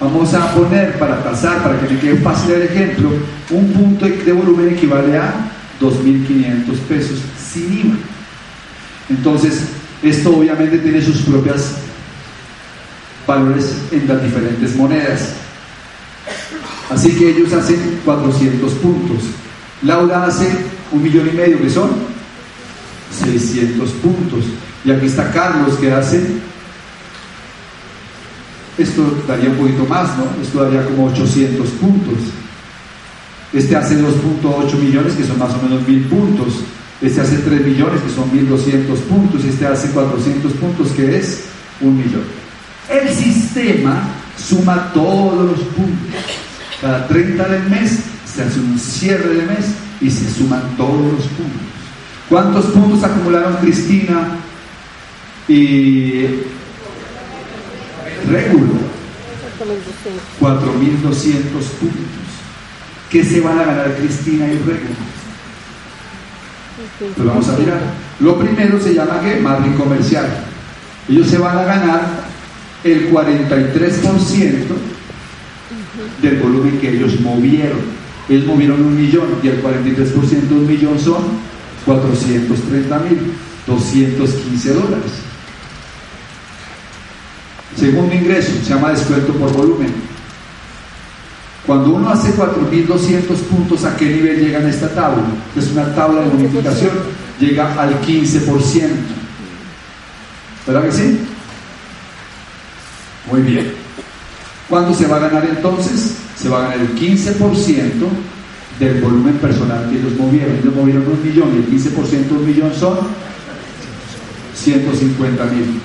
Vamos 0.00 0.32
a 0.32 0.54
poner 0.54 0.98
para 0.98 1.22
pasar, 1.22 1.62
para 1.62 1.78
que 1.78 1.94
me 1.94 2.00
quede 2.00 2.16
fácil 2.16 2.52
el 2.52 2.62
ejemplo, 2.62 3.10
un 3.50 3.72
punto 3.72 4.06
de 4.06 4.32
volumen 4.32 4.70
equivale 4.70 5.16
a 5.18 5.32
2.500 5.80 6.76
pesos 6.88 7.18
sin 7.52 7.72
IVA. 7.80 7.96
Entonces, 9.10 9.64
esto 10.02 10.36
obviamente 10.36 10.78
tiene 10.78 11.02
sus 11.02 11.18
propias 11.22 11.74
valores 13.26 13.76
en 13.92 14.08
las 14.08 14.22
diferentes 14.22 14.74
monedas. 14.74 15.34
Así 16.90 17.10
que 17.12 17.30
ellos 17.30 17.52
hacen 17.52 18.00
400 18.04 18.72
puntos. 18.74 19.24
Laura 19.82 20.24
hace 20.24 20.48
un 20.90 21.02
millón 21.02 21.28
y 21.28 21.36
medio, 21.36 21.60
que 21.60 21.70
son 21.70 21.90
600 23.22 23.90
puntos. 23.90 24.44
Y 24.84 24.90
aquí 24.90 25.06
está 25.06 25.30
Carlos, 25.30 25.76
que 25.76 25.92
hace, 25.92 26.20
esto 28.78 29.22
daría 29.28 29.50
un 29.50 29.56
poquito 29.56 29.84
más, 29.86 30.08
¿no? 30.18 30.24
Esto 30.42 30.64
daría 30.64 30.84
como 30.84 31.06
800 31.06 31.68
puntos. 31.70 32.18
Este 33.52 33.76
hace 33.76 33.96
2.8 34.00 34.74
millones, 34.78 35.12
que 35.12 35.24
son 35.24 35.38
más 35.38 35.54
o 35.54 35.62
menos 35.62 35.86
1000 35.86 36.04
puntos. 36.06 36.54
Este 37.00 37.20
hace 37.20 37.38
3 37.38 37.66
millones, 37.66 38.00
que 38.00 38.10
son 38.10 38.32
1200 38.32 38.98
puntos. 39.00 39.44
Este 39.44 39.66
hace 39.66 39.88
400 39.90 40.52
puntos, 40.54 40.90
que 40.92 41.16
es 41.16 41.44
un 41.80 41.96
millón. 41.96 42.24
El 42.88 43.08
sistema 43.10 44.02
suma 44.36 44.90
todos 44.92 45.50
los 45.50 45.60
puntos. 45.60 46.20
Cada 46.80 47.06
30 47.06 47.48
del 47.48 47.70
mes 47.70 48.00
se 48.24 48.42
hace 48.42 48.58
un 48.58 48.78
cierre 48.78 49.34
de 49.34 49.46
mes 49.46 49.66
y 50.00 50.10
se 50.10 50.28
suman 50.32 50.62
todos 50.76 51.12
los 51.12 51.26
puntos. 51.26 51.62
¿Cuántos 52.28 52.64
puntos 52.66 53.04
acumularon 53.04 53.56
Cristina 53.56 54.38
y 55.48 56.26
Regulo? 58.30 58.82
4.200 60.40 61.42
puntos. 61.50 62.22
¿Qué 63.10 63.24
se 63.24 63.40
van 63.40 63.58
a 63.58 63.64
ganar 63.64 63.96
Cristina 63.96 64.46
y 64.46 64.58
Regulo? 64.58 65.12
Pues 66.98 67.26
vamos 67.26 67.48
a 67.48 67.58
mirar. 67.58 67.80
Lo 68.20 68.38
primero 68.38 68.80
se 68.80 68.94
llama 68.94 69.20
que 69.20 69.40
margen 69.40 69.74
comercial. 69.74 70.26
Ellos 71.08 71.28
se 71.28 71.38
van 71.38 71.58
a 71.58 71.64
ganar 71.64 72.22
el 72.84 73.10
43% 73.12 74.52
del 76.22 76.36
volumen 76.38 76.78
que 76.78 76.90
ellos 76.90 77.20
movieron. 77.20 77.80
Ellos 78.28 78.46
movieron 78.46 78.84
un 78.84 78.96
millón 78.96 79.26
y 79.42 79.48
el 79.48 79.62
43% 79.62 80.48
de 80.48 80.54
un 80.54 80.66
millón 80.66 80.98
son 80.98 81.22
430 81.84 82.98
mil, 83.00 83.18
215 83.66 84.74
dólares. 84.74 85.12
Segundo 87.76 88.14
ingreso, 88.14 88.52
se 88.62 88.70
llama 88.74 88.90
descuento 88.90 89.32
por 89.34 89.52
volumen. 89.52 89.92
Cuando 91.66 91.94
uno 91.94 92.10
hace 92.10 92.34
4.200 92.34 93.36
puntos, 93.48 93.84
¿a 93.84 93.96
qué 93.96 94.06
nivel 94.06 94.44
llega 94.44 94.58
en 94.60 94.68
esta 94.68 94.88
tabla? 94.88 95.22
Es 95.56 95.70
una 95.70 95.94
tabla 95.94 96.22
de 96.22 96.28
bonificación, 96.30 96.90
llega 97.38 97.80
al 97.80 98.00
15%. 98.00 98.88
¿Verdad 100.66 100.84
que 100.84 100.92
sí? 100.92 101.20
Muy 103.30 103.42
bien. 103.42 103.72
¿Cuánto 104.68 104.94
se 104.94 105.06
va 105.06 105.16
a 105.16 105.20
ganar 105.20 105.44
entonces? 105.44 106.16
Se 106.36 106.48
va 106.48 106.58
a 106.58 106.62
ganar 106.62 106.80
el 106.80 106.94
15% 106.96 107.38
del 108.80 109.00
volumen 109.00 109.34
personal 109.34 109.88
que 109.88 109.98
ellos 109.98 110.12
movieron. 110.18 110.56
Ellos 110.56 110.74
movieron 110.74 111.06
un 111.06 111.22
millón 111.22 111.54
y 111.54 111.58
el 111.58 111.82
15% 111.82 112.26
de 112.26 112.34
un 112.34 112.46
millón 112.46 112.74
son 112.74 112.98
150 114.54 115.44
mil. 115.46 115.80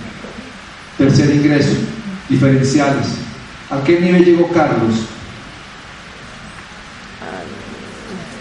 Tercer 0.98 1.36
ingreso, 1.36 1.76
diferenciales. 2.28 3.08
¿A 3.70 3.84
qué 3.84 4.00
nivel 4.00 4.26
llegó 4.26 4.50
Carlos? 4.50 4.96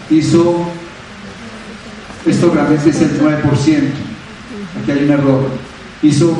Hizo, 0.09 0.69
esto 2.25 2.51
realmente 2.53 2.89
es 2.89 3.01
el 3.01 3.19
9%. 3.19 3.41
Aquí 4.81 4.91
hay 4.91 5.03
un 5.03 5.11
error. 5.11 5.49
Hizo 6.01 6.37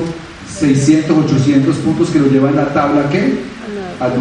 600, 0.60 1.26
800 1.26 1.76
puntos 1.78 2.10
que 2.10 2.20
lo 2.20 2.28
lleva 2.28 2.50
en 2.50 2.56
la 2.56 2.74
tabla, 2.74 3.10
¿qué? 3.10 3.40
Al 4.00 4.16
9%. 4.16 4.18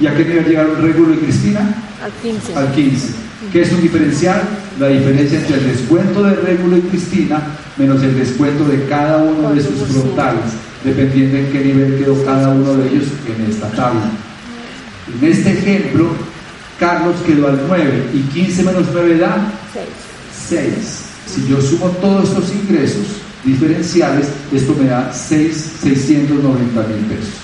¿Y 0.00 0.06
a 0.06 0.16
qué 0.16 0.24
nivel 0.24 0.46
llegaron 0.46 0.82
Regulo 0.82 1.14
y 1.14 1.18
Cristina? 1.18 1.60
Al 2.02 2.12
15. 2.22 2.56
Al 2.56 2.72
15. 2.72 3.08
¿Qué 3.52 3.62
es 3.62 3.72
un 3.72 3.82
diferencial? 3.82 4.42
La 4.80 4.88
diferencia 4.88 5.38
entre 5.38 5.58
el 5.58 5.68
descuento 5.68 6.22
de 6.24 6.34
Regulo 6.36 6.76
y 6.78 6.80
Cristina 6.82 7.42
menos 7.76 8.02
el 8.02 8.18
descuento 8.18 8.64
de 8.64 8.84
cada 8.86 9.18
uno 9.22 9.54
de 9.54 9.62
sus 9.62 9.74
frontales, 9.88 10.42
dependiendo 10.84 11.38
en 11.38 11.46
qué 11.52 11.60
nivel 11.60 11.98
quedó 11.98 12.24
cada 12.24 12.50
uno 12.50 12.74
de 12.74 12.88
ellos 12.88 13.06
en 13.26 13.50
esta 13.50 13.68
tabla. 13.70 14.10
En 15.20 15.28
este 15.28 15.52
ejemplo, 15.52 16.10
Carlos 16.78 17.16
quedó 17.26 17.48
al 17.48 17.60
9 17.68 18.10
y 18.14 18.20
15 18.20 18.62
menos 18.64 18.86
9 18.92 19.18
da 19.18 19.52
6. 19.72 19.86
6. 20.48 21.02
Si 21.26 21.48
yo 21.48 21.60
sumo 21.60 21.86
todos 22.00 22.28
estos 22.28 22.52
ingresos 22.52 23.06
diferenciales, 23.44 24.28
esto 24.52 24.74
me 24.78 24.86
da 24.86 25.12
6, 25.12 25.72
690 25.82 26.82
mil 26.88 27.06
pesos. 27.06 27.34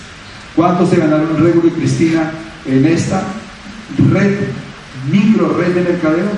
¿Cuánto 0.54 0.88
se 0.88 0.96
ganaron 0.96 1.42
Regulo 1.42 1.68
y 1.68 1.70
Cristina 1.70 2.32
en 2.66 2.84
esta 2.84 3.22
red, 4.10 4.34
micro 5.10 5.56
red 5.56 5.74
de 5.74 5.82
mercadeo? 5.82 6.28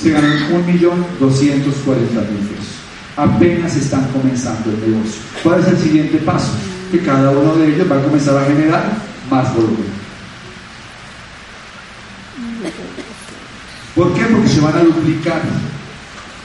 Se 0.00 0.10
ganaron 0.10 0.38
1.240.000 0.66 1.20
pesos. 1.20 2.79
Apenas 3.20 3.76
están 3.76 4.06
comenzando 4.12 4.70
el 4.70 4.80
negocio. 4.80 5.20
¿Cuál 5.42 5.60
es 5.60 5.68
el 5.68 5.76
siguiente 5.76 6.16
paso? 6.18 6.52
Que 6.90 7.00
cada 7.00 7.30
uno 7.30 7.54
de 7.56 7.74
ellos 7.74 7.90
va 7.90 7.98
a 7.98 8.02
comenzar 8.02 8.34
a 8.38 8.46
generar 8.46 8.82
más 9.30 9.54
volumen. 9.54 10.00
¿Por 13.94 14.14
qué? 14.14 14.24
Porque 14.24 14.48
se 14.48 14.60
van 14.62 14.74
a 14.74 14.84
duplicar. 14.84 15.42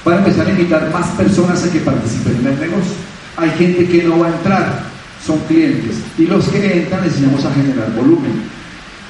Van 0.03 0.15
a 0.15 0.17
empezar 0.17 0.47
a 0.47 0.49
invitar 0.49 0.91
más 0.91 1.07
personas 1.11 1.63
a 1.63 1.71
que 1.71 1.79
participen 1.79 2.39
en 2.41 2.47
el 2.47 2.59
negocio. 2.59 2.93
Hay 3.37 3.51
gente 3.51 3.87
que 3.87 4.03
no 4.03 4.19
va 4.19 4.27
a 4.27 4.31
entrar, 4.31 4.83
son 5.25 5.39
clientes. 5.47 5.95
Y 6.17 6.25
los 6.25 6.45
que 6.49 6.79
entran 6.79 7.05
les 7.05 7.13
a 7.13 7.53
generar 7.53 7.89
volumen. 7.95 8.33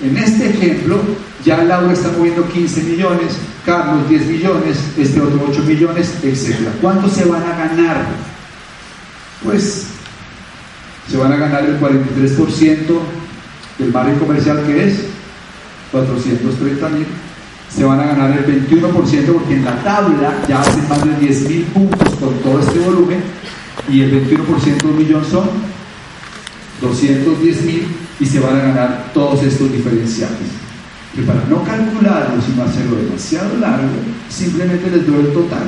En 0.01 0.17
este 0.17 0.49
ejemplo, 0.49 0.99
ya 1.43 1.63
Laura 1.63 1.93
está 1.93 2.11
moviendo 2.11 2.47
15 2.47 2.83
millones, 2.83 3.37
Carlos 3.65 4.09
10 4.09 4.25
millones, 4.27 4.77
este 4.97 5.21
otro 5.21 5.47
8 5.49 5.63
millones, 5.63 6.13
etc. 6.23 6.69
¿Cuánto 6.81 7.09
se 7.09 7.25
van 7.25 7.43
a 7.43 7.55
ganar? 7.55 8.05
Pues 9.43 9.87
se 11.09 11.17
van 11.17 11.31
a 11.31 11.37
ganar 11.37 11.63
el 11.65 11.79
43% 11.79 12.77
del 13.77 13.91
margen 13.91 14.19
comercial 14.19 14.63
que 14.65 14.87
es 14.87 15.05
430 15.91 16.89
mil 16.89 17.05
se 17.75 17.83
van 17.83 17.99
a 17.99 18.05
ganar 18.05 18.31
el 18.31 18.69
21% 18.69 19.33
porque 19.33 19.53
en 19.53 19.65
la 19.65 19.83
tabla 19.83 20.33
ya 20.47 20.61
hacen 20.61 20.87
más 20.87 21.03
de 21.03 21.27
10 21.27 21.49
mil 21.49 21.63
puntos 21.65 22.09
con 22.15 22.33
todo 22.39 22.59
este 22.59 22.79
volumen 22.79 23.21
y 23.89 24.01
el 24.01 24.29
21% 24.29 24.77
de 24.77 24.87
un 24.87 24.97
millón 24.97 25.25
son 25.25 25.49
210 26.81 27.61
mil 27.63 27.87
y 28.19 28.25
se 28.25 28.39
van 28.39 28.55
a 28.55 28.63
ganar 28.63 29.11
todos 29.13 29.43
estos 29.43 29.71
diferenciales. 29.71 30.49
Que 31.13 31.21
para 31.21 31.43
no 31.49 31.63
calcularlo, 31.63 32.41
sino 32.41 32.63
hacerlo 32.63 32.97
demasiado 32.97 33.57
largo, 33.57 33.87
simplemente 34.29 34.89
les 34.91 35.07
doy 35.07 35.19
el 35.25 35.33
total. 35.33 35.63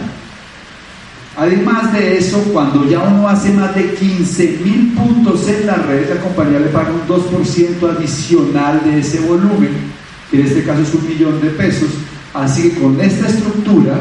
Además 1.37 1.93
de 1.93 2.17
eso, 2.17 2.39
cuando 2.51 2.89
ya 2.89 2.99
uno 2.99 3.29
hace 3.29 3.51
más 3.51 3.73
de 3.75 3.93
15 3.93 4.59
mil 4.63 4.93
puntos 4.93 5.47
en 5.47 5.67
la 5.67 5.75
red, 5.75 6.09
la 6.09 6.19
compañía 6.21 6.59
le 6.59 6.67
paga 6.69 6.91
un 6.91 7.07
2% 7.07 7.95
adicional 7.95 8.81
de 8.83 8.99
ese 8.99 9.19
volumen 9.19 9.97
que 10.29 10.39
en 10.39 10.47
este 10.47 10.63
caso 10.63 10.81
es 10.81 10.93
un 10.93 11.07
millón 11.07 11.41
de 11.41 11.49
pesos. 11.51 11.89
Así 12.33 12.69
que 12.69 12.81
con 12.81 12.99
esta 12.99 13.27
estructura, 13.27 13.97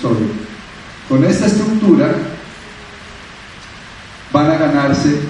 sorry, 0.00 0.26
con 1.08 1.24
esta 1.24 1.46
estructura 1.46 2.14
van 4.34 4.50
a 4.50 4.56
ganarse 4.56 5.20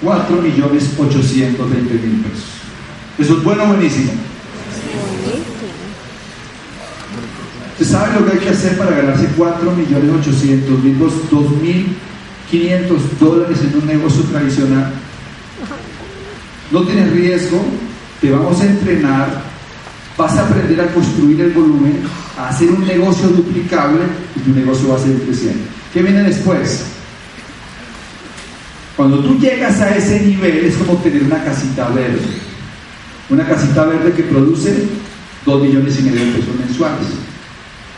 4 0.00 0.40
millones 0.40 0.90
820 0.96 1.94
mil 1.94 2.20
pesos. 2.22 2.44
Eso 3.18 3.36
es 3.36 3.44
bueno 3.44 3.64
o 3.64 3.66
buenísimo. 3.66 4.12
¿Usted 7.72 7.86
sabe 7.86 8.20
lo 8.20 8.26
que 8.26 8.32
hay 8.32 8.38
que 8.38 8.50
hacer 8.50 8.78
para 8.78 8.92
ganarse 8.92 9.26
4 9.36 9.70
millones 9.72 10.10
800 10.20 10.84
mil, 10.84 10.98
2 10.98 11.50
mil 11.60 11.96
500 12.50 13.18
dólares 13.18 13.58
en 13.62 13.80
un 13.80 13.86
negocio 13.86 14.22
tradicional. 14.24 14.92
No 16.70 16.82
tienes 16.84 17.10
riesgo, 17.10 17.64
te 18.20 18.30
vamos 18.30 18.60
a 18.60 18.66
entrenar, 18.66 19.42
vas 20.16 20.36
a 20.36 20.46
aprender 20.46 20.80
a 20.80 20.92
construir 20.92 21.40
el 21.40 21.52
volumen, 21.52 22.02
a 22.38 22.48
hacer 22.48 22.70
un 22.70 22.86
negocio 22.86 23.28
duplicable 23.28 24.00
y 24.36 24.40
tu 24.40 24.50
negocio 24.54 24.88
va 24.88 24.96
a 24.96 25.00
seguir 25.00 25.22
creciendo. 25.22 25.64
¿Qué 25.92 26.02
viene 26.02 26.22
después? 26.22 26.84
Cuando 28.96 29.18
tú 29.18 29.38
llegas 29.38 29.80
a 29.80 29.96
ese 29.96 30.20
nivel 30.20 30.66
es 30.66 30.76
como 30.76 30.98
tener 30.98 31.24
una 31.24 31.42
casita 31.42 31.88
verde. 31.88 32.20
Una 33.28 33.44
casita 33.46 33.84
verde 33.84 34.12
que 34.12 34.22
produce 34.24 34.86
2 35.44 35.62
millones 35.62 35.98
y 35.98 36.02
medio 36.02 36.26
de 36.26 36.32
pesos 36.32 36.56
mensuales. 36.58 37.06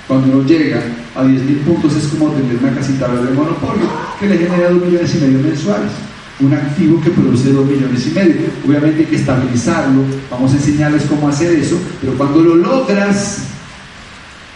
Cuando 0.08 0.38
uno 0.38 0.46
llega 0.46 0.80
a 1.14 1.24
10 1.24 1.42
mil 1.42 1.56
puntos 1.58 1.94
es 1.96 2.06
como 2.06 2.30
tener 2.30 2.56
una 2.56 2.74
casita 2.74 3.08
verde 3.08 3.26
de 3.26 3.34
monopolio 3.34 3.88
que 4.18 4.28
le 4.28 4.38
genera 4.38 4.70
2 4.70 4.84
millones 4.84 5.14
y 5.14 5.18
medio 5.18 5.38
mensuales. 5.40 5.90
Un 6.38 6.52
activo 6.52 7.00
que 7.00 7.10
produce 7.10 7.50
2 7.50 7.66
millones 7.66 8.06
y 8.06 8.10
medio. 8.10 8.46
Obviamente 8.66 9.00
hay 9.00 9.06
que 9.06 9.16
estabilizarlo, 9.16 10.02
vamos 10.30 10.52
a 10.52 10.56
enseñarles 10.56 11.04
cómo 11.04 11.28
hacer 11.28 11.52
eso, 11.58 11.78
pero 12.00 12.12
cuando 12.14 12.40
lo 12.42 12.56
logras, 12.56 13.38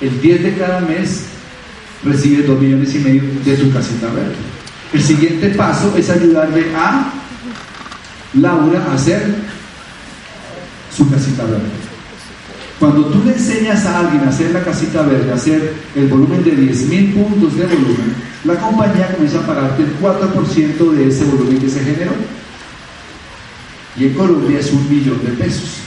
el 0.01 0.21
10 0.21 0.43
de 0.43 0.55
cada 0.57 0.81
mes 0.81 1.25
recibes 2.05 2.47
2 2.47 2.61
millones 2.61 2.95
y 2.95 2.99
medio 2.99 3.23
de 3.45 3.57
tu 3.57 3.73
casita 3.73 4.07
verde. 4.09 4.35
El 4.93 5.03
siguiente 5.03 5.51
paso 5.51 5.95
es 5.97 6.11
ayudarle 6.11 6.75
a 6.75 7.13
Laura 8.35 8.85
a 8.91 8.95
hacer 8.95 9.23
su 10.95 11.09
casita 11.11 11.45
verde. 11.45 11.91
Cuando 12.79 13.05
tú 13.07 13.23
le 13.25 13.35
enseñas 13.35 13.85
a 13.85 14.01
alguien 14.01 14.25
a 14.25 14.31
hacer 14.31 14.53
la 14.53 14.65
casita 14.65 15.03
verde, 15.03 15.31
a 15.31 15.35
hacer 15.35 15.75
el 15.95 16.07
volumen 16.09 16.43
de 16.43 16.57
10.000 16.57 17.13
puntos 17.13 17.57
de 17.57 17.67
volumen, 17.67 18.15
la 18.45 18.55
compañía 18.55 19.13
comienza 19.13 19.41
a 19.41 19.47
pagarte 19.47 19.83
el 19.83 19.99
4% 20.01 20.91
de 20.93 21.09
ese 21.09 21.25
volumen 21.25 21.59
que 21.59 21.69
se 21.69 21.81
generó. 21.81 22.13
Y 23.97 24.05
en 24.05 24.15
Colombia 24.15 24.61
es 24.61 24.73
un 24.73 24.89
millón 24.89 25.23
de 25.25 25.33
pesos, 25.33 25.81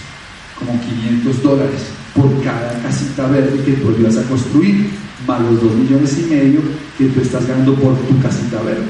como 0.60 0.80
500 0.80 1.41
dólares 1.41 1.82
por 2.14 2.43
cada 2.43 2.80
casita 2.84 3.26
verde 3.28 3.64
que 3.64 3.74
tú 3.74 3.89
ayudas 3.89 4.18
a 4.18 4.30
construir, 4.30 4.91
más 5.26 5.41
los 5.41 5.62
2 5.64 5.76
millones 5.76 6.18
y 6.20 6.24
medio 6.24 6.62
que 6.97 7.06
tú 7.06 7.22
estás 7.22 7.47
ganando 7.47 7.74
por 7.76 7.97
tu 7.97 8.22
casita 8.22 8.62
verde. 8.62 8.84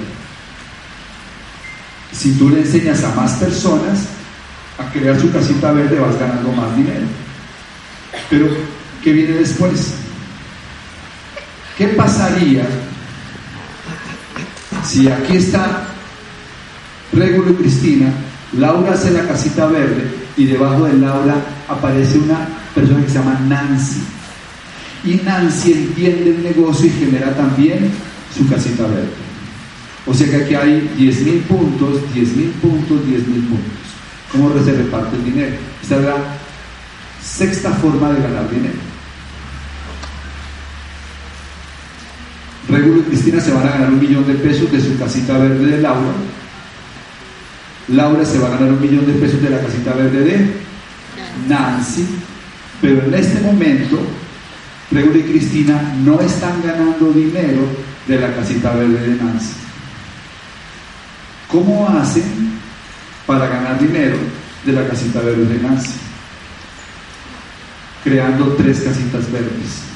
Si 2.11 2.33
tú 2.33 2.49
le 2.49 2.59
enseñas 2.59 3.01
a 3.03 3.15
más 3.15 3.33
personas 3.33 4.07
a 4.77 4.91
crear 4.91 5.19
su 5.19 5.31
casita 5.31 5.71
verde, 5.71 5.99
vas 5.99 6.19
ganando 6.19 6.51
más 6.51 6.75
dinero. 6.75 7.05
Pero, 8.29 8.47
¿qué 9.01 9.13
viene 9.13 9.35
después? 9.35 9.93
¿Qué 11.77 11.87
pasaría 11.89 12.67
si 14.85 15.07
aquí 15.07 15.37
está 15.37 15.87
Regulo 17.13 17.51
y 17.51 17.55
Cristina, 17.55 18.11
Laura 18.57 18.93
hace 18.93 19.11
la 19.11 19.27
casita 19.27 19.67
verde 19.67 20.11
y 20.35 20.45
debajo 20.45 20.85
de 20.85 20.93
Laura 20.93 21.35
aparece 21.67 22.17
una 22.17 22.47
persona 22.73 23.03
que 23.03 23.09
se 23.09 23.19
llama 23.19 23.39
Nancy? 23.47 24.01
Y 25.05 25.15
Nancy 25.23 25.73
entiende 25.73 26.29
el 26.31 26.43
negocio 26.43 26.87
y 26.87 26.89
genera 26.89 27.35
también 27.35 27.91
su 28.35 28.47
casita 28.47 28.83
verde. 28.83 29.23
O 30.05 30.13
sea 30.13 30.29
que 30.29 30.43
aquí 30.43 30.55
hay 30.55 30.89
10.000 30.97 31.43
puntos, 31.43 32.01
10.000 32.13 32.51
puntos, 32.61 33.01
10.000 33.05 33.47
puntos. 33.47 33.83
¿Cómo 34.31 34.51
se 34.63 34.73
reparte 34.73 35.15
el 35.15 35.25
dinero? 35.25 35.55
Esta 35.81 35.95
es 35.97 36.03
la 36.03 36.15
sexta 37.23 37.71
forma 37.71 38.11
de 38.11 38.21
ganar 38.21 38.49
dinero. 38.49 38.92
Regulo 42.73 43.01
y 43.01 43.03
Cristina 43.03 43.39
se 43.39 43.51
van 43.51 43.67
a 43.67 43.71
ganar 43.71 43.89
un 43.89 43.99
millón 43.99 44.25
de 44.25 44.33
pesos 44.33 44.71
de 44.71 44.81
su 44.81 44.97
casita 44.97 45.37
verde 45.37 45.63
de 45.63 45.81
Laura. 45.81 46.13
Laura 47.89 48.25
se 48.25 48.39
va 48.39 48.47
a 48.47 48.51
ganar 48.51 48.73
un 48.73 48.81
millón 48.81 49.05
de 49.05 49.13
pesos 49.13 49.41
de 49.41 49.49
la 49.51 49.59
casita 49.59 49.93
verde 49.93 50.23
de 50.23 50.53
Nancy. 51.47 52.07
Pero 52.81 53.03
en 53.05 53.13
este 53.13 53.41
momento, 53.41 53.99
Regulo 54.89 55.19
y 55.19 55.23
Cristina 55.23 55.93
no 56.03 56.19
están 56.19 56.63
ganando 56.63 57.11
dinero 57.11 57.61
de 58.07 58.19
la 58.19 58.33
casita 58.33 58.73
verde 58.73 59.07
de 59.07 59.23
Nancy. 59.23 59.53
¿Cómo 61.47 61.87
hacen 61.87 62.53
para 63.27 63.47
ganar 63.47 63.79
dinero 63.79 64.17
de 64.65 64.73
la 64.73 64.87
casita 64.87 65.19
verde 65.21 65.45
de 65.45 65.59
Nancy? 65.61 65.93
Creando 68.03 68.53
tres 68.53 68.81
casitas 68.81 69.31
verdes. 69.31 69.92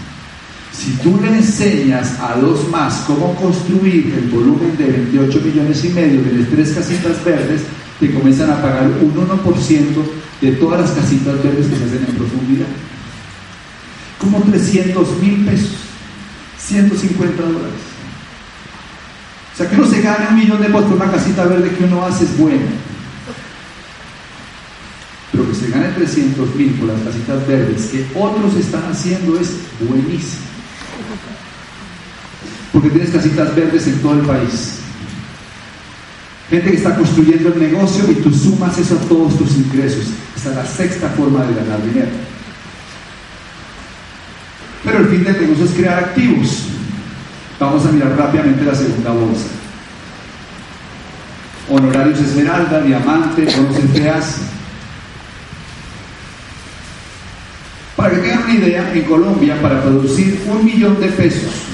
Si 0.78 0.92
tú 0.98 1.20
le 1.20 1.30
enseñas 1.30 2.20
a 2.20 2.36
dos 2.36 2.70
más 2.70 3.04
cómo 3.08 3.34
construir 3.36 4.14
el 4.16 4.30
volumen 4.30 4.78
de 4.78 4.86
28 4.86 5.42
millones 5.42 5.84
y 5.84 5.90
medio 5.90 6.22
de 6.22 6.34
las 6.34 6.50
tres 6.50 6.70
casitas 6.70 7.24
verdes, 7.26 7.64
te 8.00 8.14
comienzan 8.14 8.52
a 8.52 8.62
pagar 8.62 8.86
un 9.02 9.12
1% 9.12 9.86
de 10.40 10.52
todas 10.54 10.82
las 10.82 10.92
casitas 10.92 11.44
verdes 11.44 11.66
que 11.66 11.78
se 11.78 11.84
hacen 11.84 12.06
en 12.08 12.16
profundidad. 12.16 12.68
Como 14.20 14.40
300 14.42 15.18
mil 15.20 15.46
pesos, 15.46 15.78
150 16.60 17.42
dólares. 17.42 17.82
O 19.54 19.58
sea, 19.58 19.68
que 19.68 19.76
uno 19.78 19.88
se 19.88 20.02
gane 20.02 20.28
un 20.30 20.36
millón 20.36 20.62
de 20.62 20.68
pesos 20.68 20.84
por 20.84 20.94
una 20.94 21.12
casita 21.12 21.46
verde 21.46 21.76
que 21.76 21.86
uno 21.86 22.06
hace 22.06 22.26
es 22.26 22.38
bueno. 22.38 22.68
Pero 25.32 25.50
que 25.50 25.56
se 25.56 25.70
gane 25.70 25.88
300 25.90 26.56
mil 26.56 26.70
por 26.74 26.90
las 26.90 27.02
casitas 27.02 27.48
verdes 27.48 27.88
que 27.88 28.06
otros 28.14 28.56
están 28.56 28.84
haciendo 28.92 29.40
es 29.40 29.54
buenísimo. 29.80 30.57
Porque 32.72 32.90
tienes 32.90 33.12
casitas 33.12 33.56
verdes 33.56 33.88
en 33.88 34.00
todo 34.02 34.14
el 34.14 34.26
país. 34.26 34.80
Gente 36.50 36.72
que 36.72 36.78
está 36.78 36.96
construyendo 36.96 37.50
el 37.50 37.60
negocio 37.60 38.10
y 38.10 38.16
tú 38.16 38.32
sumas 38.32 38.78
eso 38.78 38.96
a 38.96 39.10
todos 39.10 39.38
tus 39.38 39.56
ingresos. 39.58 40.06
Esa 40.36 40.50
es 40.52 40.56
la 40.56 40.66
sexta 40.66 41.10
forma 41.10 41.44
de 41.44 41.56
ganar 41.56 41.84
dinero. 41.84 42.12
Pero 44.84 45.00
el 45.00 45.08
fin 45.08 45.24
del 45.26 45.42
negocio 45.42 45.66
es 45.66 45.72
crear 45.72 46.00
activos. 46.00 46.64
Vamos 47.60 47.86
a 47.86 47.92
mirar 47.92 48.18
rápidamente 48.18 48.64
la 48.64 48.76
segunda 48.76 49.12
bolsa. 49.12 49.48
Honorarios 51.70 52.20
Esmeralda, 52.20 52.82
Diamante, 52.82 53.46
bonos 53.46 53.78
FEAS. 53.94 54.38
Para 57.98 58.12
que 58.12 58.18
tengan 58.18 58.44
una 58.44 58.54
idea, 58.54 58.94
en 58.94 59.04
Colombia, 59.04 59.62
para 59.62 59.82
producir 59.82 60.42
un 60.48 60.64
millón 60.64 60.98
de 61.02 61.08
pesos 61.08 61.67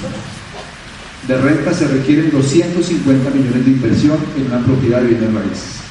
de 1.28 1.38
renta 1.38 1.74
se 1.74 1.88
requieren 1.88 2.32
250 2.32 3.30
millones 3.30 3.65
de 3.65 3.71
inversión 3.71 4.17
en 4.38 4.47
una 4.47 4.65
propiedad 4.65 5.01
de 5.01 5.07
bienes 5.07 5.34
raíces. 5.34 5.84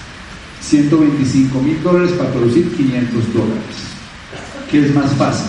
125 0.61 1.61
mil 1.61 1.83
dólares 1.83 2.13
para 2.13 2.31
producir 2.31 2.71
500 2.77 3.35
dólares. 3.35 3.77
¿Qué 4.71 4.87
es 4.87 4.95
más 4.95 5.13
fácil? 5.15 5.47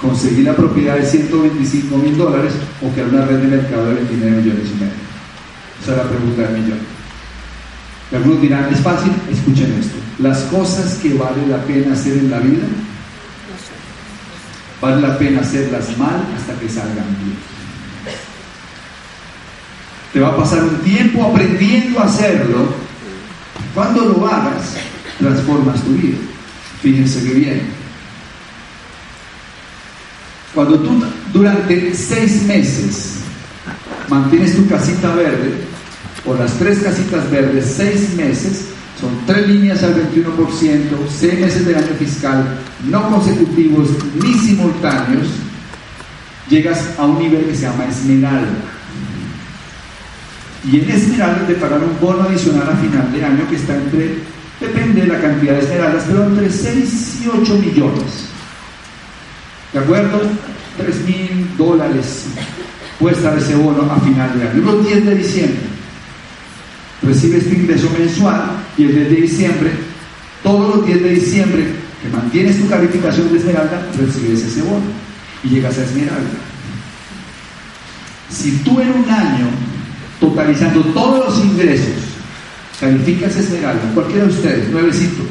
conseguir 0.00 0.44
la 0.44 0.54
propiedad 0.54 0.96
de 0.96 1.04
125 1.04 1.96
mil 1.96 2.16
dólares 2.16 2.52
o 2.82 2.88
crear 2.90 3.08
una 3.08 3.24
red 3.24 3.38
de 3.38 3.56
mercado 3.56 3.88
de 3.88 3.94
29 3.94 4.42
millones 4.42 4.68
y 4.70 4.74
medio? 4.74 4.92
Esa 5.82 5.92
es 5.92 5.98
la 5.98 6.04
pregunta 6.04 6.42
del 6.42 6.62
millón. 6.62 6.78
Y 8.10 8.16
algunos 8.16 8.40
dirán, 8.40 8.72
es 8.72 8.80
fácil, 8.80 9.12
escuchen 9.30 9.72
esto. 9.78 9.96
Las 10.18 10.38
cosas 10.44 10.94
que 10.94 11.14
vale 11.14 11.46
la 11.46 11.62
pena 11.64 11.92
hacer 11.92 12.16
en 12.18 12.30
la 12.30 12.38
vida, 12.38 12.64
vale 14.80 15.00
la 15.02 15.18
pena 15.18 15.40
hacerlas 15.40 15.96
mal 15.98 16.24
hasta 16.36 16.58
que 16.58 16.68
salgan 16.68 17.06
bien. 17.22 17.57
Te 20.12 20.20
va 20.20 20.28
a 20.28 20.36
pasar 20.36 20.62
un 20.64 20.78
tiempo 20.78 21.24
aprendiendo 21.24 22.00
a 22.00 22.04
hacerlo. 22.04 22.68
Cuando 23.74 24.04
lo 24.04 24.26
hagas, 24.26 24.76
transformas 25.18 25.82
tu 25.82 25.90
vida. 25.90 26.18
Fíjense 26.82 27.22
que 27.24 27.34
bien. 27.34 27.62
Cuando 30.54 30.78
tú 30.80 31.02
durante 31.32 31.94
seis 31.94 32.42
meses 32.44 33.18
mantienes 34.08 34.56
tu 34.56 34.66
casita 34.66 35.14
verde, 35.14 35.52
o 36.24 36.34
las 36.34 36.52
tres 36.54 36.80
casitas 36.80 37.30
verdes, 37.30 37.74
seis 37.76 38.14
meses, 38.14 38.66
son 39.00 39.10
tres 39.26 39.46
líneas 39.46 39.82
al 39.82 39.94
21%, 39.94 40.80
seis 41.08 41.38
meses 41.38 41.64
del 41.66 41.76
año 41.76 41.94
fiscal, 41.98 42.58
no 42.88 43.08
consecutivos 43.10 43.88
ni 44.22 44.34
simultáneos, 44.34 45.28
llegas 46.48 46.80
a 46.98 47.04
un 47.04 47.18
nivel 47.18 47.46
que 47.46 47.54
se 47.54 47.62
llama 47.62 47.86
esmeralda. 47.86 48.77
Y 50.64 50.80
en 50.80 50.90
esmeralda 50.90 51.46
te 51.46 51.54
pagan 51.54 51.82
un 51.82 52.00
bono 52.00 52.22
adicional 52.22 52.68
a 52.68 52.76
final 52.76 53.12
de 53.12 53.24
año 53.24 53.48
que 53.48 53.56
está 53.56 53.76
entre, 53.76 54.18
depende 54.60 55.02
de 55.02 55.06
la 55.06 55.20
cantidad 55.20 55.54
de 55.54 55.60
esmeraldas, 55.60 56.04
pero 56.08 56.24
entre 56.24 56.50
6 56.50 57.20
y 57.22 57.28
8 57.28 57.54
millones. 57.58 58.28
¿De 59.72 59.78
acuerdo? 59.78 60.22
3 60.78 61.04
mil 61.04 61.50
dólares 61.56 62.26
puede 62.98 63.16
estar 63.16 63.36
ese 63.36 63.54
bono 63.54 63.90
a 63.90 64.00
final 64.00 64.38
de 64.38 64.48
año. 64.48 64.62
Los 64.62 64.86
10 64.86 65.06
de 65.06 65.14
diciembre 65.14 65.78
recibes 67.02 67.48
tu 67.48 67.54
ingreso 67.54 67.90
mensual 67.98 68.42
y 68.76 68.84
el 68.84 68.94
10 68.94 69.10
de 69.10 69.16
diciembre, 69.16 69.70
todos 70.42 70.76
los 70.76 70.86
10 70.86 71.02
de 71.02 71.10
diciembre 71.10 71.66
que 72.02 72.08
mantienes 72.08 72.60
tu 72.60 72.68
calificación 72.68 73.30
de 73.32 73.38
esmeralda, 73.38 73.86
recibes 73.98 74.42
ese 74.42 74.62
bono 74.62 74.86
y 75.44 75.48
llegas 75.48 75.78
a 75.78 75.84
esmeralda. 75.84 76.38
Si 78.30 78.58
tú 78.58 78.80
en 78.80 78.90
un 78.90 79.10
año, 79.10 79.46
totalizando 80.20 80.80
todos 80.92 81.26
los 81.26 81.44
ingresos, 81.44 81.94
calificas 82.80 83.36
esmeralda, 83.36 83.92
cualquiera 83.94 84.24
de 84.24 84.30
ustedes, 84.30 84.68
nuevecito, 84.70 85.22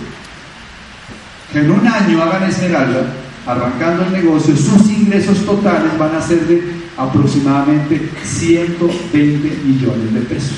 que 1.52 1.60
en 1.60 1.72
un 1.72 1.88
año 1.88 2.22
hagan 2.22 2.50
esmeralda, 2.50 3.14
arrancando 3.46 4.04
el 4.06 4.12
negocio, 4.12 4.56
sus 4.56 4.90
ingresos 4.90 5.46
totales 5.46 5.98
van 5.98 6.16
a 6.16 6.22
ser 6.22 6.46
de 6.48 6.62
aproximadamente 6.98 8.10
120 8.24 9.62
millones 9.64 10.14
de 10.14 10.20
pesos, 10.22 10.58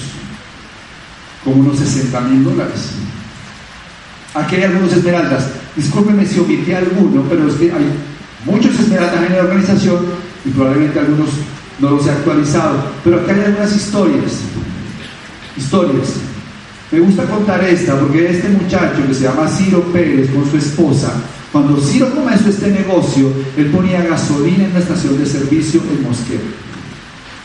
como 1.43 1.61
unos 1.61 1.77
60 1.77 2.19
mil 2.21 2.43
dólares. 2.43 2.91
Aquí 4.33 4.55
hay 4.55 4.63
algunos 4.63 4.93
esmeraldas. 4.93 5.49
Discúlpenme 5.75 6.25
si 6.25 6.39
omití 6.39 6.71
alguno, 6.71 7.23
pero 7.29 7.47
es 7.47 7.55
que 7.55 7.71
hay 7.71 7.91
muchos 8.45 8.79
esmeraldas 8.79 9.23
en 9.25 9.35
la 9.35 9.43
organización 9.43 10.05
y 10.45 10.49
probablemente 10.49 10.99
algunos 10.99 11.29
no 11.79 11.91
los 11.91 12.05
he 12.07 12.11
actualizado. 12.11 12.83
Pero 13.03 13.21
aquí 13.21 13.31
hay 13.31 13.41
algunas 13.41 13.75
historias. 13.75 14.39
Historias. 15.57 16.13
Me 16.91 16.99
gusta 16.99 17.23
contar 17.25 17.63
esta 17.63 17.99
porque 17.99 18.29
este 18.29 18.49
muchacho 18.49 19.05
que 19.07 19.13
se 19.13 19.23
llama 19.23 19.47
Ciro 19.47 19.83
Pérez 19.93 20.31
con 20.31 20.49
su 20.49 20.57
esposa 20.57 21.13
cuando 21.51 21.81
Ciro 21.81 22.13
comenzó 22.13 22.49
este 22.49 22.69
negocio, 22.69 23.31
él 23.57 23.67
ponía 23.67 24.03
gasolina 24.03 24.65
en 24.65 24.73
la 24.73 24.79
estación 24.79 25.17
de 25.17 25.25
servicio 25.25 25.81
en 25.81 26.03
Mosquera. 26.03 26.41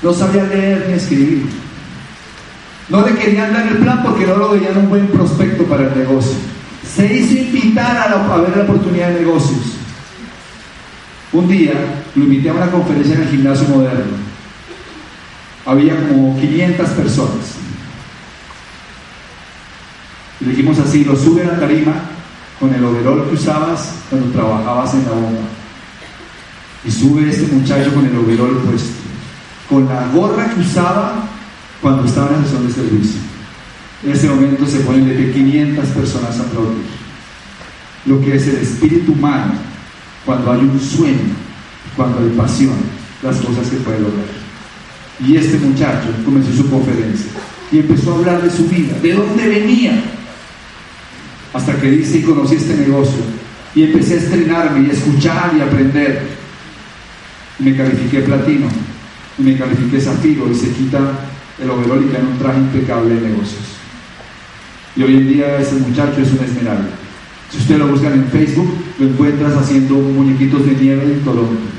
No 0.02 0.12
sabía 0.12 0.44
leer 0.44 0.86
ni 0.88 0.94
escribir. 0.94 1.46
No 2.90 3.06
le 3.06 3.14
querían 3.14 3.54
dar 3.54 3.66
el 3.66 3.78
plan 3.78 4.02
porque 4.02 4.26
no 4.26 4.36
lo 4.36 4.50
veían 4.50 4.76
un 4.76 4.90
buen 4.90 5.06
prospecto 5.06 5.64
para 5.64 5.88
el 5.88 5.98
negocio. 5.98 6.34
Se 6.94 7.14
hizo 7.14 7.32
invitar 7.32 7.96
a, 7.96 8.36
ver 8.36 8.54
la 8.54 8.64
oportunidad 8.64 9.08
de 9.08 9.20
negocios. 9.20 9.62
Un 11.32 11.48
día 11.48 11.72
lo 12.14 12.24
invité 12.24 12.50
a 12.50 12.54
una 12.54 12.70
conferencia 12.70 13.14
en 13.14 13.22
el 13.22 13.28
gimnasio 13.28 13.68
moderno. 13.68 14.23
Había 15.66 16.08
como 16.08 16.38
500 16.38 16.88
personas. 16.90 17.54
Le 20.40 20.50
dijimos 20.50 20.78
así, 20.78 21.04
lo 21.04 21.16
suben 21.16 21.48
a 21.48 21.58
tarima 21.58 21.94
con 22.60 22.74
el 22.74 22.84
overol 22.84 23.28
que 23.28 23.34
usabas 23.34 23.94
cuando 24.10 24.30
trabajabas 24.30 24.94
en 24.94 25.04
la 25.04 25.10
bomba. 25.12 25.48
Y 26.84 26.90
sube 26.90 27.30
este 27.30 27.54
muchacho 27.54 27.94
con 27.94 28.04
el 28.04 28.16
overol 28.16 28.58
puesto, 28.58 29.00
con 29.68 29.88
la 29.88 30.06
gorra 30.08 30.52
que 30.52 30.60
usaba 30.60 31.24
cuando 31.80 32.04
estaba 32.04 32.28
en 32.28 32.42
la 32.42 32.42
sesión 32.42 32.66
de 32.66 32.72
servicio. 32.72 33.20
En 34.02 34.12
ese 34.12 34.28
momento 34.28 34.66
se 34.66 34.80
ponen 34.80 35.08
de 35.08 35.32
500 35.32 35.88
personas 35.88 36.38
a 36.38 36.42
aplaudir. 36.42 36.84
Lo 38.04 38.20
que 38.20 38.36
es 38.36 38.46
el 38.48 38.56
espíritu 38.56 39.12
humano, 39.12 39.54
cuando 40.26 40.52
hay 40.52 40.60
un 40.60 40.78
sueño, 40.78 41.32
cuando 41.96 42.18
hay 42.18 42.28
pasión, 42.36 42.76
las 43.22 43.36
cosas 43.38 43.66
que 43.68 43.76
puede 43.76 44.00
lograr. 44.00 44.43
Y 45.20 45.36
este 45.36 45.58
muchacho 45.58 46.08
comenzó 46.24 46.52
su 46.52 46.68
conferencia 46.68 47.30
y 47.70 47.78
empezó 47.78 48.12
a 48.12 48.18
hablar 48.18 48.42
de 48.42 48.50
su 48.50 48.66
vida, 48.68 48.98
de 49.00 49.12
dónde 49.12 49.48
venía, 49.48 49.92
hasta 51.52 51.80
que 51.80 51.90
dice 51.90 52.18
y 52.18 52.22
conocí 52.22 52.56
este 52.56 52.76
negocio 52.76 53.22
y 53.74 53.82
empecé 53.84 54.14
a 54.14 54.18
estrenarme 54.18 54.86
y 54.86 54.90
a 54.90 54.92
escuchar 54.92 55.52
y 55.56 55.60
a 55.60 55.64
aprender. 55.64 56.22
me 57.58 57.76
califiqué 57.76 58.20
platino, 58.20 58.66
y 59.38 59.42
me 59.42 59.56
califiqué 59.56 60.00
zafiro 60.00 60.50
y 60.50 60.54
se 60.54 60.70
quita 60.70 60.98
el 61.60 61.70
overol 61.70 62.04
y 62.04 62.08
queda 62.08 62.20
un 62.20 62.38
traje 62.38 62.58
impecable 62.58 63.14
de 63.14 63.28
negocios. 63.28 63.62
Y 64.96 65.02
hoy 65.02 65.14
en 65.16 65.28
día 65.28 65.58
ese 65.58 65.74
muchacho 65.76 66.20
es 66.20 66.32
una 66.32 66.44
esmeralda. 66.44 66.90
Si 67.50 67.58
usted 67.58 67.78
lo 67.78 67.88
buscan 67.88 68.12
en 68.12 68.26
Facebook, 68.26 68.72
lo 68.98 69.06
encuentras 69.06 69.56
haciendo 69.56 69.94
muñequitos 69.94 70.66
de 70.66 70.72
nieve 70.72 71.04
en 71.04 71.20
Toronto. 71.24 71.73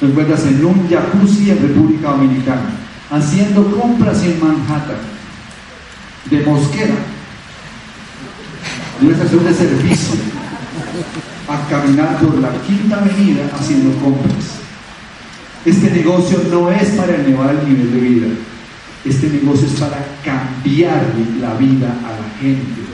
Lo 0.00 0.08
encuentras 0.08 0.44
en 0.44 0.64
un 0.64 0.88
jacuzzi 0.88 1.50
en 1.50 1.62
República 1.62 2.10
Dominicana, 2.10 2.70
haciendo 3.10 3.70
compras 3.78 4.22
en 4.24 4.40
Manhattan, 4.40 4.96
de 6.30 6.40
Mosquera, 6.44 6.94
una 9.00 9.12
estación 9.12 9.44
de 9.44 9.54
servicio, 9.54 10.14
a 11.48 11.68
caminar 11.68 12.18
por 12.18 12.38
la 12.38 12.50
quinta 12.66 12.96
avenida 12.96 13.50
haciendo 13.54 13.96
compras. 13.98 14.58
Este 15.64 15.90
negocio 15.90 16.42
no 16.50 16.70
es 16.70 16.90
para 16.90 17.14
elevar 17.14 17.54
el 17.54 17.68
nivel 17.68 17.92
de 17.92 18.00
vida, 18.00 18.26
este 19.04 19.28
negocio 19.28 19.66
es 19.66 19.74
para 19.74 20.04
cambiarle 20.24 21.40
la 21.40 21.54
vida 21.54 21.94
a 22.04 22.10
la 22.12 22.40
gente. 22.40 22.93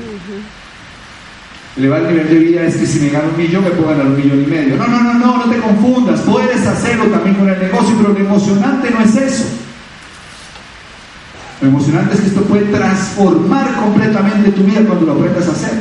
Elevar 1.77 2.03
el 2.03 2.09
nivel 2.09 2.29
de 2.29 2.35
vida 2.35 2.63
es 2.65 2.77
que 2.77 2.87
si 2.87 3.01
me 3.01 3.11
gano 3.11 3.29
un 3.31 3.37
millón 3.37 3.65
me 3.65 3.71
puedo 3.71 3.91
ganar 3.91 4.07
un 4.07 4.17
millón 4.17 4.43
y 4.43 4.47
medio. 4.47 4.77
No, 4.77 4.89
no, 4.89 5.03
no, 5.03 5.15
no, 5.15 5.47
no 5.47 5.51
te 5.51 5.59
confundas. 5.61 6.21
Puedes 6.21 6.67
hacerlo 6.67 7.07
también 7.07 7.37
con 7.37 7.49
el 7.49 7.59
negocio, 7.59 7.95
pero 7.97 8.13
lo 8.13 8.19
emocionante 8.19 8.91
no 8.91 9.01
es 9.01 9.17
eso. 9.17 9.45
Lo 11.61 11.69
emocionante 11.69 12.15
es 12.15 12.21
que 12.21 12.27
esto 12.29 12.43
puede 12.43 12.65
transformar 12.65 13.75
completamente 13.77 14.51
tu 14.51 14.65
vida 14.65 14.81
cuando 14.87 15.07
lo 15.07 15.13
aprendas 15.13 15.47
a 15.47 15.53
hacer. 15.53 15.75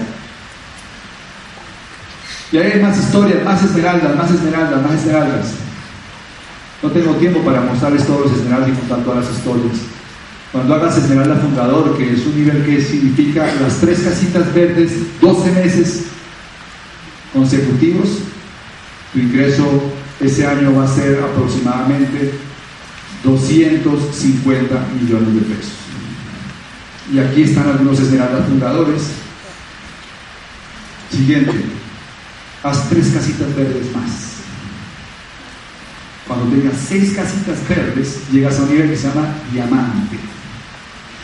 Y 2.52 2.58
hay 2.58 2.82
más 2.82 2.98
historias, 2.98 3.44
más 3.44 3.64
esmeraldas, 3.64 4.16
más 4.16 4.32
esmeraldas, 4.32 4.82
más 4.82 4.94
esmeraldas. 4.94 5.54
No 6.82 6.90
tengo 6.92 7.14
tiempo 7.16 7.42
para 7.42 7.62
mostrarles 7.62 8.06
todos 8.06 8.28
los 8.30 8.40
esmeraldas 8.40 8.70
y 8.70 8.74
contar 8.74 9.00
todas 9.00 9.26
las 9.26 9.38
historias. 9.38 9.78
Cuando 10.52 10.74
hagas 10.74 10.98
Esmeralda 10.98 11.36
Fundador, 11.36 11.96
que 11.96 12.12
es 12.12 12.26
un 12.26 12.36
nivel 12.36 12.66
que 12.66 12.82
significa 12.82 13.54
las 13.62 13.78
tres 13.80 14.00
casitas 14.00 14.52
verdes, 14.54 14.92
12 15.22 15.52
meses 15.52 16.06
consecutivos, 17.32 18.10
tu 19.14 19.20
ingreso 19.20 19.64
ese 20.20 20.48
año 20.48 20.76
va 20.76 20.86
a 20.86 20.96
ser 20.96 21.20
aproximadamente 21.24 22.34
250 23.24 24.88
millones 25.00 25.36
de 25.36 25.42
pesos. 25.42 25.74
Y 27.14 27.20
aquí 27.20 27.44
están 27.44 27.70
algunos 27.70 28.00
Esmeraldas 28.00 28.48
fundadores. 28.48 29.02
Siguiente, 31.12 31.54
haz 32.64 32.90
tres 32.90 33.10
casitas 33.10 33.56
verdes 33.56 33.94
más. 33.96 34.30
Cuando 36.28 36.56
tengas 36.56 36.76
seis 36.88 37.14
casitas 37.14 37.58
verdes, 37.68 38.20
llegas 38.32 38.60
a 38.60 38.64
un 38.64 38.70
nivel 38.70 38.90
que 38.90 38.98
se 38.98 39.08
llama 39.08 39.28
diamante. 39.52 40.18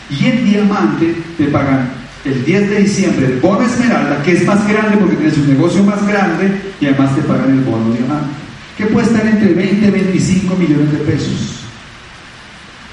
Y 0.09 0.25
en 0.25 0.45
diamante 0.45 1.15
te 1.37 1.45
pagan 1.45 1.89
el 2.25 2.43
10 2.43 2.69
de 2.69 2.79
diciembre 2.79 3.25
el 3.27 3.39
bono 3.39 3.61
esmeralda, 3.61 4.21
que 4.23 4.33
es 4.33 4.45
más 4.45 4.67
grande 4.67 4.97
porque 4.97 5.15
tienes 5.15 5.37
un 5.37 5.47
negocio 5.47 5.83
más 5.83 6.05
grande 6.07 6.61
y 6.81 6.85
además 6.85 7.15
te 7.15 7.21
pagan 7.21 7.51
el 7.51 7.61
bono 7.61 7.93
diamante, 7.93 8.29
que 8.77 8.85
puede 8.87 9.07
estar 9.07 9.25
entre 9.25 9.53
20 9.53 9.87
y 9.87 9.91
25 9.91 10.55
millones 10.55 10.91
de 10.91 10.97
pesos. 10.99 11.51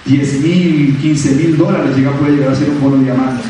10 0.04 0.40
mil, 0.40 0.98
15 1.00 1.30
mil 1.36 1.56
dólares 1.56 1.96
llega, 1.96 2.10
puede 2.12 2.32
llegar 2.32 2.52
a 2.52 2.56
ser 2.56 2.68
un 2.70 2.80
bono 2.80 3.02
diamante. 3.02 3.44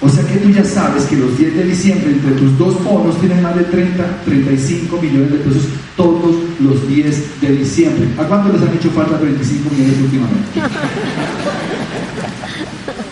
O 0.00 0.08
sea 0.08 0.24
que 0.24 0.36
tú 0.36 0.50
ya 0.50 0.62
sabes 0.62 1.04
que 1.04 1.16
los 1.16 1.36
10 1.38 1.56
de 1.56 1.64
diciembre 1.64 2.12
entre 2.12 2.32
tus 2.32 2.56
dos 2.58 2.82
bonos 2.84 3.18
tienen 3.18 3.42
más 3.42 3.56
de 3.56 3.64
30, 3.64 4.22
35 4.24 5.00
millones 5.00 5.32
de 5.32 5.38
pesos 5.38 5.62
todos 5.96 6.36
los 6.60 6.86
10 6.86 7.40
de 7.40 7.56
diciembre. 7.56 8.06
¿A 8.18 8.24
cuánto 8.24 8.52
les 8.52 8.62
han 8.62 8.74
hecho 8.74 8.90
falta 8.90 9.18
35 9.18 9.70
millones 9.70 9.98
últimamente? 10.02 10.60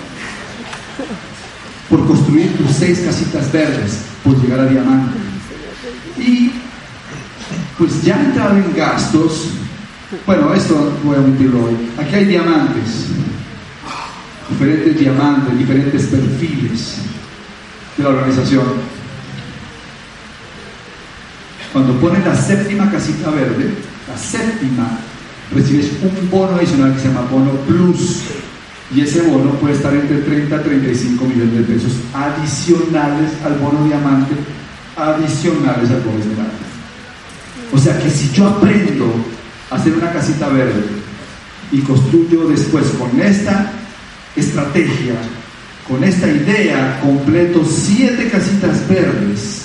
por 1.88 2.06
construir 2.06 2.56
tus 2.56 2.70
seis 2.76 3.00
casitas 3.00 3.52
verdes, 3.52 4.00
por 4.22 4.40
llegar 4.40 4.60
a 4.60 4.66
diamante. 4.66 5.18
Y 6.18 6.52
pues 7.78 8.02
ya 8.02 8.20
entrado 8.20 8.56
en 8.56 8.74
gastos, 8.74 9.48
bueno, 10.26 10.54
esto 10.54 10.96
voy 11.02 11.16
a 11.16 11.20
omitirlo 11.20 11.64
hoy. 11.64 11.76
Aquí 11.98 12.14
hay 12.14 12.24
diamantes, 12.26 13.06
diferentes 14.48 14.98
diamantes, 14.98 15.58
diferentes 15.58 16.06
perfiles 16.06 16.96
de 17.96 18.02
la 18.02 18.08
organización. 18.10 18.94
Cuando 21.72 21.92
pones 22.00 22.24
la 22.24 22.36
séptima 22.36 22.90
casita 22.90 23.30
verde, 23.30 23.74
la 24.08 24.16
séptima, 24.16 24.98
recibes 25.52 25.90
un 26.02 26.30
bono 26.30 26.56
adicional 26.56 26.94
que 26.94 27.00
se 27.00 27.08
llama 27.08 27.26
bono 27.30 27.50
plus 27.66 28.22
y 28.94 29.00
ese 29.00 29.22
bono 29.22 29.50
puede 29.58 29.74
estar 29.74 29.92
entre 29.92 30.18
30 30.18 30.54
a 30.54 30.62
35 30.62 31.24
millones 31.24 31.54
de 31.54 31.74
pesos 31.74 31.92
adicionales 32.14 33.32
al 33.44 33.54
bono 33.58 33.84
diamante, 33.84 34.34
adicionales 34.96 35.90
al 35.90 36.00
bono 36.02 36.18
esmeralda. 36.20 36.52
O 37.72 37.78
sea 37.78 37.98
que 37.98 38.08
si 38.08 38.30
yo 38.30 38.46
aprendo 38.46 39.12
a 39.70 39.74
hacer 39.74 39.94
una 39.94 40.12
casita 40.12 40.48
verde 40.48 40.84
y 41.72 41.80
construyo 41.80 42.46
después 42.46 42.86
con 42.98 43.20
esta 43.20 43.72
estrategia, 44.36 45.14
con 45.88 46.04
esta 46.04 46.28
idea, 46.28 47.00
completo 47.02 47.64
siete 47.64 48.28
casitas 48.30 48.88
verdes, 48.88 49.62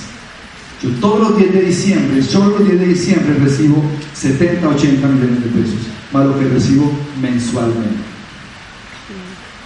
yo 0.82 0.90
todos 1.02 1.20
los 1.20 1.38
10 1.38 1.54
de 1.54 1.62
diciembre, 1.62 2.24
solo 2.24 2.58
los 2.58 2.68
10 2.68 2.80
de 2.80 2.88
diciembre 2.88 3.36
recibo 3.44 3.84
70, 4.16 4.68
80 4.68 5.08
millones 5.08 5.44
de 5.44 5.50
pesos, 5.50 5.80
más 6.12 6.26
lo 6.26 6.40
que 6.40 6.46
recibo 6.46 6.92
mensualmente. 7.22 8.09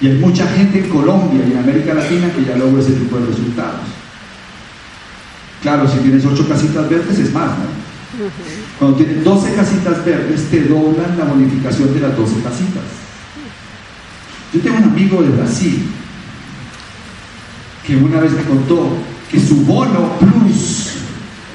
Y 0.04 0.08
hay 0.08 0.18
mucha 0.18 0.46
gente 0.48 0.80
en 0.80 0.90
Colombia 0.90 1.42
y 1.48 1.54
en 1.54 1.60
América 1.60 1.94
Latina 1.94 2.30
que 2.36 2.44
ya 2.44 2.58
logra 2.58 2.82
ese 2.82 2.92
tipo 2.92 3.18
de 3.18 3.28
resultados. 3.28 3.88
Claro, 5.62 5.88
si 5.88 6.00
tienes 6.00 6.26
ocho 6.26 6.46
casitas 6.46 6.90
verdes 6.90 7.20
es 7.20 7.32
más, 7.32 7.52
¿no? 7.52 8.28
Cuando 8.78 8.98
tienes 8.98 9.24
12 9.24 9.54
casitas 9.54 10.04
verdes, 10.04 10.44
te 10.52 10.66
doblan 10.66 11.18
la 11.18 11.24
bonificación 11.24 11.94
de 11.94 12.02
las 12.02 12.18
12 12.18 12.34
casitas. 12.44 12.84
Yo 14.54 14.60
tengo 14.60 14.78
un 14.80 14.84
amigo 14.84 15.22
de 15.22 15.30
Brasil 15.30 15.86
que 17.88 17.96
una 17.96 18.20
vez 18.20 18.34
me 18.34 18.44
contó 18.44 18.98
que 19.32 19.40
su 19.40 19.56
bono 19.62 20.20
plus, 20.20 20.96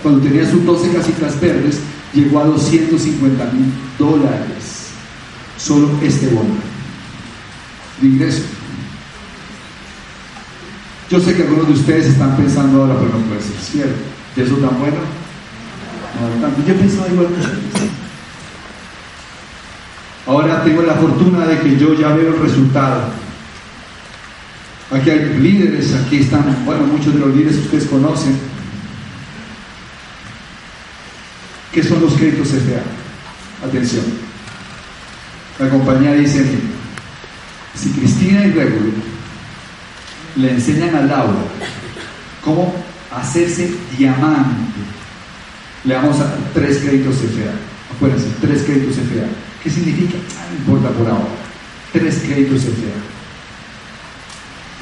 cuando 0.03 0.23
tenía 0.23 0.51
sus 0.51 0.65
12 0.65 0.93
casitas 0.95 1.39
verdes, 1.39 1.81
llegó 2.15 2.41
a 2.41 2.45
250 2.45 3.45
mil 3.53 3.71
dólares. 3.99 4.87
Solo 5.59 5.91
este 6.03 6.29
bono 6.29 6.68
de 8.01 8.07
ingreso. 8.07 8.43
Yo 11.11 11.21
sé 11.21 11.35
que 11.35 11.43
algunos 11.43 11.69
de 11.69 11.75
ustedes 11.75 12.07
están 12.07 12.37
pensando 12.37 12.83
ahora, 12.83 12.95
pero 12.99 13.19
no 13.19 13.25
puede 13.27 13.41
ser 13.41 13.57
cierto. 13.57 13.99
¿De 14.37 14.45
eso 14.45 14.57
tan 14.57 14.79
bueno? 14.79 14.99
No, 16.41 16.67
yo 16.67 16.75
pensaba 16.75 17.09
igual 17.09 17.29
que 17.29 17.35
Ahora 20.31 20.63
tengo 20.63 20.83
la 20.83 20.95
fortuna 20.95 21.47
de 21.47 21.59
que 21.61 21.79
yo 21.79 21.95
ya 21.95 22.09
veo 22.09 22.35
el 22.35 22.43
resultado. 22.43 23.05
Aquí 24.91 25.09
hay 25.11 25.39
líderes, 25.39 25.95
aquí 25.95 26.19
están, 26.19 26.65
bueno, 26.67 26.85
muchos 26.85 27.15
de 27.15 27.21
los 27.21 27.35
líderes 27.35 27.59
ustedes 27.59 27.87
conocen. 27.87 28.39
¿Qué 31.73 31.83
son 31.83 32.03
los 32.03 32.15
créditos 32.15 32.49
CFA? 32.49 33.67
Atención. 33.67 34.05
La 35.59 35.71
compañía 35.71 36.13
dice, 36.13 36.45
si 37.75 37.91
Cristina 37.91 38.47
y 38.47 38.51
Gregory 38.51 38.93
le 40.37 40.53
enseñan 40.53 40.95
a 40.95 41.03
Laura 41.03 41.43
cómo 42.45 42.75
hacerse 43.11 43.71
diamante, 43.97 44.81
le 45.85 45.95
vamos 45.95 46.21
a 46.21 46.25
dar 46.25 46.39
tres 46.55 46.79
créditos 46.79 47.17
CFA. 47.17 47.95
Acuérdense, 47.95 48.27
tres 48.41 48.63
créditos 48.63 48.97
CFA. 48.97 49.27
¿Qué 49.63 49.71
significa? 49.71 50.19
Ah, 50.39 50.47
no 50.51 50.59
importa 50.59 50.97
por 50.97 51.09
ahora. 51.09 51.29
Tres 51.93 52.23
créditos 52.25 52.61
CFA. 52.61 53.19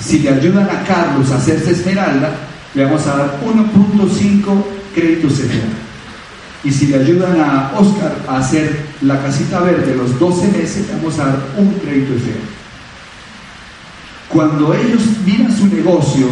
Si 0.01 0.19
le 0.19 0.31
ayudan 0.31 0.69
a 0.69 0.85
Carlos 0.85 1.31
a 1.31 1.37
hacerse 1.37 1.73
esmeralda, 1.73 2.31
le 2.75 2.85
vamos 2.85 3.07
a 3.07 3.17
dar 3.17 3.41
1.5 3.43 4.65
créditos 4.95 5.33
CFA. 5.35 6.65
Y 6.65 6.71
si 6.71 6.89
le 6.89 6.97
ayudan 6.97 7.41
a 7.41 7.73
Oscar 7.79 8.17
a 8.29 8.39
hacer 8.39 8.85
la 9.03 9.23
casita 9.23 9.61
verde 9.61 9.95
los 9.95 10.19
12 10.19 10.49
meses, 10.49 10.87
le 10.89 10.95
vamos 10.95 11.19
a 11.19 11.27
dar 11.27 11.39
un 11.57 11.73
crédito 11.75 12.15
CFA. 12.15 12.57
Cuando 14.29 14.75
ellos 14.75 15.03
miran 15.25 15.57
su 15.57 15.67
negocio 15.67 16.27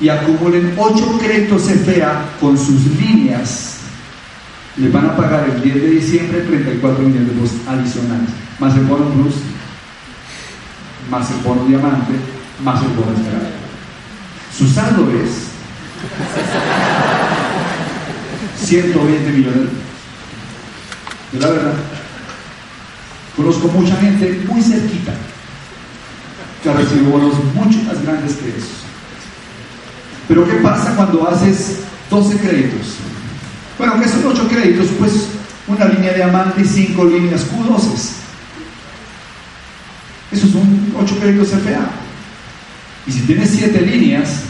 y 0.00 0.08
acumulen 0.08 0.74
8 0.76 1.18
créditos 1.18 1.62
CFA 1.62 2.30
con 2.40 2.56
sus 2.56 2.86
líneas, 3.00 3.78
les 4.76 4.92
van 4.92 5.06
a 5.06 5.16
pagar 5.16 5.48
el 5.48 5.62
10 5.62 5.74
de 5.74 5.90
diciembre 5.90 6.40
34 6.42 7.04
millones 7.04 7.28
de 7.28 7.40
pesos 7.40 7.56
adicionales, 7.66 8.30
más 8.58 8.74
el 8.76 8.84
bono 8.84 9.10
plus, 9.10 9.34
más 11.10 11.30
el 11.30 11.38
bono 11.38 11.64
diamante, 11.66 12.12
más 12.62 12.80
el 12.82 12.88
bono 12.90 13.12
esmeralda. 13.12 13.50
Su 14.56 14.68
saldo 14.68 15.10
es 15.10 15.48
120 18.64 19.30
millones 19.32 19.68
de 21.32 21.38
la 21.40 21.48
verdad. 21.48 21.74
Conozco 23.36 23.68
mucha 23.68 23.96
gente 23.96 24.44
muy 24.46 24.62
cerquita 24.62 25.12
que 26.62 26.70
ha 26.70 26.74
recibido 26.74 27.10
bonos 27.10 27.34
mucho 27.54 27.78
más 27.84 28.02
grandes 28.02 28.34
que 28.34 28.48
esos. 28.48 28.80
Pero 30.28 30.46
¿qué 30.46 30.54
pasa 30.56 30.94
cuando 30.94 31.28
haces 31.28 31.78
12 32.10 32.36
créditos? 32.38 32.96
Bueno, 33.78 33.98
que 34.00 34.08
son 34.08 34.26
8 34.26 34.48
créditos, 34.48 34.88
pues 34.98 35.12
una 35.66 35.86
línea 35.86 36.12
diamante 36.12 36.62
y 36.62 36.64
5 36.64 37.04
líneas 37.04 37.46
Q12. 37.50 38.20
Esos 40.32 40.50
son 40.50 40.92
8 40.98 41.16
créditos 41.20 41.48
FA. 41.48 41.90
Y 43.06 43.12
si 43.12 43.20
tienes 43.22 43.50
7 43.50 43.80
líneas, 43.80 44.42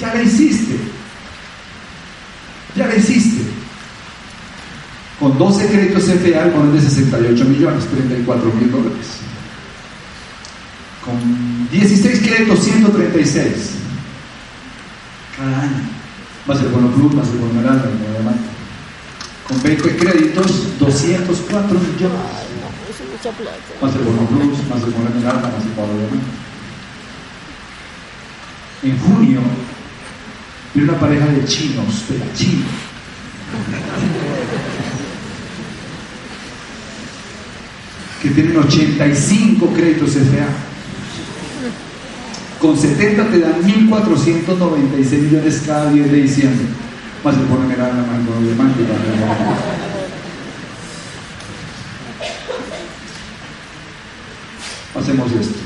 ya 0.00 0.14
la 0.14 0.22
hiciste. 0.22 0.78
Ya 2.76 2.86
la 2.86 2.94
hiciste. 2.94 3.42
Con 5.18 5.36
12 5.36 5.66
créditos 5.66 6.04
FA, 6.04 6.44
el 6.44 6.50
bono 6.50 6.72
de 6.72 6.80
68 6.80 7.44
millones, 7.44 7.84
34 7.86 8.52
mil 8.52 8.70
dólares. 8.70 9.06
Con 11.04 11.68
16 11.70 12.20
créditos, 12.20 12.60
136. 12.60 13.52
Cada 15.36 15.62
año. 15.62 15.82
Más 16.46 16.60
el 16.60 16.68
bono 16.68 16.90
plus, 16.92 17.14
más 17.14 17.28
el 17.28 17.38
bono. 17.38 17.60
Con 19.46 19.62
20 19.62 19.96
créditos, 19.96 20.78
204 20.78 21.78
millones. 21.78 22.18
Más 23.82 23.94
el 23.94 24.02
bono 24.02 24.26
plus, 24.28 24.68
más 24.68 24.82
el 24.82 24.90
bono 24.90 25.10
más 25.10 25.64
el 25.64 25.72
bono. 25.76 26.44
En 28.82 28.98
junio, 28.98 29.40
vi 30.74 30.82
una 30.82 30.98
pareja 30.98 31.26
de 31.26 31.44
chinos, 31.44 32.08
de 32.08 32.18
la 32.18 32.32
China. 32.34 32.64
que 38.24 38.30
tienen 38.30 38.56
85 38.56 39.66
créditos 39.74 40.12
FA. 40.12 40.73
Con 42.60 42.78
70 42.78 43.30
te 43.30 43.40
dan 43.40 43.62
1.496 43.62 45.18
millones 45.20 45.62
cada 45.66 45.90
10 45.90 46.10
de 46.10 46.22
diciembre. 46.22 46.66
Más 47.24 47.34
general, 47.34 47.92
más 48.06 48.18
el 48.18 48.26
bono 48.26 48.40
diamante. 48.46 48.84
Hacemos 54.94 55.32
esto. 55.32 55.58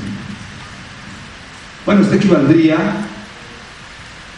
Bueno, 1.85 2.01
esto 2.01 2.15
equivaldría 2.15 2.77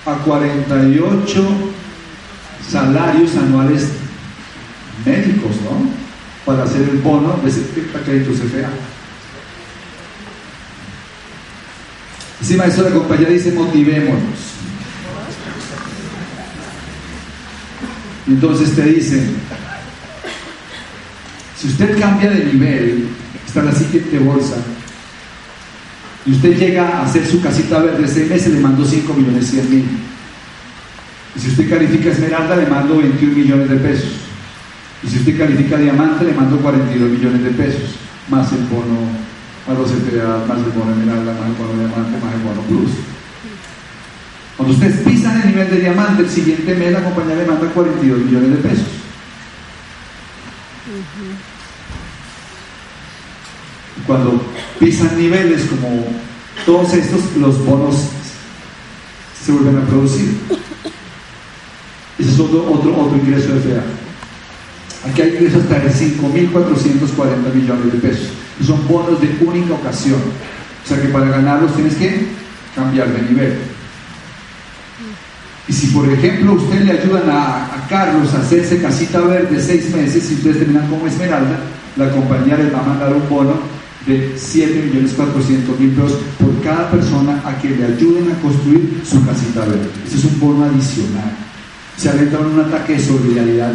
a 0.06 0.14
48 0.26 1.48
salarios 2.70 3.36
anuales 3.36 3.90
médicos, 5.06 5.52
¿no? 5.64 5.90
Para 6.46 6.64
hacer 6.64 6.82
el 6.82 6.98
bono 7.00 7.40
de 7.44 7.52
70 7.52 8.00
créditos. 8.04 8.38
Encima 12.52 12.66
de 12.66 12.72
eso 12.72 12.84
la 12.84 12.90
compañía 12.90 13.30
dice 13.30 13.54
motivémonos. 13.54 14.20
Entonces 18.28 18.76
te 18.76 18.84
dicen, 18.84 19.38
si 21.58 21.68
usted 21.70 21.98
cambia 21.98 22.30
de 22.30 22.44
nivel, 22.44 23.08
está 23.48 23.64
la 23.64 23.72
siguiente 23.72 24.20
bolsa, 24.20 24.58
y 26.26 26.34
usted 26.34 26.58
llega 26.58 26.90
a 26.90 27.06
hacer 27.06 27.26
su 27.26 27.42
casita 27.42 27.80
verde, 27.80 28.06
seis 28.06 28.30
meses 28.30 28.54
le 28.54 28.60
mando 28.60 28.84
5 28.84 29.14
millones 29.14 29.48
100 29.48 29.70
mil. 29.70 29.86
Y 31.34 31.40
si 31.40 31.48
usted 31.52 31.70
califica 31.70 32.10
esmeralda, 32.10 32.58
le 32.58 32.68
mando 32.68 32.98
21 32.98 33.34
millones 33.34 33.70
de 33.70 33.78
pesos. 33.78 34.12
Y 35.04 35.08
si 35.08 35.20
usted 35.20 35.38
califica 35.38 35.78
diamante, 35.78 36.26
le 36.26 36.34
mando 36.34 36.58
42 36.58 37.12
millones 37.12 37.44
de 37.46 37.52
pesos, 37.52 37.96
más 38.30 38.52
el 38.52 38.66
bono 38.66 39.21
a 39.68 39.74
los 39.74 39.92
FA, 39.92 40.46
más 40.48 40.58
el 40.58 40.72
bono 40.72 40.92
esmeralda, 40.92 41.34
más 41.34 41.50
el 41.50 41.56
bono 41.56 41.80
diamante, 41.80 42.26
más 42.26 42.34
el 42.34 42.42
bono 42.42 42.62
plus. 42.64 42.92
Cuando 44.58 44.74
ustedes 44.74 45.00
pisan 45.08 45.42
el 45.42 45.48
nivel 45.50 45.70
de 45.70 45.80
diamante, 45.80 46.24
el 46.24 46.30
siguiente 46.30 46.76
mes 46.76 46.92
la 46.92 47.04
compañía 47.04 47.36
le 47.36 47.46
manda 47.46 47.68
42 47.68 48.20
millones 48.20 48.50
de 48.52 48.58
pesos. 48.58 48.88
Y 53.98 54.02
cuando 54.02 54.42
pisan 54.80 55.18
niveles 55.18 55.64
como 55.64 56.06
todos 56.66 56.94
estos, 56.94 57.36
los 57.38 57.66
bonos 57.66 57.96
se 59.44 59.52
vuelven 59.52 59.78
a 59.78 59.86
producir. 59.88 60.38
Ese 62.20 62.30
es 62.30 62.40
otro, 62.40 62.72
otro, 62.72 62.98
otro 63.00 63.18
ingreso 63.18 63.54
de 63.54 63.62
FA. 63.62 65.10
Aquí 65.10 65.22
hay 65.22 65.30
ingresos 65.30 65.64
hasta 65.64 65.80
de 65.80 65.90
5.440 65.90 67.54
millones 67.54 67.94
de 67.94 68.00
pesos. 68.00 68.41
Son 68.64 68.88
bonos 68.88 69.20
de 69.22 69.38
única 69.42 69.74
ocasión. 69.74 70.20
O 70.84 70.88
sea 70.88 71.02
que 71.02 71.10
para 71.10 71.30
ganarlos 71.30 71.76
tienes 71.76 71.96
que 71.96 72.28
cambiar 72.76 73.08
de 73.10 73.22
nivel. 73.22 73.58
Y 75.68 75.74
si 75.74 75.88
por 75.88 76.12
ejemplo 76.12 76.54
usted 76.54 76.82
le 76.82 76.92
ayudan 77.00 77.30
a, 77.30 77.68
Carlos 77.90 78.34
a 78.34 78.40
hacerse 78.40 78.82
casita 78.82 79.20
verde 79.20 79.62
seis 79.62 79.94
meses 79.94 80.32
y 80.32 80.36
ustedes 80.36 80.60
terminan 80.60 80.88
como 80.88 81.08
Esmeralda, 81.08 81.60
la 81.98 82.10
compañía 82.10 82.58
les 82.58 82.74
va 82.74 82.80
a 82.80 82.84
mandar 82.84 83.14
un 83.14 83.28
bono 83.30 83.54
de 84.06 84.34
7.400.000 84.36 85.96
pesos 85.96 86.20
por 86.40 86.62
cada 86.64 86.90
persona 86.90 87.42
a 87.46 87.58
que 87.60 87.70
le 87.70 87.86
ayuden 87.86 88.32
a 88.32 88.42
construir 88.42 89.02
su 89.06 89.24
casita 89.26 89.62
verde. 89.62 89.90
Ese 90.08 90.18
es 90.18 90.26
un 90.26 90.40
bono 90.40 90.66
adicional. 90.66 91.32
Se 91.98 92.10
en 92.10 92.36
un 92.36 92.60
ataque 92.62 92.94
de 92.94 93.00
solidaridad 93.00 93.74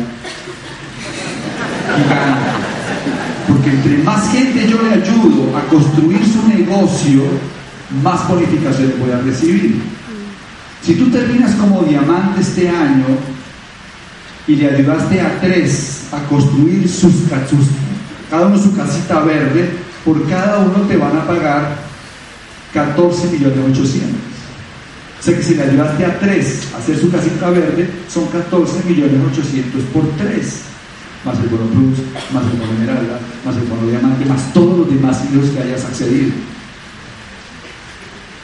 gigante. 1.97 2.76
Entre 3.67 3.99
más 4.05 4.31
gente 4.31 4.69
yo 4.69 4.81
le 4.81 4.95
ayudo 4.95 5.57
a 5.57 5.63
construir 5.69 6.21
su 6.25 6.47
negocio, 6.49 7.23
más 8.03 8.29
bonificaciones 8.29 8.97
voy 9.01 9.11
a 9.11 9.19
recibir. 9.19 9.83
Si 10.83 10.95
tú 10.95 11.11
terminas 11.11 11.53
como 11.57 11.83
diamante 11.83 12.43
este 12.43 12.69
año 12.69 13.07
y 14.47 14.55
le 14.55 14.71
ayudaste 14.71 15.21
a 15.21 15.41
tres 15.41 16.05
a 16.13 16.23
construir 16.29 16.89
sus, 16.89 17.13
sus 17.13 17.67
cada 18.31 18.47
uno 18.47 18.57
su 18.57 18.73
casita 18.77 19.19
verde, 19.21 19.69
por 20.05 20.29
cada 20.29 20.61
uno 20.61 20.87
te 20.87 20.97
van 20.97 21.17
a 21.17 21.27
pagar 21.27 21.77
14 22.73 23.33
millones 23.33 23.59
800. 23.73 24.11
O 25.19 25.23
sea 25.23 25.37
que 25.37 25.43
si 25.43 25.55
le 25.57 25.63
ayudaste 25.65 26.05
a 26.05 26.19
tres 26.21 26.69
a 26.73 26.79
hacer 26.79 26.99
su 26.99 27.11
casita 27.11 27.51
verde, 27.51 27.91
son 28.09 28.27
14 28.29 28.85
millones 28.89 29.21
800 29.33 29.83
por 29.93 30.09
tres. 30.19 30.63
Más 31.25 31.39
el 31.41 31.49
bono 31.49 31.67
plus, 31.67 31.99
más 32.33 32.45
el 32.45 32.59
bono 32.59 32.73
esmeralda, 32.73 33.19
más 33.45 33.57
el 33.57 33.65
bono 33.65 33.87
diamante, 33.89 34.25
más 34.27 34.53
todos 34.53 34.79
los 34.79 34.89
demás 34.91 35.25
ingresos 35.25 35.51
que 35.51 35.63
hayas 35.63 35.85
accedido. 35.85 36.31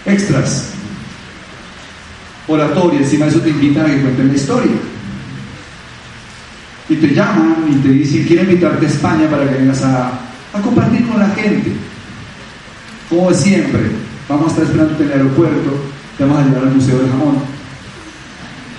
Extras. 0.05 0.71
Oratoria, 2.49 3.01
encima 3.01 3.27
de 3.27 3.31
eso 3.31 3.41
te 3.41 3.51
invitan 3.51 3.87
a 3.87 3.89
que 3.89 4.01
cuenten 4.01 4.29
la 4.29 4.35
historia. 4.35 4.73
Y 6.89 6.97
te 6.97 7.15
llaman 7.15 7.57
y 7.71 7.75
te 7.77 7.89
dicen, 7.89 8.25
quiero 8.27 8.43
invitarte 8.43 8.87
a 8.87 8.89
España 8.89 9.31
para 9.31 9.49
que 9.49 9.55
vengas 9.55 9.83
a, 9.83 10.09
a 10.53 10.61
compartir 10.61 11.07
con 11.07 11.21
la 11.21 11.29
gente. 11.31 11.73
Como 13.09 13.33
siempre, 13.33 13.93
vamos 14.29 14.47
a 14.47 14.51
estar 14.51 14.65
esperando 14.65 14.97
en 14.97 15.03
el 15.05 15.13
aeropuerto, 15.13 15.71
te 16.17 16.25
vamos 16.25 16.41
a 16.41 16.45
llevar 16.47 16.65
al 16.65 16.75
Museo 16.75 16.99
del 16.99 17.11
Jamón. 17.11 17.37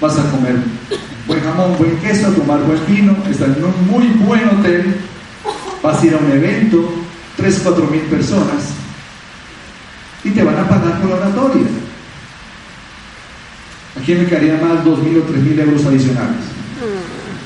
Vas 0.01 0.17
a 0.17 0.31
comer 0.31 0.57
buen 1.33 1.43
jamón, 1.43 1.77
buen 1.77 1.97
queso, 1.97 2.27
tomar 2.31 2.61
buen 2.61 2.85
vino, 2.85 3.15
estar 3.29 3.49
en 3.49 3.63
un 3.63 3.87
muy 3.87 4.07
buen 4.25 4.47
hotel, 4.49 4.95
vas 5.81 6.01
a 6.01 6.05
ir 6.05 6.13
a 6.13 6.17
un 6.17 6.31
evento, 6.31 6.93
3, 7.37 7.61
4 7.63 7.87
mil 7.87 8.01
personas, 8.01 8.73
y 10.23 10.29
te 10.29 10.43
van 10.43 10.57
a 10.57 10.67
pagar 10.67 11.01
por 11.01 11.11
oratoria. 11.11 11.67
¿A 13.99 14.05
quién 14.05 14.23
le 14.23 14.29
caería 14.29 14.57
más 14.57 14.83
2 14.83 14.99
mil 14.99 15.17
o 15.17 15.21
3 15.21 15.43
mil 15.43 15.59
euros 15.59 15.85
adicionales? 15.85 16.45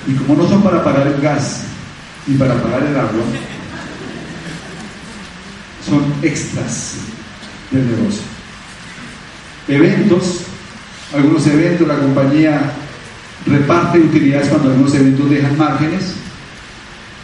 Y 0.06 0.14
como 0.14 0.42
no 0.42 0.50
son 0.50 0.62
para 0.62 0.84
pagar 0.84 1.08
el 1.08 1.22
gas 1.22 1.64
ni 2.26 2.36
para 2.38 2.62
pagar 2.62 2.84
el 2.84 2.96
agua, 2.96 3.24
son 5.86 6.14
extras 6.22 6.96
del 7.72 7.86
negocio. 7.90 8.24
Eventos, 9.68 10.42
algunos 11.14 11.46
eventos, 11.48 11.88
la 11.88 11.96
compañía 11.96 12.74
reparte 13.48 14.00
utilidades 14.00 14.50
cuando 14.50 14.72
algunos 14.72 14.94
eventos 14.94 15.30
dejan 15.30 15.58
márgenes 15.58 16.14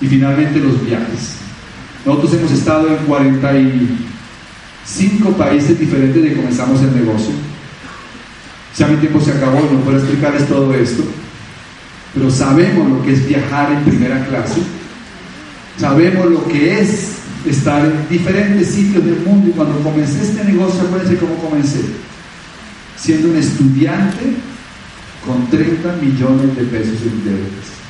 y 0.02 0.08
finalmente 0.08 0.60
los 0.60 0.86
viajes. 0.86 1.36
Nosotros 2.06 2.34
hemos 2.34 2.52
estado 2.52 2.90
en 2.90 2.98
45 3.06 5.30
países 5.32 5.80
diferentes 5.80 6.22
de 6.22 6.36
comenzamos 6.36 6.82
el 6.82 6.94
negocio. 6.96 7.32
Ya 8.78 8.88
mi 8.88 8.98
tiempo 8.98 9.22
se 9.22 9.32
acabó, 9.32 9.62
no 9.72 9.80
puedo 9.82 10.00
explicarles 10.00 10.48
todo 10.48 10.74
esto, 10.74 11.04
pero 12.14 12.30
sabemos 12.32 12.90
lo 12.90 13.02
que 13.04 13.14
es 13.14 13.28
viajar 13.28 13.72
en 13.72 13.84
primera 13.84 14.26
clase, 14.26 14.62
sabemos 15.78 16.26
lo 16.26 16.48
que 16.48 16.82
es 16.82 17.10
estar 17.46 17.86
en 17.86 18.10
diferentes 18.10 18.70
sitios 18.70 19.06
del 19.06 19.20
mundo 19.20 19.50
y 19.50 19.52
cuando 19.52 19.78
comencé 19.80 20.24
este 20.24 20.44
negocio, 20.44 20.82
acuérdense 20.82 21.18
cómo 21.18 21.36
comencé, 21.36 21.82
siendo 22.98 23.30
un 23.30 23.38
estudiante 23.38 24.34
con 25.26 25.48
30 25.48 25.96
millones 26.02 26.56
de 26.56 26.64
pesos 26.64 27.02
en 27.04 27.24
deudas. 27.24 27.84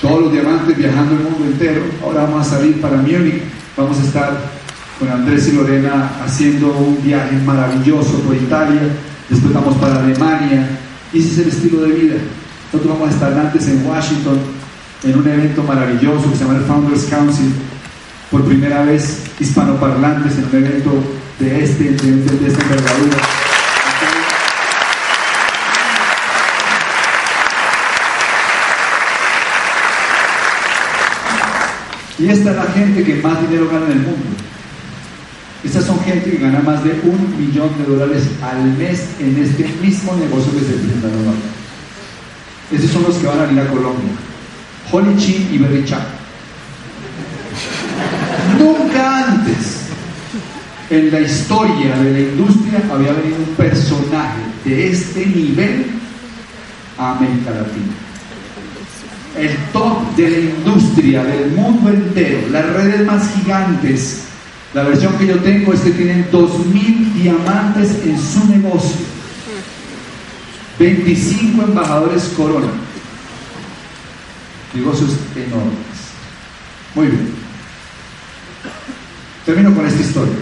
Todos 0.00 0.22
los 0.22 0.32
diamantes 0.32 0.76
viajando 0.76 1.14
el 1.14 1.22
mundo 1.22 1.44
entero, 1.46 1.82
ahora 2.02 2.22
vamos 2.22 2.46
a 2.46 2.50
salir 2.50 2.80
para 2.80 2.96
Múnich, 2.96 3.42
vamos 3.76 3.98
a 3.98 4.02
estar 4.02 4.50
con 4.98 5.08
Andrés 5.08 5.48
y 5.48 5.52
Lorena 5.52 6.10
haciendo 6.24 6.72
un 6.72 7.02
viaje 7.02 7.36
maravilloso 7.44 8.20
por 8.20 8.36
Italia, 8.36 8.80
después 9.28 9.52
vamos 9.52 9.76
para 9.76 10.00
Alemania, 10.00 10.68
y 11.12 11.20
ese 11.20 11.28
es 11.28 11.38
el 11.38 11.48
estilo 11.48 11.80
de 11.82 11.92
vida. 11.92 12.16
Nosotros 12.72 12.98
vamos 12.98 13.10
a 13.10 13.14
estar 13.14 13.38
antes 13.38 13.66
en 13.68 13.86
Washington, 13.86 14.38
en 15.02 15.18
un 15.18 15.26
evento 15.26 15.62
maravilloso 15.62 16.30
que 16.30 16.36
se 16.36 16.44
llama 16.44 16.58
el 16.58 16.64
Founders 16.64 17.04
Council, 17.04 17.52
por 18.30 18.44
primera 18.44 18.82
vez 18.84 19.24
hispanoparlantes 19.40 20.38
en 20.38 20.44
un 20.44 20.54
evento 20.54 20.92
de 21.40 21.64
este, 21.64 21.84
de, 21.84 22.12
de 22.16 22.46
esta 22.46 22.62
envergadura. 22.62 23.29
Y 32.20 32.28
esta 32.28 32.50
es 32.50 32.56
la 32.56 32.64
gente 32.64 33.02
que 33.02 33.14
más 33.16 33.40
dinero 33.40 33.66
gana 33.70 33.86
en 33.86 33.92
el 33.92 33.98
mundo. 34.00 34.26
Estas 35.64 35.86
son 35.86 35.98
gente 36.00 36.30
que 36.30 36.36
gana 36.36 36.60
más 36.60 36.84
de 36.84 36.90
un 37.02 37.34
millón 37.38 37.70
de 37.78 37.84
dólares 37.84 38.24
al 38.42 38.62
mes 38.76 39.06
en 39.18 39.42
este 39.42 39.66
mismo 39.80 40.14
negocio 40.16 40.52
que 40.52 40.60
se 40.60 40.72
presenta 40.74 41.08
normalmente. 41.08 41.48
Esos 42.72 42.90
son 42.90 43.04
los 43.04 43.16
que 43.16 43.26
van 43.26 43.40
a 43.40 43.50
ir 43.50 43.58
a 43.58 43.68
Colombia. 43.68 44.12
Holly 44.92 45.16
Chin 45.16 45.48
y 45.50 45.58
Berry 45.58 45.84
Chan. 45.86 46.02
Nunca 48.58 49.26
antes 49.26 49.86
en 50.90 51.10
la 51.10 51.20
historia 51.20 51.96
de 51.96 52.12
la 52.12 52.20
industria 52.20 52.82
había 52.92 53.12
venido 53.12 53.38
un 53.38 53.54
personaje 53.56 54.40
de 54.66 54.90
este 54.90 55.24
nivel 55.24 55.86
a 56.98 57.12
América 57.12 57.50
Latina 57.50 58.09
el 59.36 59.56
top 59.72 60.16
de 60.16 60.30
la 60.30 60.38
industria 60.38 61.24
del 61.24 61.52
mundo 61.52 61.90
entero, 61.90 62.40
las 62.50 62.66
redes 62.66 63.06
más 63.06 63.34
gigantes. 63.34 64.24
La 64.74 64.84
versión 64.84 65.16
que 65.18 65.26
yo 65.26 65.38
tengo 65.40 65.72
es 65.72 65.80
que 65.80 65.90
tienen 65.90 66.30
2.000 66.30 67.12
diamantes 67.14 67.90
en 68.04 68.18
su 68.18 68.46
negocio. 68.46 69.06
25 70.78 71.62
embajadores 71.62 72.32
corona. 72.36 72.68
Negocios 74.74 75.10
enormes. 75.34 75.74
Muy 76.94 77.06
bien. 77.08 77.34
Termino 79.44 79.74
con 79.74 79.86
esta 79.86 80.00
historia. 80.00 80.34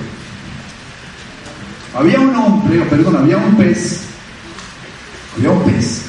Había 1.94 2.20
un 2.20 2.36
hombre, 2.36 2.80
perdón, 2.82 3.16
había 3.16 3.38
un 3.38 3.56
pez, 3.56 4.02
había 5.36 5.50
un 5.50 5.64
pez 5.64 6.02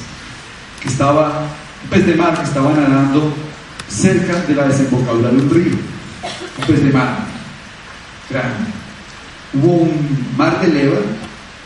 que 0.81 0.89
estaba 0.89 1.47
pez 1.89 2.05
de 2.05 2.15
mar 2.15 2.37
que 2.37 2.43
estaba 2.43 2.73
nadando 2.73 3.33
cerca 3.87 4.41
de 4.43 4.55
la 4.55 4.67
desembocadura 4.67 5.29
de 5.31 5.37
un 5.37 5.49
río. 5.49 5.73
Un 6.59 6.65
pez 6.67 6.83
de 6.83 6.93
mar 6.93 7.25
grande. 8.29 8.71
Hubo 9.53 9.73
un 9.83 10.33
mar 10.37 10.61
de 10.61 10.67
leva 10.67 10.97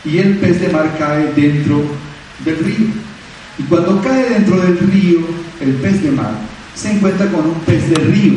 y 0.04 0.18
el 0.18 0.38
pez 0.38 0.60
de 0.60 0.68
mar 0.68 0.96
cae 0.98 1.32
dentro 1.34 1.84
del 2.44 2.58
río. 2.58 2.86
Y 3.58 3.62
cuando 3.64 4.00
cae 4.02 4.30
dentro 4.30 4.60
del 4.60 4.78
río, 4.78 5.20
el 5.60 5.74
pez 5.74 6.02
de 6.02 6.10
mar 6.10 6.34
se 6.74 6.92
encuentra 6.92 7.26
con 7.30 7.46
un 7.46 7.60
pez 7.60 7.88
de 7.90 7.96
río 7.96 8.34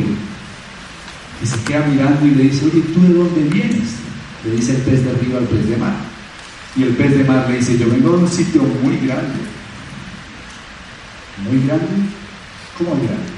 que 1.40 1.46
se 1.46 1.60
queda 1.64 1.86
mirando 1.88 2.26
y 2.26 2.32
le 2.32 2.44
dice, 2.44 2.66
oye, 2.66 2.82
¿tú 2.94 3.02
de 3.02 3.14
dónde 3.14 3.44
vienes? 3.44 3.96
Le 4.44 4.52
dice 4.52 4.76
el 4.76 4.82
pez 4.82 5.06
de 5.06 5.14
río 5.14 5.38
al 5.38 5.46
pez 5.46 5.70
de 5.70 5.78
mar. 5.78 5.96
Y 6.76 6.84
el 6.84 6.90
pez 6.90 7.18
de 7.18 7.24
mar 7.24 7.46
le 7.50 7.58
dice, 7.58 7.78
yo 7.78 7.90
vengo 7.90 8.18
de 8.18 8.24
un 8.24 8.30
sitio 8.30 8.62
muy 8.84 8.98
grande 8.98 9.57
muy 11.44 11.66
grande, 11.66 11.86
¿cómo 12.78 12.92
grande? 12.92 13.38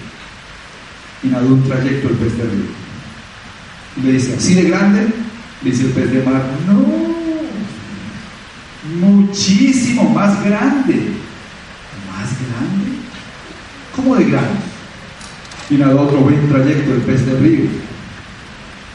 Y 1.23 1.27
nadó 1.27 1.47
un 1.47 1.63
trayecto 1.63 2.09
el 2.09 2.15
pez 2.15 2.37
de 2.37 2.43
río. 2.43 2.79
Y 3.97 4.01
le 4.01 4.13
dice, 4.13 4.35
¿así 4.35 4.53
de 4.53 4.69
grande? 4.69 5.07
Le 5.63 5.71
dice 5.71 5.85
el 5.85 5.91
pez 5.91 6.11
de 6.11 6.23
mar, 6.23 6.43
no, 6.67 7.09
muchísimo 8.99 10.09
más 10.09 10.43
grande. 10.43 11.13
¿Más 12.09 12.29
grande? 12.39 12.99
¿Cómo 13.95 14.15
de 14.15 14.25
grande? 14.25 14.59
Y 15.69 15.75
nadó 15.75 16.01
otro 16.01 16.19
buen 16.19 16.47
trayecto 16.49 16.93
el 16.93 17.01
pez 17.01 17.25
de 17.25 17.39
río. 17.39 17.69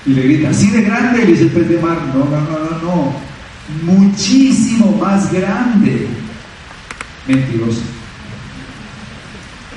Y 0.07 0.11
le 0.11 0.22
grita, 0.22 0.50
¿así 0.50 0.70
de 0.70 0.82
grande? 0.82 1.18
Le 1.18 1.26
dice 1.26 1.44
el 1.44 1.50
pez 1.50 1.68
de 1.68 1.78
mar, 1.78 1.98
no, 2.14 2.24
no, 2.24 2.40
no, 2.40 2.59
no, 2.59 2.82
no, 2.82 3.14
muchísimo 3.82 4.96
más 4.96 5.32
grande. 5.32 6.09
Mentiroso. 7.26 7.93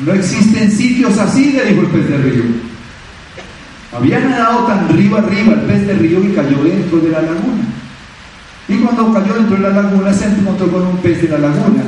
No 0.06 0.14
existen 0.14 0.72
sitios 0.72 1.18
así, 1.18 1.52
le 1.52 1.66
dijo 1.66 1.82
el 1.82 1.88
pez 1.88 2.10
de 2.10 2.18
río. 2.18 2.44
Había 3.92 4.20
nadado 4.20 4.68
tan 4.68 4.90
río 4.90 5.18
arriba 5.18 5.54
el 5.54 5.62
pez 5.62 5.88
de 5.88 5.94
río 5.96 6.22
que 6.22 6.36
cayó 6.36 6.64
dentro 6.64 7.00
de 7.00 7.10
la 7.10 7.22
laguna. 7.22 7.64
Y 8.68 8.76
cuando 8.78 9.14
cayó 9.14 9.34
dentro 9.34 9.56
de 9.56 9.64
la 9.64 9.82
laguna 9.82 10.14
se 10.14 10.26
encontró 10.26 10.68
con 10.68 10.86
un 10.88 10.98
pez 10.98 11.22
de 11.22 11.30
la 11.30 11.40
laguna 11.40 11.84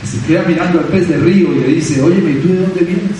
que 0.00 0.06
se 0.06 0.18
queda 0.26 0.44
mirando 0.46 0.78
al 0.78 0.86
pez 0.86 1.08
de 1.08 1.16
río 1.18 1.52
y 1.52 1.60
le 1.60 1.68
dice, 1.68 2.00
oye, 2.00 2.18
¿y 2.18 2.34
tú 2.42 2.48
de 2.48 2.60
dónde 2.60 2.80
vienes? 2.80 3.16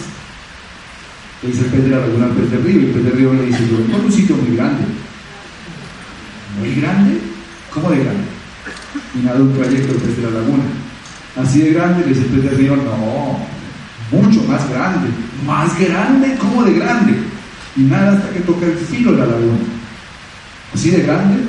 Le 1.43 1.49
dice 1.51 1.65
el 1.65 1.71
pez 1.71 1.85
de 1.85 1.91
la 1.91 1.99
laguna 1.99 2.27
al 2.27 2.33
pez 2.33 2.51
de 2.51 2.59
río 2.59 2.81
y 2.81 2.85
el 2.85 2.91
pez 2.91 3.05
de 3.05 3.11
río 3.11 3.35
le 3.35 3.47
dice, 3.47 3.69
yo 3.71 3.79
vengo 3.79 3.97
a 3.97 4.01
un 4.01 4.13
sitio 4.13 4.37
muy 4.37 4.57
grande. 4.57 4.85
¿Muy 6.59 6.75
grande? 6.81 7.19
¿Cómo 7.73 7.91
de 7.91 8.05
grande? 8.05 8.25
Y 9.15 9.25
nada 9.25 9.41
un 9.41 9.55
trayecto 9.55 9.93
el 9.93 10.01
pez 10.01 10.17
de 10.17 10.23
la 10.23 10.41
laguna. 10.41 10.65
Así 11.37 11.61
de 11.61 11.73
grande, 11.73 12.03
le 12.05 12.09
dice 12.09 12.21
el 12.21 12.41
pez 12.41 12.51
de 12.51 12.57
río, 12.57 12.77
no, 12.77 13.41
mucho 14.11 14.43
más 14.45 14.69
grande, 14.69 15.09
más 15.47 15.79
grande, 15.79 16.37
¿cómo 16.39 16.65
de 16.65 16.75
grande? 16.75 17.15
Y 17.77 17.83
nada 17.83 18.17
hasta 18.17 18.31
que 18.31 18.41
toca 18.41 18.67
el 18.67 18.77
filo 18.77 19.13
de 19.13 19.19
la 19.19 19.27
laguna. 19.27 19.59
Así 20.75 20.91
de 20.91 21.03
grande, 21.03 21.45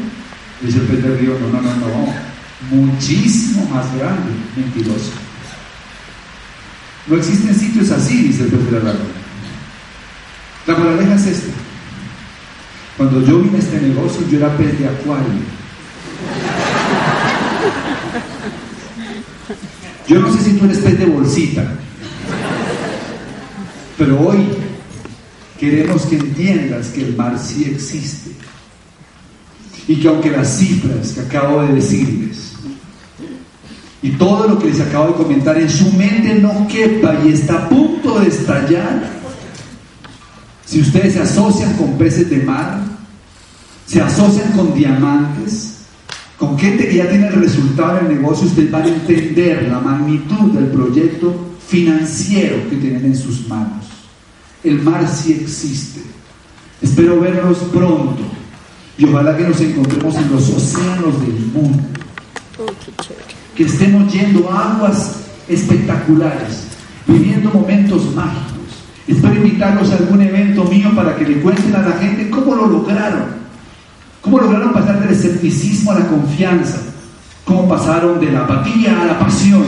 dice 0.61 0.79
el 0.79 0.85
pez 0.85 1.03
del 1.03 1.17
río, 1.19 1.37
no, 1.39 1.47
no, 1.49 1.61
no, 1.61 1.75
no, 1.75 2.13
muchísimo 2.69 3.67
más 3.69 3.93
grande, 3.95 4.31
mentiroso. 4.55 5.11
No 7.07 7.17
existen 7.17 7.55
sitios 7.55 7.89
así, 7.91 8.23
dice 8.23 8.43
el 8.43 8.49
pez 8.49 8.65
de 8.65 8.71
la 8.71 8.79
laguna. 8.79 9.21
La 10.67 10.75
moraleja 10.77 11.15
es 11.15 11.25
esta. 11.25 11.51
Cuando 12.97 13.25
yo 13.25 13.39
vine 13.39 13.57
a 13.57 13.59
este 13.59 13.81
negocio, 13.81 14.27
yo 14.29 14.37
era 14.37 14.55
pez 14.57 14.77
de 14.77 14.87
acuario. 14.87 15.25
Yo 20.07 20.19
no 20.19 20.31
sé 20.33 20.43
si 20.43 20.53
tú 20.57 20.65
eres 20.65 20.79
pez 20.79 20.99
de 20.99 21.05
bolsita. 21.05 21.73
Pero 24.01 24.19
hoy 24.19 24.39
queremos 25.59 26.01
que 26.07 26.15
entiendas 26.15 26.87
que 26.87 27.03
el 27.03 27.15
mar 27.15 27.37
sí 27.37 27.65
existe. 27.65 28.31
Y 29.87 29.97
que 29.97 30.07
aunque 30.07 30.31
las 30.31 30.57
cifras 30.57 31.11
que 31.11 31.19
acabo 31.19 31.61
de 31.61 31.75
decirles 31.75 32.53
y 34.01 34.09
todo 34.13 34.47
lo 34.47 34.57
que 34.57 34.69
les 34.69 34.79
acabo 34.79 35.09
de 35.09 35.13
comentar 35.13 35.55
en 35.59 35.69
su 35.69 35.91
mente 35.93 36.33
no 36.33 36.67
quepa 36.67 37.13
y 37.23 37.31
está 37.31 37.57
a 37.57 37.69
punto 37.69 38.19
de 38.19 38.29
estallar, 38.29 39.07
si 40.65 40.81
ustedes 40.81 41.13
se 41.13 41.19
asocian 41.19 41.73
con 41.73 41.95
peces 41.99 42.27
de 42.27 42.37
mar, 42.37 42.81
se 43.85 44.01
asocian 44.01 44.51
con 44.53 44.73
diamantes, 44.73 45.81
con 46.39 46.57
gente 46.57 46.89
que 46.89 46.95
ya 46.95 47.07
tiene 47.07 47.27
el 47.27 47.35
resultado 47.35 47.99
en 47.99 48.07
el 48.07 48.15
negocio, 48.15 48.47
ustedes 48.47 48.71
van 48.71 48.81
a 48.81 48.87
entender 48.87 49.67
la 49.69 49.79
magnitud 49.79 50.53
del 50.53 50.71
proyecto 50.71 51.51
financiero 51.67 52.67
que 52.67 52.77
tienen 52.77 53.05
en 53.05 53.15
sus 53.15 53.47
manos. 53.47 53.90
El 54.63 54.81
mar 54.83 55.07
sí 55.07 55.33
existe. 55.41 56.01
Espero 56.81 57.19
verlos 57.19 57.57
pronto 57.73 58.21
y 58.97 59.05
ojalá 59.05 59.35
que 59.35 59.43
nos 59.43 59.59
encontremos 59.59 60.15
en 60.15 60.31
los 60.31 60.49
océanos 60.49 61.19
del 61.21 61.39
mundo. 61.53 61.83
Que 63.55 63.63
estemos 63.63 64.11
yendo 64.13 64.51
a 64.51 64.73
aguas 64.73 65.15
espectaculares, 65.47 66.67
viviendo 67.07 67.49
momentos 67.51 68.13
mágicos. 68.15 68.51
Espero 69.07 69.35
invitarlos 69.37 69.89
a 69.91 69.97
algún 69.97 70.21
evento 70.21 70.63
mío 70.65 70.91
para 70.95 71.15
que 71.15 71.25
le 71.25 71.41
cuenten 71.41 71.75
a 71.75 71.81
la 71.81 71.93
gente 71.93 72.29
cómo 72.29 72.55
lo 72.55 72.67
lograron. 72.67 73.41
Cómo 74.21 74.39
lograron 74.39 74.73
pasar 74.73 74.99
del 74.99 75.09
escepticismo 75.09 75.91
a 75.91 75.99
la 75.99 76.07
confianza. 76.07 76.81
Cómo 77.45 77.67
pasaron 77.67 78.19
de 78.19 78.31
la 78.31 78.41
apatía 78.41 79.01
a 79.01 79.05
la 79.05 79.19
pasión. 79.19 79.65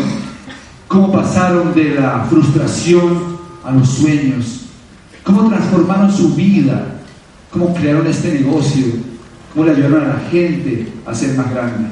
Cómo 0.88 1.12
pasaron 1.12 1.74
de 1.74 1.96
la 1.96 2.28
frustración 2.30 3.38
a 3.64 3.72
los 3.72 3.90
sueños 3.90 4.63
cómo 5.24 5.50
transformaron 5.50 6.12
su 6.12 6.36
vida, 6.36 7.02
cómo 7.52 7.74
crearon 7.74 8.08
este 8.08 8.34
negocio, 8.34 8.86
cómo 9.54 9.66
le 9.66 9.72
ayudaron 9.72 10.04
a 10.04 10.14
la 10.16 10.20
gente 10.32 10.88
a 11.06 11.14
ser 11.14 11.36
más 11.38 11.52
grande. 11.52 11.90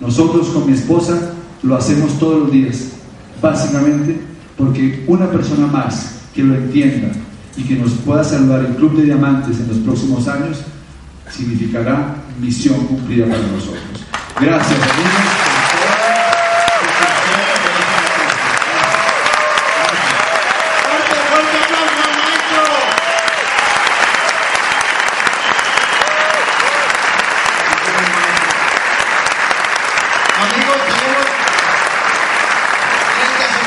Nosotros 0.00 0.48
con 0.48 0.66
mi 0.66 0.72
esposa 0.72 1.32
lo 1.62 1.76
hacemos 1.76 2.18
todos 2.18 2.40
los 2.42 2.52
días, 2.52 2.92
básicamente 3.40 4.20
porque 4.56 5.04
una 5.06 5.30
persona 5.30 5.66
más 5.66 6.20
que 6.34 6.42
lo 6.42 6.54
entienda 6.54 7.08
y 7.56 7.64
que 7.64 7.74
nos 7.76 7.92
pueda 7.92 8.24
saludar 8.24 8.64
el 8.64 8.76
Club 8.76 8.96
de 8.96 9.04
Diamantes 9.04 9.58
en 9.60 9.68
los 9.68 9.78
próximos 9.78 10.26
años 10.28 10.58
significará 11.30 12.16
misión 12.40 12.86
cumplida 12.86 13.26
para 13.26 13.42
nosotros. 13.42 13.82
Gracias, 14.40 14.78
amigos. 14.80 15.41